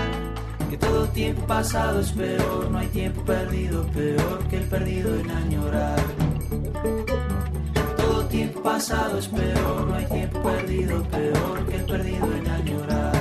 que 0.70 0.76
todo 0.78 1.08
tiempo 1.08 1.46
pasado 1.46 2.00
es 2.00 2.12
peor, 2.12 2.70
no 2.70 2.78
hay 2.78 2.86
tiempo 2.88 3.22
perdido, 3.22 3.84
peor 3.88 4.38
que 4.48 4.58
el 4.58 4.64
perdido 4.64 5.18
en 5.18 5.30
añorar. 5.30 6.00
Todo 7.96 8.24
tiempo 8.26 8.62
pasado 8.62 9.18
es 9.18 9.28
peor, 9.28 9.86
no 9.88 9.94
hay 9.94 10.06
tiempo 10.06 10.40
perdido, 10.42 11.02
peor 11.04 11.66
que 11.66 11.76
el 11.76 11.84
perdido 11.84 12.32
en 12.34 12.48
añorar. 12.48 13.14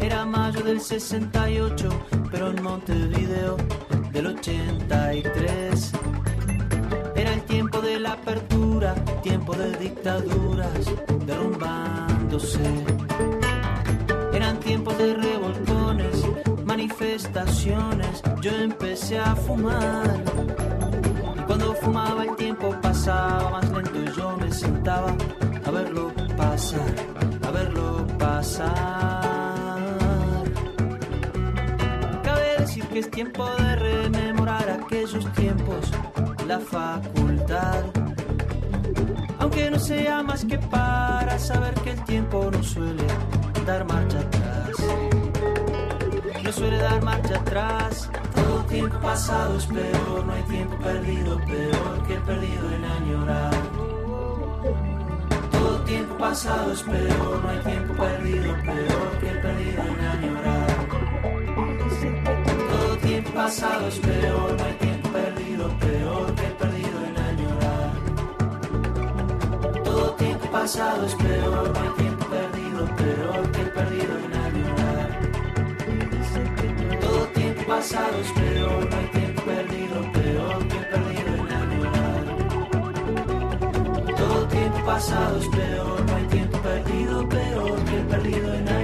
Era 0.00 0.24
mayo 0.24 0.62
del 0.62 0.80
68, 0.80 1.88
pero 2.30 2.50
en 2.50 2.62
Montevideo 2.62 3.56
del 4.12 4.26
83. 4.28 5.92
Era 7.14 7.34
el 7.34 7.42
tiempo 7.42 7.80
de 7.80 8.00
la 8.00 8.12
apertura, 8.12 8.94
tiempo 9.22 9.54
de 9.54 9.76
dictaduras 9.76 10.86
derrumbándose. 11.26 12.60
Eran 14.32 14.58
tiempos 14.60 14.96
de 14.98 15.14
revolcones, 15.14 16.24
manifestaciones. 16.64 18.22
Yo 18.40 18.50
empecé 18.52 19.18
a 19.18 19.34
fumar. 19.36 20.24
Y 21.36 21.40
cuando 21.42 21.74
fumaba 21.74 22.24
el 22.24 22.36
tiempo 22.36 22.74
pasaba 22.80 23.50
más 23.50 23.70
lento 23.70 24.00
y 24.00 24.16
yo 24.16 24.36
me 24.36 24.50
sentaba 24.52 25.14
a 25.64 25.70
verlo 25.70 26.12
pasar, 26.36 26.94
a 27.46 27.50
verlo 27.50 28.06
pasar. 28.18 29.29
Es 33.00 33.10
tiempo 33.10 33.48
de 33.56 33.76
rememorar 33.76 34.68
aquellos 34.68 35.24
tiempos, 35.32 35.90
la 36.46 36.60
facultad. 36.60 37.84
Aunque 39.38 39.70
no 39.70 39.78
sea 39.78 40.22
más 40.22 40.44
que 40.44 40.58
para 40.58 41.38
saber 41.38 41.72
que 41.82 41.92
el 41.92 42.04
tiempo 42.04 42.50
no 42.52 42.62
suele 42.62 43.04
dar 43.66 43.86
marcha 43.86 44.20
atrás. 44.20 44.70
No 46.44 46.52
suele 46.52 46.76
dar 46.76 47.02
marcha 47.02 47.36
atrás. 47.36 48.10
Todo 48.34 48.64
tiempo 48.64 48.98
pasado 49.00 49.56
es 49.56 49.66
peor, 49.66 50.26
no 50.26 50.32
hay 50.34 50.42
tiempo 50.42 50.76
perdido, 50.76 51.38
peor 51.46 52.06
que 52.06 52.14
el 52.14 52.22
perdido 52.22 52.70
en 52.70 52.84
añorar. 52.84 53.54
Todo 55.50 55.80
tiempo 55.84 56.18
pasado 56.18 56.72
es 56.72 56.82
peor, 56.82 57.40
no 57.42 57.48
hay 57.48 57.58
tiempo 57.60 57.94
perdido, 57.94 58.54
peor 58.56 59.10
que 59.20 59.30
el 59.30 59.40
perdido 59.40 59.82
en 59.84 60.00
añorar. 60.04 60.59
Pasado 63.42 63.88
es 63.88 63.98
peor, 64.00 64.54
no 64.58 64.64
hay 64.64 64.74
tiempo 64.74 65.08
perdido, 65.08 65.68
peor 65.78 66.34
que 66.34 66.48
perdido 66.60 67.04
en 67.08 67.16
añorar. 67.16 67.92
Todo 69.82 70.12
tiempo 70.16 70.50
pasado 70.52 71.06
es 71.06 71.14
peor, 71.14 71.72
no 71.72 71.80
hay 71.80 71.88
tiempo 71.96 72.26
perdido, 72.26 72.84
peor 72.96 73.50
que 73.52 73.62
perdido 73.76 74.18
en 74.24 74.32
añorar. 74.46 75.08
Todo 77.00 77.26
tiempo 77.28 77.62
pasado 77.66 78.20
es 78.20 78.30
peor, 78.32 78.90
no 78.90 78.96
hay 78.98 79.06
tiempo 79.06 79.42
perdido, 79.42 80.12
peor 80.12 80.68
que 80.68 80.80
perdido 80.92 81.30
en 81.40 81.50
añorar. 81.62 82.22
Todo 84.18 84.38
tiempo 84.48 84.78
pasado 84.84 85.38
es 85.38 85.48
peor, 85.48 86.04
no 86.06 86.14
hay 86.14 86.26
tiempo 86.26 86.58
perdido, 86.58 87.26
peor 87.26 87.84
que 87.86 87.98
perdido 88.10 88.54
en 88.54 88.68
añorar. 88.68 88.79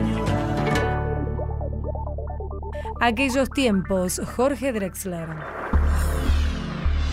Aquellos 3.01 3.51
tiempos, 3.51 4.22
Jorge 4.36 4.72
Drexler. 4.72 5.28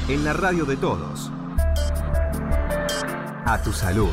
En 0.07 0.23
la 0.23 0.31
radio 0.31 0.63
de 0.63 0.77
todos. 0.77 1.29
A 3.45 3.61
tu 3.61 3.73
salud. 3.73 4.09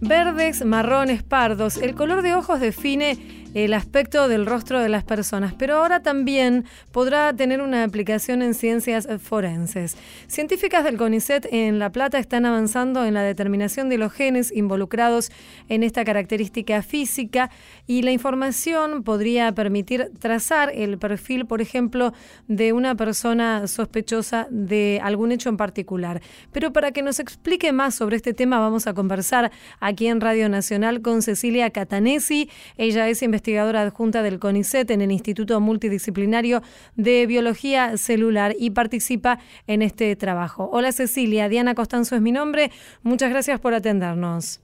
Verdes, 0.00 0.64
marrones, 0.64 1.22
pardos. 1.22 1.76
El 1.76 1.94
color 1.94 2.22
de 2.22 2.34
ojos 2.34 2.58
define 2.58 3.31
el 3.54 3.74
aspecto 3.74 4.28
del 4.28 4.46
rostro 4.46 4.80
de 4.80 4.88
las 4.88 5.04
personas, 5.04 5.54
pero 5.54 5.76
ahora 5.76 6.00
también 6.00 6.64
podrá 6.90 7.34
tener 7.34 7.60
una 7.60 7.84
aplicación 7.84 8.40
en 8.42 8.54
ciencias 8.54 9.06
forenses. 9.22 9.96
Científicas 10.26 10.84
del 10.84 10.96
CONICET 10.96 11.46
en 11.50 11.78
La 11.78 11.90
Plata 11.90 12.18
están 12.18 12.46
avanzando 12.46 13.04
en 13.04 13.14
la 13.14 13.22
determinación 13.22 13.88
de 13.88 13.98
los 13.98 14.12
genes 14.12 14.52
involucrados 14.54 15.30
en 15.68 15.82
esta 15.82 16.04
característica 16.04 16.82
física 16.82 17.50
y 17.86 18.02
la 18.02 18.12
información 18.12 19.02
podría 19.02 19.52
permitir 19.52 20.10
trazar 20.18 20.72
el 20.74 20.98
perfil, 20.98 21.46
por 21.46 21.60
ejemplo, 21.60 22.12
de 22.48 22.72
una 22.72 22.94
persona 22.94 23.66
sospechosa 23.66 24.46
de 24.50 25.00
algún 25.02 25.32
hecho 25.32 25.48
en 25.50 25.56
particular. 25.58 26.22
Pero 26.52 26.72
para 26.72 26.92
que 26.92 27.02
nos 27.02 27.20
explique 27.20 27.72
más 27.72 27.94
sobre 27.94 28.16
este 28.16 28.32
tema 28.32 28.58
vamos 28.58 28.86
a 28.86 28.94
conversar 28.94 29.52
aquí 29.80 30.06
en 30.06 30.20
Radio 30.20 30.48
Nacional 30.48 31.02
con 31.02 31.20
Cecilia 31.20 31.70
Catanesi. 31.70 32.48
Ella 32.78 33.08
es 33.08 33.22
investigadora 33.22 33.41
investigadora 33.42 33.82
adjunta 33.82 34.22
del 34.22 34.38
CONICET 34.38 34.88
en 34.92 35.00
el 35.00 35.10
Instituto 35.10 35.60
Multidisciplinario 35.60 36.62
de 36.94 37.26
Biología 37.26 37.96
Celular 37.96 38.54
y 38.56 38.70
participa 38.70 39.38
en 39.66 39.82
este 39.82 40.14
trabajo. 40.14 40.70
Hola 40.72 40.92
Cecilia, 40.92 41.48
Diana 41.48 41.74
Costanzo 41.74 42.14
es 42.14 42.22
mi 42.22 42.30
nombre. 42.30 42.70
Muchas 43.02 43.30
gracias 43.30 43.58
por 43.58 43.74
atendernos. 43.74 44.60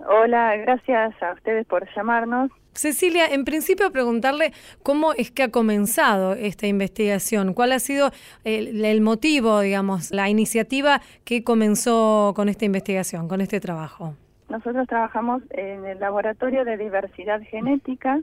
Hola, 0.00 0.56
gracias 0.56 1.14
a 1.22 1.32
ustedes 1.32 1.64
por 1.66 1.86
llamarnos. 1.94 2.50
Cecilia, 2.72 3.26
en 3.26 3.44
principio 3.44 3.92
preguntarle 3.92 4.52
cómo 4.82 5.12
es 5.12 5.30
que 5.30 5.44
ha 5.44 5.50
comenzado 5.50 6.32
esta 6.32 6.66
investigación, 6.66 7.54
cuál 7.54 7.70
ha 7.70 7.78
sido 7.78 8.10
el, 8.42 8.84
el, 8.84 9.00
motivo, 9.00 9.60
digamos, 9.60 10.10
la 10.10 10.28
iniciativa 10.28 11.00
que 11.24 11.44
comenzó 11.44 12.32
con 12.34 12.48
esta 12.48 12.64
investigación, 12.64 13.28
con 13.28 13.40
este 13.40 13.60
trabajo. 13.60 14.16
Nosotros 14.56 14.88
trabajamos 14.88 15.42
en 15.50 15.84
el 15.84 16.00
Laboratorio 16.00 16.64
de 16.64 16.78
Diversidad 16.78 17.42
Genética 17.42 18.22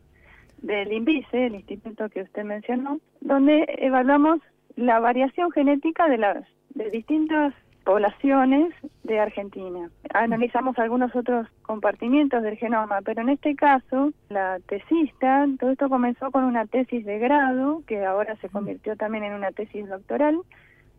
del 0.63 0.91
INVICE, 0.91 1.45
el 1.45 1.53
instituto 1.53 2.09
que 2.09 2.23
usted 2.23 2.43
mencionó, 2.43 2.99
donde 3.21 3.65
evaluamos 3.77 4.39
la 4.75 4.99
variación 4.99 5.51
genética 5.51 6.09
de 6.09 6.17
las 6.17 6.43
de 6.73 6.89
distintas 6.89 7.53
poblaciones 7.85 8.73
de 9.03 9.19
Argentina. 9.19 9.91
Analizamos 10.11 10.79
algunos 10.79 11.15
otros 11.15 11.47
compartimientos 11.61 12.41
del 12.41 12.57
genoma, 12.57 13.01
pero 13.05 13.21
en 13.21 13.29
este 13.29 13.55
caso, 13.55 14.11
la 14.29 14.57
tesista, 14.67 15.45
todo 15.59 15.69
esto 15.69 15.87
comenzó 15.87 16.31
con 16.31 16.45
una 16.45 16.65
tesis 16.65 17.05
de 17.05 17.19
grado, 17.19 17.83
que 17.85 18.03
ahora 18.03 18.35
se 18.37 18.49
convirtió 18.49 18.95
también 18.95 19.25
en 19.25 19.33
una 19.33 19.51
tesis 19.51 19.87
doctoral, 19.87 20.39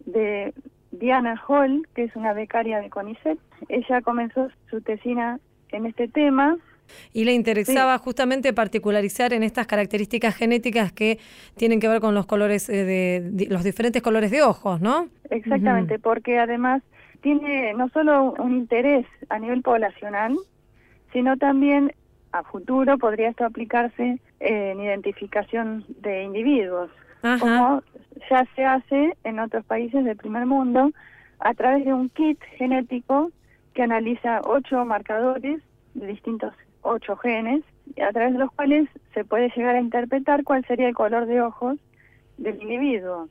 de 0.07 0.55
Diana 0.99 1.41
Hall, 1.47 1.87
que 1.95 2.05
es 2.05 2.17
una 2.17 2.33
becaria 2.33 2.81
de 2.81 2.91
CONICET. 2.91 3.39
Ella 3.69 4.01
comenzó 4.03 4.49
su 4.71 4.81
tesina 4.81 5.39
en 5.71 5.87
este 5.87 6.09
tema 6.09 6.57
y 7.13 7.25
le 7.25 7.33
interesaba 7.33 7.97
justamente 7.99 8.53
particularizar 8.53 9.33
en 9.33 9.43
estas 9.43 9.67
características 9.67 10.35
genéticas 10.37 10.93
que 10.93 11.19
tienen 11.57 11.81
que 11.81 11.89
ver 11.89 12.01
con 12.01 12.15
los 12.15 12.27
colores 12.27 12.69
eh, 12.69 12.85
de, 12.85 13.47
los 13.47 13.65
diferentes 13.65 14.03
colores 14.03 14.31
de 14.31 14.43
ojos, 14.43 14.81
¿no? 14.81 15.09
Exactamente, 15.31 15.99
porque 15.99 16.39
además 16.39 16.83
tiene 17.21 17.73
no 17.75 17.89
solo 17.89 18.35
un 18.39 18.57
interés 18.57 19.07
a 19.29 19.39
nivel 19.39 19.63
poblacional, 19.63 20.37
sino 21.13 21.37
también 21.37 21.93
a 22.33 22.43
futuro 22.43 22.99
podría 22.99 23.31
esto 23.31 23.45
aplicarse 23.45 24.19
en 24.41 24.81
identificación 24.81 25.85
de 26.01 26.25
individuos, 26.25 26.91
como 27.41 27.83
ya 28.31 28.47
se 28.55 28.65
hace 28.65 29.17
en 29.25 29.39
otros 29.39 29.65
países 29.65 30.05
del 30.05 30.17
primer 30.17 30.47
mundo 30.47 30.91
a 31.41 31.55
través 31.55 31.85
de 31.85 31.93
un 31.93 32.09
kit 32.11 32.41
genético 32.57 33.31
que 33.75 33.83
analiza 33.83 34.41
ocho 34.45 34.85
marcadores 34.85 35.61
de 35.95 36.07
distintos 36.07 36.55
ocho 36.83 37.17
genes, 37.17 37.63
a 38.07 38.13
través 38.13 38.35
de 38.35 38.39
los 38.39 38.53
cuales 38.53 38.89
se 39.15 39.25
puede 39.25 39.51
llegar 39.57 39.75
a 39.75 39.81
interpretar 39.81 40.45
cuál 40.45 40.65
sería 40.67 40.89
el 40.89 40.95
color 40.95 41.27
de 41.27 41.41
ojos 41.41 41.79
del 42.37 42.61
individuo. 42.61 43.29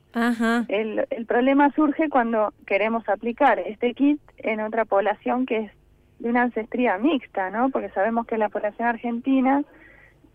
El, 0.68 1.06
el 1.10 1.26
problema 1.26 1.70
surge 1.72 2.08
cuando 2.08 2.52
queremos 2.66 3.08
aplicar 3.08 3.58
este 3.60 3.94
kit 3.94 4.20
en 4.38 4.60
otra 4.60 4.84
población 4.84 5.46
que 5.46 5.58
es 5.58 5.72
de 6.18 6.30
una 6.30 6.42
ancestría 6.42 6.98
mixta, 6.98 7.50
¿no? 7.50 7.70
Porque 7.70 7.90
sabemos 7.90 8.26
que 8.26 8.38
la 8.38 8.48
población 8.48 8.88
argentina 8.88 9.62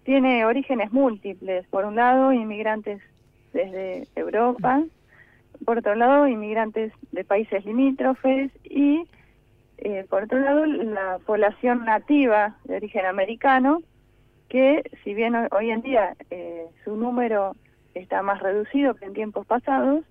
tiene 0.04 0.46
orígenes 0.46 0.92
múltiples. 0.92 1.66
Por 1.68 1.86
un 1.86 1.96
lado, 1.96 2.32
inmigrantes 2.32 3.02
desde 3.54 4.08
Europa, 4.16 4.84
por 5.66 5.78
otro 5.80 5.96
lado, 5.96 6.28
inmigrantes 6.28 6.94
de 7.12 7.24
países 7.24 7.66
limítrofes 7.66 8.52
y 8.64 9.04
eh, 9.78 10.06
por 10.10 10.24
otro 10.24 10.40
lado, 10.40 10.66
la 10.66 11.20
población 11.26 11.86
nativa 11.86 12.58
de 12.66 12.76
origen 12.76 13.06
americano, 13.06 13.82
que 14.50 14.84
si 15.04 15.14
bien 15.14 15.36
hoy 15.52 15.72
en 15.72 15.82
día 15.82 16.16
eh, 16.32 16.66
su 16.84 16.96
número 16.98 17.56
está 17.94 18.22
más 18.22 18.42
reducido 18.42 18.96
que 18.96 19.06
en 19.06 19.14
tiempos 19.14 19.46
pasados, 19.46 20.04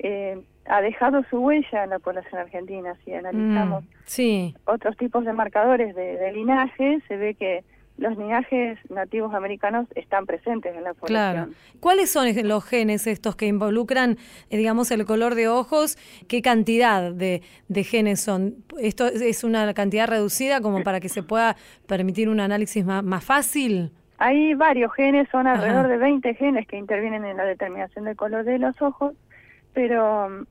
eh, 0.00 0.42
ha 0.66 0.82
dejado 0.82 1.22
su 1.30 1.38
huella 1.38 1.84
en 1.84 1.90
la 1.90 1.98
población 1.98 2.40
argentina. 2.40 2.94
Si 3.04 3.12
analizamos 3.12 3.84
mm, 3.84 4.48
otros 4.66 4.96
tipos 4.96 5.24
de 5.24 5.32
marcadores 5.32 5.94
de 5.94 6.32
linaje, 6.32 7.00
se 7.08 7.16
ve 7.16 7.34
que 7.34 7.64
los 8.00 8.16
linajes 8.16 8.78
nativos 8.90 9.34
americanos 9.34 9.86
están 9.94 10.24
presentes 10.24 10.74
en 10.74 10.84
la 10.84 10.94
población. 10.94 11.08
Claro. 11.08 11.50
¿Cuáles 11.80 12.10
son 12.10 12.26
los 12.48 12.64
genes 12.64 13.06
estos 13.06 13.36
que 13.36 13.46
involucran, 13.46 14.16
eh, 14.48 14.56
digamos, 14.56 14.90
el 14.90 15.04
color 15.04 15.34
de 15.34 15.48
ojos? 15.48 15.98
¿Qué 16.26 16.40
cantidad 16.40 17.12
de, 17.12 17.42
genes 17.84 18.20
son? 18.20 18.56
¿Esto 18.78 19.06
es 19.06 19.44
una 19.44 19.72
cantidad 19.74 20.08
reducida 20.08 20.62
como 20.62 20.82
para 20.82 20.98
que 20.98 21.10
se 21.10 21.22
pueda 21.22 21.56
permitir 21.86 22.30
un 22.30 22.40
análisis 22.40 22.84
más, 22.84 23.22
fácil? 23.22 23.92
Hay 24.16 24.54
varios 24.54 24.92
genes, 24.94 25.28
son 25.30 25.46
alrededor 25.46 25.88
de 25.88 25.98
20 25.98 26.34
genes 26.34 26.66
que 26.66 26.78
intervienen 26.78 27.26
en 27.26 27.36
la 27.36 27.44
determinación 27.44 28.06
del 28.06 28.16
color 28.16 28.44
de 28.44 28.58
los 28.58 28.80
ojos, 28.80 29.14
pero 29.74 30.30
mm, 30.30 30.44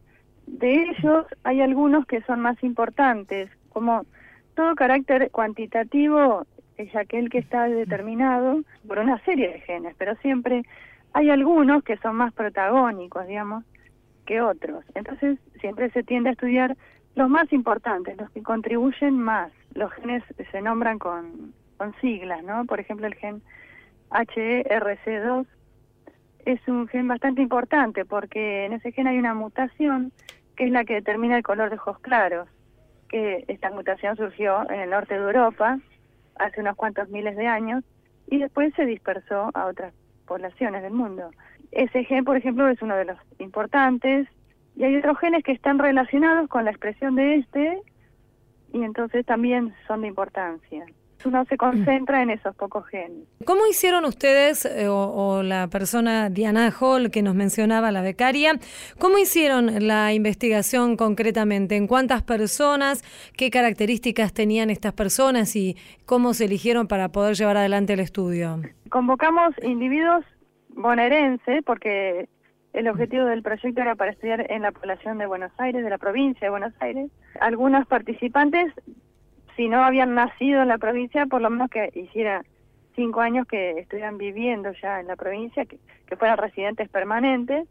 de 0.46 0.84
ellos 0.84 1.26
hay 1.44 1.62
algunos 1.62 2.06
que 2.06 2.22
son 2.22 2.42
más 2.42 2.62
importantes, 2.64 3.50
como 3.70 4.06
todo 4.54 4.76
carácter 4.76 5.32
cuantitativo 5.32 6.46
es 6.84 6.96
aquel 6.96 7.30
que 7.30 7.40
está 7.40 7.68
determinado 7.68 8.62
por 8.88 9.00
una 9.00 9.20
serie 9.26 9.50
de 9.50 9.60
genes, 9.62 9.96
pero 9.98 10.16
siempre 10.18 10.64
hay 11.14 11.30
algunos 11.30 11.84
que 11.84 11.98
son 11.98 12.16
más 12.16 12.34
protagónicos, 12.34 13.28
digamos, 13.28 13.66
que 14.26 14.42
otros. 14.42 14.86
Entonces, 14.96 15.40
siempre 15.60 15.90
se 15.92 16.04
tiende 16.04 16.30
a 16.30 16.34
estudiar 16.34 16.78
los 17.16 17.30
más 17.30 17.52
importantes, 17.52 18.16
los 18.18 18.30
que 18.32 18.44
contribuyen 18.44 19.20
más. 19.20 19.52
Los 19.74 19.92
genes 19.94 20.24
se 20.52 20.62
nombran 20.62 21.00
con, 21.00 21.54
con 21.78 21.94
siglas, 22.00 22.44
¿no? 22.44 22.66
Por 22.66 22.80
ejemplo, 22.80 23.08
el 23.08 23.16
gen 23.16 23.42
HERC2 24.12 25.46
es 26.46 26.66
un 26.68 26.88
gen 26.88 27.08
bastante 27.08 27.42
importante 27.42 28.06
porque 28.06 28.66
en 28.66 28.74
ese 28.74 28.92
gen 28.92 29.08
hay 29.08 29.18
una 29.18 29.34
mutación 29.34 30.12
que 30.56 30.66
es 30.66 30.72
la 30.72 30.86
que 30.86 30.96
determina 30.96 31.38
el 31.38 31.44
color 31.44 31.70
de 31.70 31.76
ojos 31.76 32.00
claros, 32.00 32.48
que 33.10 33.44
esta 33.48 33.70
mutación 33.72 34.16
surgió 34.16 34.70
en 34.70 34.80
el 34.80 34.90
norte 34.90 35.16
de 35.16 35.22
Europa 35.22 35.80
hace 36.40 36.62
unos 36.62 36.76
cuantos 36.76 37.10
miles 37.10 37.36
de 37.38 37.48
años 37.48 37.84
y 38.28 38.40
después 38.40 38.74
se 38.76 38.86
dispersó 38.86 39.52
a 39.54 39.66
otras 39.66 39.94
poblaciones 40.26 40.82
del 40.82 40.94
mundo. 40.94 41.32
Ese 41.72 42.04
gen, 42.04 42.26
por 42.26 42.38
ejemplo, 42.38 42.68
es 42.68 42.82
uno 42.82 42.96
de 42.96 43.06
los 43.06 43.18
importantes 43.38 44.28
y 44.76 44.84
hay 44.84 44.96
otros 44.96 45.20
genes 45.20 45.44
que 45.44 45.52
están 45.52 45.78
relacionados 45.80 46.48
con 46.50 46.66
la 46.66 46.72
expresión 46.72 47.16
de 47.16 47.36
este 47.36 47.82
y 48.74 48.84
entonces 48.84 49.26
también 49.26 49.74
son 49.88 50.02
de 50.02 50.08
importancia 50.08 50.86
uno 51.26 51.46
se 51.46 51.58
concentra 51.58 52.22
en 52.22 52.30
esos 52.30 52.56
pocos 52.56 52.86
genes. 52.88 53.28
¿Cómo 53.46 53.66
hicieron 53.68 54.06
ustedes, 54.06 54.66
eh, 54.66 54.88
o, 54.88 55.44
la 55.44 55.68
persona 55.68 56.30
Diana 56.30 56.72
Hall 56.80 57.12
que 57.12 57.22
nos 57.22 57.36
mencionaba, 57.36 57.92
la 57.92 58.02
becaria, 58.02 58.54
cómo 59.00 59.18
hicieron 59.18 59.88
la 59.88 60.14
investigación 60.14 60.98
concretamente? 60.98 61.76
¿En 61.76 61.88
cuántas 61.88 62.24
personas? 62.24 63.04
¿Qué 63.36 63.50
características 63.50 64.34
tenían 64.34 64.70
estas 64.70 64.94
personas 64.94 65.56
y 65.56 65.78
cómo 66.06 66.34
se 66.34 66.46
eligieron 66.46 66.88
para 66.88 67.10
poder 67.10 67.36
llevar 67.36 67.58
adelante 67.58 67.94
el 67.94 68.00
estudio? 68.00 68.62
Convocamos 68.90 69.54
individuos 69.64 70.26
bonaerenses 70.70 71.64
porque 71.66 72.28
el 72.74 72.88
objetivo 72.88 73.26
del 73.26 73.42
proyecto 73.42 73.82
era 73.82 73.96
para 73.96 74.12
estudiar 74.12 74.52
en 74.52 74.62
la 74.62 74.72
población 74.72 75.18
de 75.18 75.26
Buenos 75.26 75.52
Aires, 75.58 75.84
de 75.84 75.90
la 75.90 75.98
provincia 75.98 76.42
de 76.42 76.50
Buenos 76.52 76.74
Aires. 76.80 77.10
Algunos 77.42 77.88
participantes 77.88 78.72
si 79.60 79.68
no 79.68 79.84
habían 79.84 80.16
nacido 80.16 80.62
en 80.62 80.70
la 80.70 80.78
provincia, 80.78 81.26
por 81.26 81.42
lo 81.42 81.50
menos 81.50 81.70
que 81.70 81.92
hiciera 81.94 82.46
cinco 82.96 83.20
años 83.20 83.46
que 83.46 83.72
estuvieran 83.72 84.18
viviendo 84.18 84.72
ya 84.82 85.02
en 85.02 85.08
la 85.08 85.18
provincia, 85.18 85.66
que, 85.66 85.78
fueran 86.16 86.38
residentes 86.38 86.88
permanentes, 86.88 87.68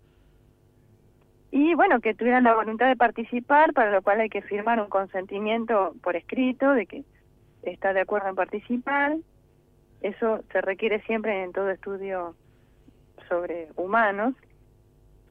y 1.51 1.73
bueno, 1.73 2.01
que 2.01 2.13
tuvieran 2.13 2.45
la 2.45 2.55
voluntad 2.55 2.89
de 2.89 2.97
participar, 2.97 3.73
para 3.73 3.91
lo 3.91 4.03
cual 4.03 4.21
hay 4.21 4.29
que 4.29 4.43
firmar 4.43 4.79
un 4.83 4.91
consentimiento 4.91 5.95
por 6.03 6.15
escrito 6.15 6.73
de 6.73 6.85
que 6.85 7.05
está 7.63 7.95
de 7.95 8.03
acuerdo 8.03 8.29
en 8.29 8.35
participar. 8.35 9.17
Eso 10.03 10.45
se 10.53 10.61
requiere 10.61 11.01
siempre 11.07 11.43
en 11.43 11.53
todo 11.53 11.71
estudio 11.71 12.35
sobre 13.31 13.69
humanos. 13.77 14.35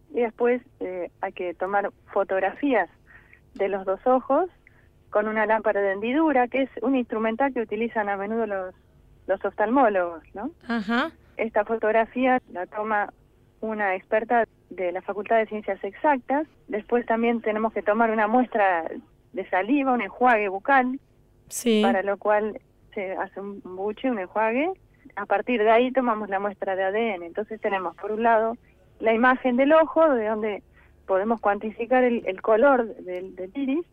Y 0.10 0.22
después 0.22 0.64
eh, 0.80 1.12
hay 1.22 1.34
que 1.34 1.54
tomar 1.54 1.92
fotografías 2.12 2.90
de 3.54 3.70
los 3.70 3.86
dos 3.86 4.00
ojos 4.08 4.50
con 5.10 5.28
una 5.28 5.46
lámpara 5.46 5.82
de 5.82 5.94
hendidura, 5.94 6.48
que 6.48 6.64
es 6.64 6.70
un 6.82 6.96
instrumental 6.96 7.54
que 7.54 7.62
utilizan 7.62 8.10
a 8.10 8.18
menudo 8.18 8.46
los, 8.46 8.76
los 9.28 9.44
oftalmólogos, 9.44 10.24
¿no? 10.34 10.52
Ajá. 10.68 11.12
Esta 11.38 11.66
fotografía 11.66 12.42
la 12.52 12.66
toma 12.66 13.14
una 13.62 13.96
experta 13.96 14.48
de 14.70 14.92
la 14.92 15.02
Facultad 15.02 15.38
de 15.38 15.48
Ciencias 15.48 15.84
Exactas. 15.84 16.48
Después 16.68 17.06
también 17.06 17.42
tenemos 17.42 17.74
que 17.74 17.84
tomar 17.84 18.12
una 18.12 18.28
muestra 18.28 18.90
de 19.34 19.50
saliva, 19.50 19.94
un 19.94 20.02
enjuague 20.02 20.50
bucal, 20.50 21.00
sí. 21.48 21.82
para 21.84 22.04
lo 22.04 22.18
cual 22.18 22.60
se 22.94 23.14
hace 23.14 23.40
un 23.40 23.62
buche, 23.64 24.10
un 24.10 24.20
enjuague. 24.20 24.72
A 25.16 25.26
partir 25.26 25.64
de 25.64 25.72
ahí 25.72 25.92
tomamos 25.92 26.30
la 26.30 26.40
muestra 26.40 26.76
de 26.76 26.84
ADN. 26.84 27.24
Entonces 27.24 27.60
tenemos, 27.62 27.96
por 27.96 28.12
un 28.12 28.24
lado, 28.24 28.58
la 29.00 29.14
imagen 29.14 29.58
del 29.58 29.74
ojo, 29.74 30.08
de 30.10 30.28
donde 30.28 30.64
podemos 31.06 31.40
cuantificar 31.40 32.04
el, 32.04 32.42
color 32.42 32.96
del, 32.98 33.36
del 33.36 33.52
iris, 33.56 33.86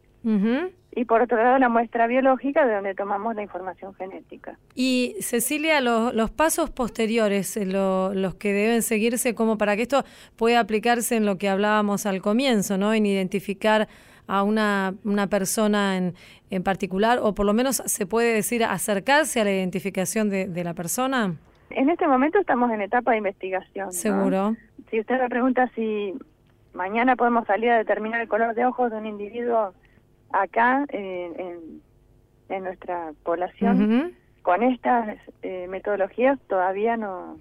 y 0.96 1.04
por 1.04 1.22
otro 1.22 1.36
lado 1.36 1.58
la 1.58 1.68
muestra 1.68 2.06
biológica 2.06 2.66
de 2.66 2.74
donde 2.74 2.94
tomamos 2.94 3.34
la 3.34 3.42
información 3.42 3.94
genética. 3.94 4.58
Y 4.74 5.16
Cecilia, 5.20 5.80
los 5.80 6.30
pasos 6.30 6.70
posteriores, 6.70 7.56
eh, 7.56 7.66
los 7.66 8.34
que 8.36 8.52
deben 8.52 8.82
seguirse 8.82 9.34
como 9.34 9.58
para 9.58 9.76
que 9.76 9.82
esto 9.82 10.04
pueda 10.36 10.60
aplicarse 10.60 11.16
en 11.16 11.26
lo 11.26 11.36
que 11.36 11.48
hablábamos 11.48 12.06
al 12.06 12.22
comienzo, 12.22 12.78
¿no? 12.78 12.94
En 12.94 13.06
identificar 13.06 13.88
a 14.26 14.42
una, 14.42 14.94
una 15.04 15.26
persona 15.26 15.96
en, 15.96 16.14
en 16.50 16.62
particular 16.62 17.18
o 17.22 17.34
por 17.34 17.44
lo 17.44 17.52
menos 17.52 17.82
se 17.84 18.06
puede 18.06 18.32
decir 18.32 18.64
acercarse 18.64 19.40
a 19.40 19.44
la 19.44 19.50
identificación 19.50 20.30
de, 20.30 20.46
de 20.46 20.64
la 20.64 20.74
persona? 20.74 21.34
En 21.70 21.90
este 21.90 22.06
momento 22.06 22.38
estamos 22.38 22.70
en 22.70 22.80
etapa 22.80 23.10
de 23.10 23.18
investigación. 23.18 23.86
¿no? 23.86 23.92
Seguro. 23.92 24.56
Si 24.90 25.00
usted 25.00 25.20
me 25.20 25.28
pregunta 25.28 25.70
si 25.74 26.14
mañana 26.72 27.16
podemos 27.16 27.46
salir 27.46 27.70
a 27.70 27.78
determinar 27.78 28.20
el 28.20 28.28
color 28.28 28.54
de 28.54 28.64
ojos 28.64 28.90
de 28.90 28.98
un 28.98 29.06
individuo 29.06 29.74
acá 30.42 30.84
en, 30.90 31.80
en 32.48 32.64
nuestra 32.64 33.12
población, 33.22 34.14
con 34.42 34.62
estas 34.62 35.16
eh, 35.42 35.66
metodologías 35.68 36.38
todavía 36.48 36.96
no, 36.96 37.38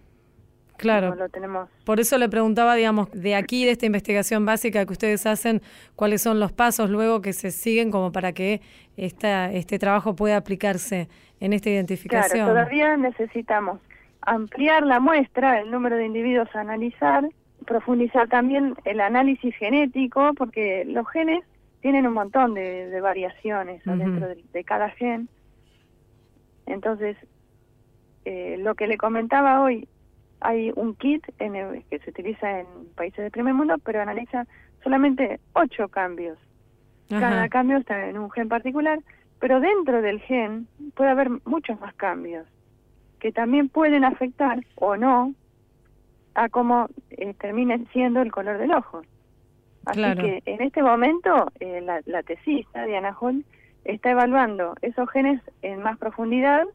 Claro. 0.77 1.09
no 1.09 1.15
lo 1.15 1.29
tenemos. 1.29 1.69
Por 1.85 1.99
eso 1.99 2.17
le 2.17 2.29
preguntaba, 2.29 2.75
digamos, 2.75 3.11
de 3.11 3.35
aquí, 3.35 3.65
de 3.65 3.71
esta 3.71 3.85
investigación 3.85 4.45
básica 4.45 4.85
que 4.85 4.93
ustedes 4.93 5.25
hacen, 5.25 5.61
cuáles 5.95 6.21
son 6.21 6.39
los 6.39 6.51
pasos 6.51 6.89
luego 6.89 7.21
que 7.21 7.33
se 7.33 7.51
siguen 7.51 7.91
como 7.91 8.11
para 8.11 8.33
que 8.33 8.61
esta, 8.97 9.51
este 9.51 9.79
trabajo 9.79 10.15
pueda 10.15 10.37
aplicarse 10.37 11.09
en 11.39 11.53
esta 11.53 11.69
identificación. 11.69 12.45
Claro, 12.45 12.53
todavía 12.53 12.97
necesitamos 12.97 13.79
ampliar 14.21 14.83
la 14.83 14.99
muestra, 14.99 15.59
el 15.59 15.69
número 15.69 15.97
de 15.97 16.05
individuos 16.05 16.47
a 16.55 16.61
analizar, 16.61 17.27
profundizar 17.65 18.27
también 18.29 18.75
el 18.85 18.99
análisis 19.01 19.55
genético, 19.55 20.33
porque 20.35 20.85
los 20.85 21.07
genes 21.09 21.43
tienen 21.83 22.07
un 22.07 22.13
montón 22.13 22.53
de, 22.53 22.89
de 22.89 23.01
variaciones 23.01 23.85
Ujú. 23.85 23.91
adentro 23.91 24.27
de, 24.29 24.41
de 24.53 24.63
cada 24.63 24.89
gen. 24.91 25.29
Entonces, 26.65 27.17
eh, 28.23 28.55
lo 28.57 28.73
que 28.73 28.87
le 28.87 28.97
comentaba 28.97 29.61
hoy, 29.61 29.87
hay 30.39 30.71
un 30.75 30.95
kit 30.95 31.23
en 31.39 31.55
el- 31.57 31.83
que 31.89 31.99
se 31.99 32.09
utiliza 32.09 32.61
en 32.61 32.93
países 32.95 33.21
del 33.21 33.31
primer 33.31 33.53
mundo, 33.53 33.75
pero 33.83 34.01
analiza 34.01 34.45
solamente 34.81 35.41
ocho 35.53 35.89
cambios. 35.89 36.39
Cada 37.09 37.49
cambio 37.49 37.77
está 37.77 38.07
en 38.09 38.17
un 38.17 38.31
gen 38.31 38.47
particular, 38.47 38.97
pero 39.39 39.59
dentro 39.59 40.01
del 40.01 40.21
gen 40.21 40.69
puede 40.95 41.11
haber 41.11 41.29
muchos 41.45 41.79
más 41.81 41.93
cambios 41.95 42.47
que 43.19 43.31
también 43.33 43.69
pueden 43.69 44.03
afectar 44.05 44.59
o 44.75 44.95
no 44.97 45.33
a 46.33 46.49
cómo 46.49 46.87
eh, 47.09 47.33
termine 47.35 47.85
siendo 47.93 48.21
el 48.21 48.31
color 48.31 48.57
del 48.57 48.71
ojo. 48.73 49.01
Así 49.85 49.99
Claro. 49.99 50.21
que 50.23 50.41
en 50.45 50.61
este 50.61 50.81
momento 50.81 51.51
eh, 51.59 51.81
la, 51.81 52.01
la 52.05 52.23
tesista 52.23 52.85
Diana 52.85 53.15
Hall 53.19 53.43
está 53.83 54.11
evaluando 54.11 54.75
esos 54.81 55.09
genes 55.09 55.41
en 55.61 55.81
más 55.81 55.97
profundidad, 55.97 56.65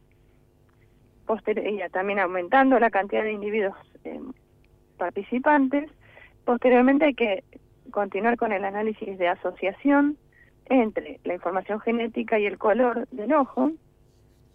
poster- 1.25 1.63
y 1.67 1.79
también 1.91 2.19
aumentando 2.19 2.79
la 2.79 2.89
cantidad 2.89 3.23
de 3.23 3.31
individuos 3.33 3.75
eh, 4.03 4.19
participantes. 4.97 5.89
Posteriormente 6.45 7.05
hay 7.05 7.13
que 7.15 7.43
continuar 7.91 8.37
con 8.37 8.51
el 8.51 8.65
análisis 8.65 9.17
de 9.17 9.27
asociación 9.27 10.17
entre 10.65 11.19
la 11.23 11.33
información 11.33 11.79
genética 11.79 12.37
y 12.37 12.45
el 12.45 12.57
color 12.57 13.07
del 13.09 13.33
ojo 13.33 13.71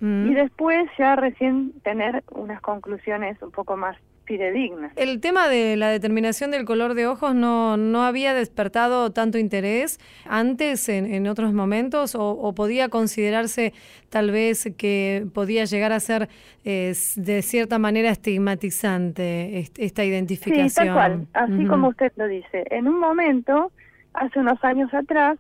Mm. 0.01 0.27
y 0.33 0.35
después 0.35 0.91
ya 0.99 1.15
recién 1.15 1.73
tener 1.83 2.25
unas 2.33 2.61
conclusiones 2.61 3.41
un 3.41 3.53
poco 3.53 3.77
más 3.77 3.97
fidedignas. 4.25 4.93
El 4.97 5.21
tema 5.21 5.49
de 5.49 5.77
la 5.77 5.89
determinación 5.91 6.51
del 6.51 6.65
color 6.65 6.95
de 6.95 7.07
ojos 7.07 7.35
no, 7.35 7.77
no 7.77 8.03
había 8.05 8.35
despertado 8.35 9.11
tanto 9.11 9.39
interés 9.39 9.99
antes 10.27 10.89
en, 10.89 11.07
en 11.13 11.27
otros 11.27 11.53
momentos 11.53 12.15
o, 12.15 12.31
o 12.31 12.55
podía 12.55 12.89
considerarse 12.89 13.73
tal 14.09 14.31
vez 14.31 14.73
que 14.79 15.27
podía 15.35 15.65
llegar 15.67 15.93
a 15.93 16.01
ser 16.01 16.29
eh, 16.65 16.95
de 17.17 17.43
cierta 17.43 17.79
manera 17.79 18.11
estigmatizante 18.11 19.59
est- 19.59 19.79
esta 19.79 20.05
identificación. 20.05 20.69
Sí, 20.71 20.75
tal 20.75 20.93
cual, 20.93 21.27
así 21.33 21.67
como 21.67 21.89
usted 21.89 22.13
lo 22.17 22.27
dice. 22.27 22.65
En 22.71 22.89
un 22.89 22.99
momento, 22.99 23.73
hace 24.15 24.39
unos 24.39 24.63
años 24.65 24.93
atrás, 24.95 25.39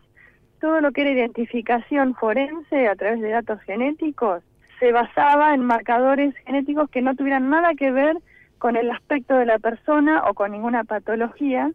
todo 0.61 0.81
lo 0.81 0.93
que 0.93 1.03
era 1.03 1.11
identificación 1.11 2.15
forense 2.15 2.89
a 2.89 2.95
través 2.97 3.21
de 3.21 3.31
datos 3.31 3.61
genéticos 3.63 4.43
se 4.81 4.93
basaba 4.93 5.55
en 5.55 5.61
marcadores 5.63 6.35
genéticos 6.47 6.91
que 6.91 7.01
no 7.01 7.15
tuvieran 7.15 7.49
nada 7.49 7.75
que 7.75 7.91
ver 7.91 8.17
con 8.65 8.77
el 8.77 8.91
aspecto 8.91 9.37
de 9.37 9.45
la 9.45 9.59
persona 9.59 10.23
o 10.27 10.33
con 10.33 10.53
ninguna 10.53 10.85
patología, 10.85 11.71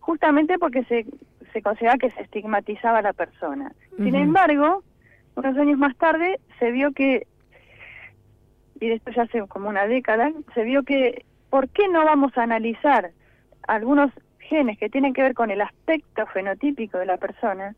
justamente 0.00 0.58
porque 0.58 0.82
se, 0.86 1.06
se 1.52 1.62
consideraba 1.62 1.96
que 1.96 2.10
se 2.10 2.22
estigmatizaba 2.22 2.98
a 2.98 3.02
la 3.02 3.12
persona. 3.12 3.70
Sin 3.96 4.16
embargo, 4.16 4.82
unos 5.36 5.56
años 5.56 5.78
más 5.78 5.96
tarde 5.96 6.40
se 6.58 6.72
vio 6.72 6.90
que, 6.90 7.28
y 8.80 8.90
esto 8.90 9.12
ya 9.12 9.22
hace 9.22 9.46
como 9.46 9.68
una 9.68 9.86
década, 9.86 10.32
se 10.54 10.64
vio 10.64 10.82
que, 10.82 11.24
¿por 11.50 11.68
qué 11.68 11.86
no 11.86 12.04
vamos 12.04 12.36
a 12.36 12.42
analizar 12.42 13.12
algunos 13.68 14.10
genes 14.40 14.76
que 14.76 14.90
tienen 14.90 15.14
que 15.14 15.22
ver 15.22 15.34
con 15.34 15.52
el 15.52 15.60
aspecto 15.60 16.26
fenotípico 16.26 16.98
de 16.98 17.06
la 17.06 17.16
persona? 17.16 17.76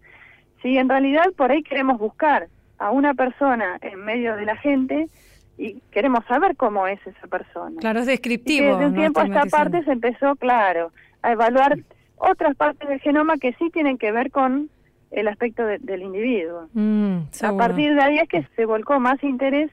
Si 0.63 0.79
en 0.79 0.89
realidad 0.89 1.27
por 1.37 1.53
ahí 1.53 1.63
queremos 1.63 1.99
buscar 1.99 2.47
a 2.79 2.91
una 2.91 3.13
persona 3.13 3.77
en 3.83 4.03
medio 4.03 4.35
de 4.35 4.47
la 4.47 4.57
gente 4.57 5.11
y 5.59 5.81
queremos 5.91 6.25
saber 6.27 6.57
cómo 6.57 6.87
es 6.87 6.99
esa 7.07 7.27
persona. 7.29 7.81
Claro, 7.81 8.01
es 8.01 8.07
Y 8.07 8.11
descriptivo. 8.11 8.67
desde 8.75 8.87
un 8.87 8.93
no 8.93 8.99
tiempo 9.01 9.21
a 9.21 9.25
esta 9.25 9.39
estigmatizante. 9.43 9.71
parte 9.71 9.85
se 9.85 9.93
empezó, 9.93 10.37
claro, 10.37 10.93
a 11.23 11.33
evaluar 11.33 11.77
otras 12.17 12.57
partes 12.57 12.89
del 12.89 13.01
genoma 13.01 13.37
que 13.39 13.53
sí 13.55 13.71
tienen 13.71 13.99
que 13.99 14.13
ver 14.13 14.31
con 14.31 14.69
el 15.11 15.29
aspecto 15.29 15.65
de- 15.67 15.79
del 15.79 16.03
individuo. 16.03 16.69
Mm, 16.75 17.19
A 17.43 17.57
partir 17.57 17.95
de 17.95 18.03
ahí 18.03 18.19
es 18.19 18.29
que 18.29 18.47
se 18.57 18.65
volcó 18.67 18.99
más 19.01 19.23
interés 19.23 19.71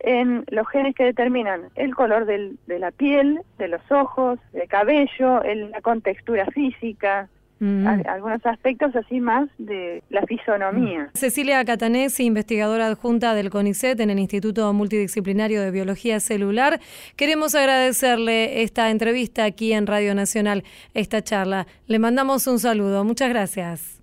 en 0.00 0.44
los 0.48 0.68
genes 0.68 0.94
que 0.94 1.04
determinan 1.04 1.62
el 1.74 1.94
color 1.94 2.26
del- 2.26 2.58
de 2.66 2.78
la 2.78 2.90
piel, 2.90 3.40
de 3.58 3.68
los 3.68 3.80
ojos, 3.90 4.38
del 4.52 4.68
cabello, 4.68 5.42
el- 5.42 5.70
la 5.70 5.80
contextura 5.80 6.46
física, 6.46 7.28
Mm. 7.58 7.86
a- 7.86 8.12
algunos 8.12 8.44
aspectos 8.44 8.94
así 8.94 9.18
más 9.18 9.48
de 9.56 10.02
la 10.10 10.20
fisonomía. 10.26 11.08
Cecilia 11.14 11.64
Catanesi, 11.64 12.24
investigadora 12.26 12.86
adjunta 12.86 13.34
del 13.34 13.48
CONICET 13.48 13.98
en 14.00 14.10
el 14.10 14.18
Instituto 14.18 14.70
Multidisciplinario 14.74 15.62
de 15.62 15.70
Biología 15.70 16.20
Celular. 16.20 16.80
Queremos 17.16 17.54
agradecerle 17.54 18.62
esta 18.62 18.90
entrevista 18.90 19.44
aquí 19.44 19.72
en 19.72 19.86
Radio 19.86 20.14
Nacional, 20.14 20.64
esta 20.92 21.22
charla. 21.22 21.66
Le 21.86 21.98
mandamos 21.98 22.46
un 22.46 22.58
saludo. 22.58 23.04
Muchas 23.04 23.30
gracias. 23.30 24.02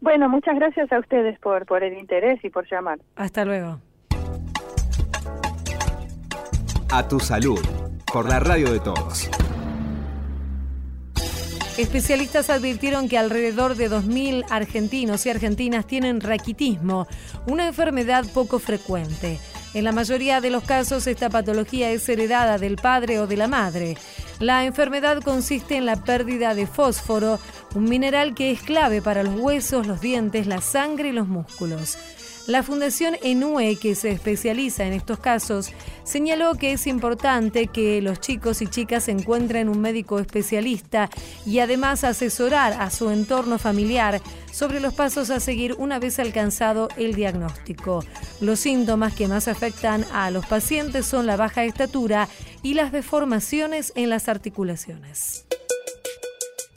Bueno, 0.00 0.28
muchas 0.28 0.54
gracias 0.54 0.90
a 0.92 0.98
ustedes 1.00 1.38
por, 1.40 1.66
por 1.66 1.82
el 1.82 1.98
interés 1.98 2.42
y 2.44 2.50
por 2.50 2.66
llamar. 2.70 2.98
Hasta 3.16 3.44
luego. 3.44 3.80
A 6.90 7.06
tu 7.06 7.20
salud, 7.20 7.60
por 8.12 8.26
la 8.28 8.40
radio 8.40 8.72
de 8.72 8.80
todos. 8.80 9.28
Especialistas 11.78 12.50
advirtieron 12.50 13.08
que 13.08 13.18
alrededor 13.18 13.76
de 13.76 13.88
2.000 13.88 14.46
argentinos 14.50 15.24
y 15.24 15.30
argentinas 15.30 15.86
tienen 15.86 16.20
raquitismo, 16.20 17.06
una 17.46 17.68
enfermedad 17.68 18.24
poco 18.34 18.58
frecuente. 18.58 19.38
En 19.74 19.84
la 19.84 19.92
mayoría 19.92 20.40
de 20.40 20.50
los 20.50 20.64
casos 20.64 21.06
esta 21.06 21.30
patología 21.30 21.92
es 21.92 22.08
heredada 22.08 22.58
del 22.58 22.74
padre 22.74 23.20
o 23.20 23.28
de 23.28 23.36
la 23.36 23.46
madre. 23.46 23.96
La 24.40 24.64
enfermedad 24.64 25.22
consiste 25.22 25.76
en 25.76 25.86
la 25.86 25.94
pérdida 26.02 26.56
de 26.56 26.66
fósforo, 26.66 27.38
un 27.76 27.84
mineral 27.84 28.34
que 28.34 28.50
es 28.50 28.60
clave 28.60 29.00
para 29.00 29.22
los 29.22 29.38
huesos, 29.38 29.86
los 29.86 30.00
dientes, 30.00 30.48
la 30.48 30.60
sangre 30.60 31.10
y 31.10 31.12
los 31.12 31.28
músculos. 31.28 31.96
La 32.48 32.62
Fundación 32.62 33.14
ENUE, 33.22 33.76
que 33.76 33.94
se 33.94 34.10
especializa 34.10 34.86
en 34.86 34.94
estos 34.94 35.18
casos, 35.18 35.70
señaló 36.02 36.54
que 36.54 36.72
es 36.72 36.86
importante 36.86 37.66
que 37.66 38.00
los 38.00 38.20
chicos 38.20 38.62
y 38.62 38.66
chicas 38.66 39.08
encuentren 39.08 39.68
un 39.68 39.82
médico 39.82 40.18
especialista 40.18 41.10
y 41.44 41.58
además 41.58 42.04
asesorar 42.04 42.72
a 42.72 42.88
su 42.88 43.10
entorno 43.10 43.58
familiar 43.58 44.22
sobre 44.50 44.80
los 44.80 44.94
pasos 44.94 45.28
a 45.28 45.40
seguir 45.40 45.74
una 45.74 45.98
vez 45.98 46.18
alcanzado 46.18 46.88
el 46.96 47.14
diagnóstico. 47.14 48.02
Los 48.40 48.60
síntomas 48.60 49.14
que 49.14 49.28
más 49.28 49.46
afectan 49.46 50.06
a 50.10 50.30
los 50.30 50.46
pacientes 50.46 51.04
son 51.04 51.26
la 51.26 51.36
baja 51.36 51.64
estatura 51.64 52.30
y 52.62 52.72
las 52.72 52.92
deformaciones 52.92 53.92
en 53.94 54.08
las 54.08 54.26
articulaciones. 54.26 55.47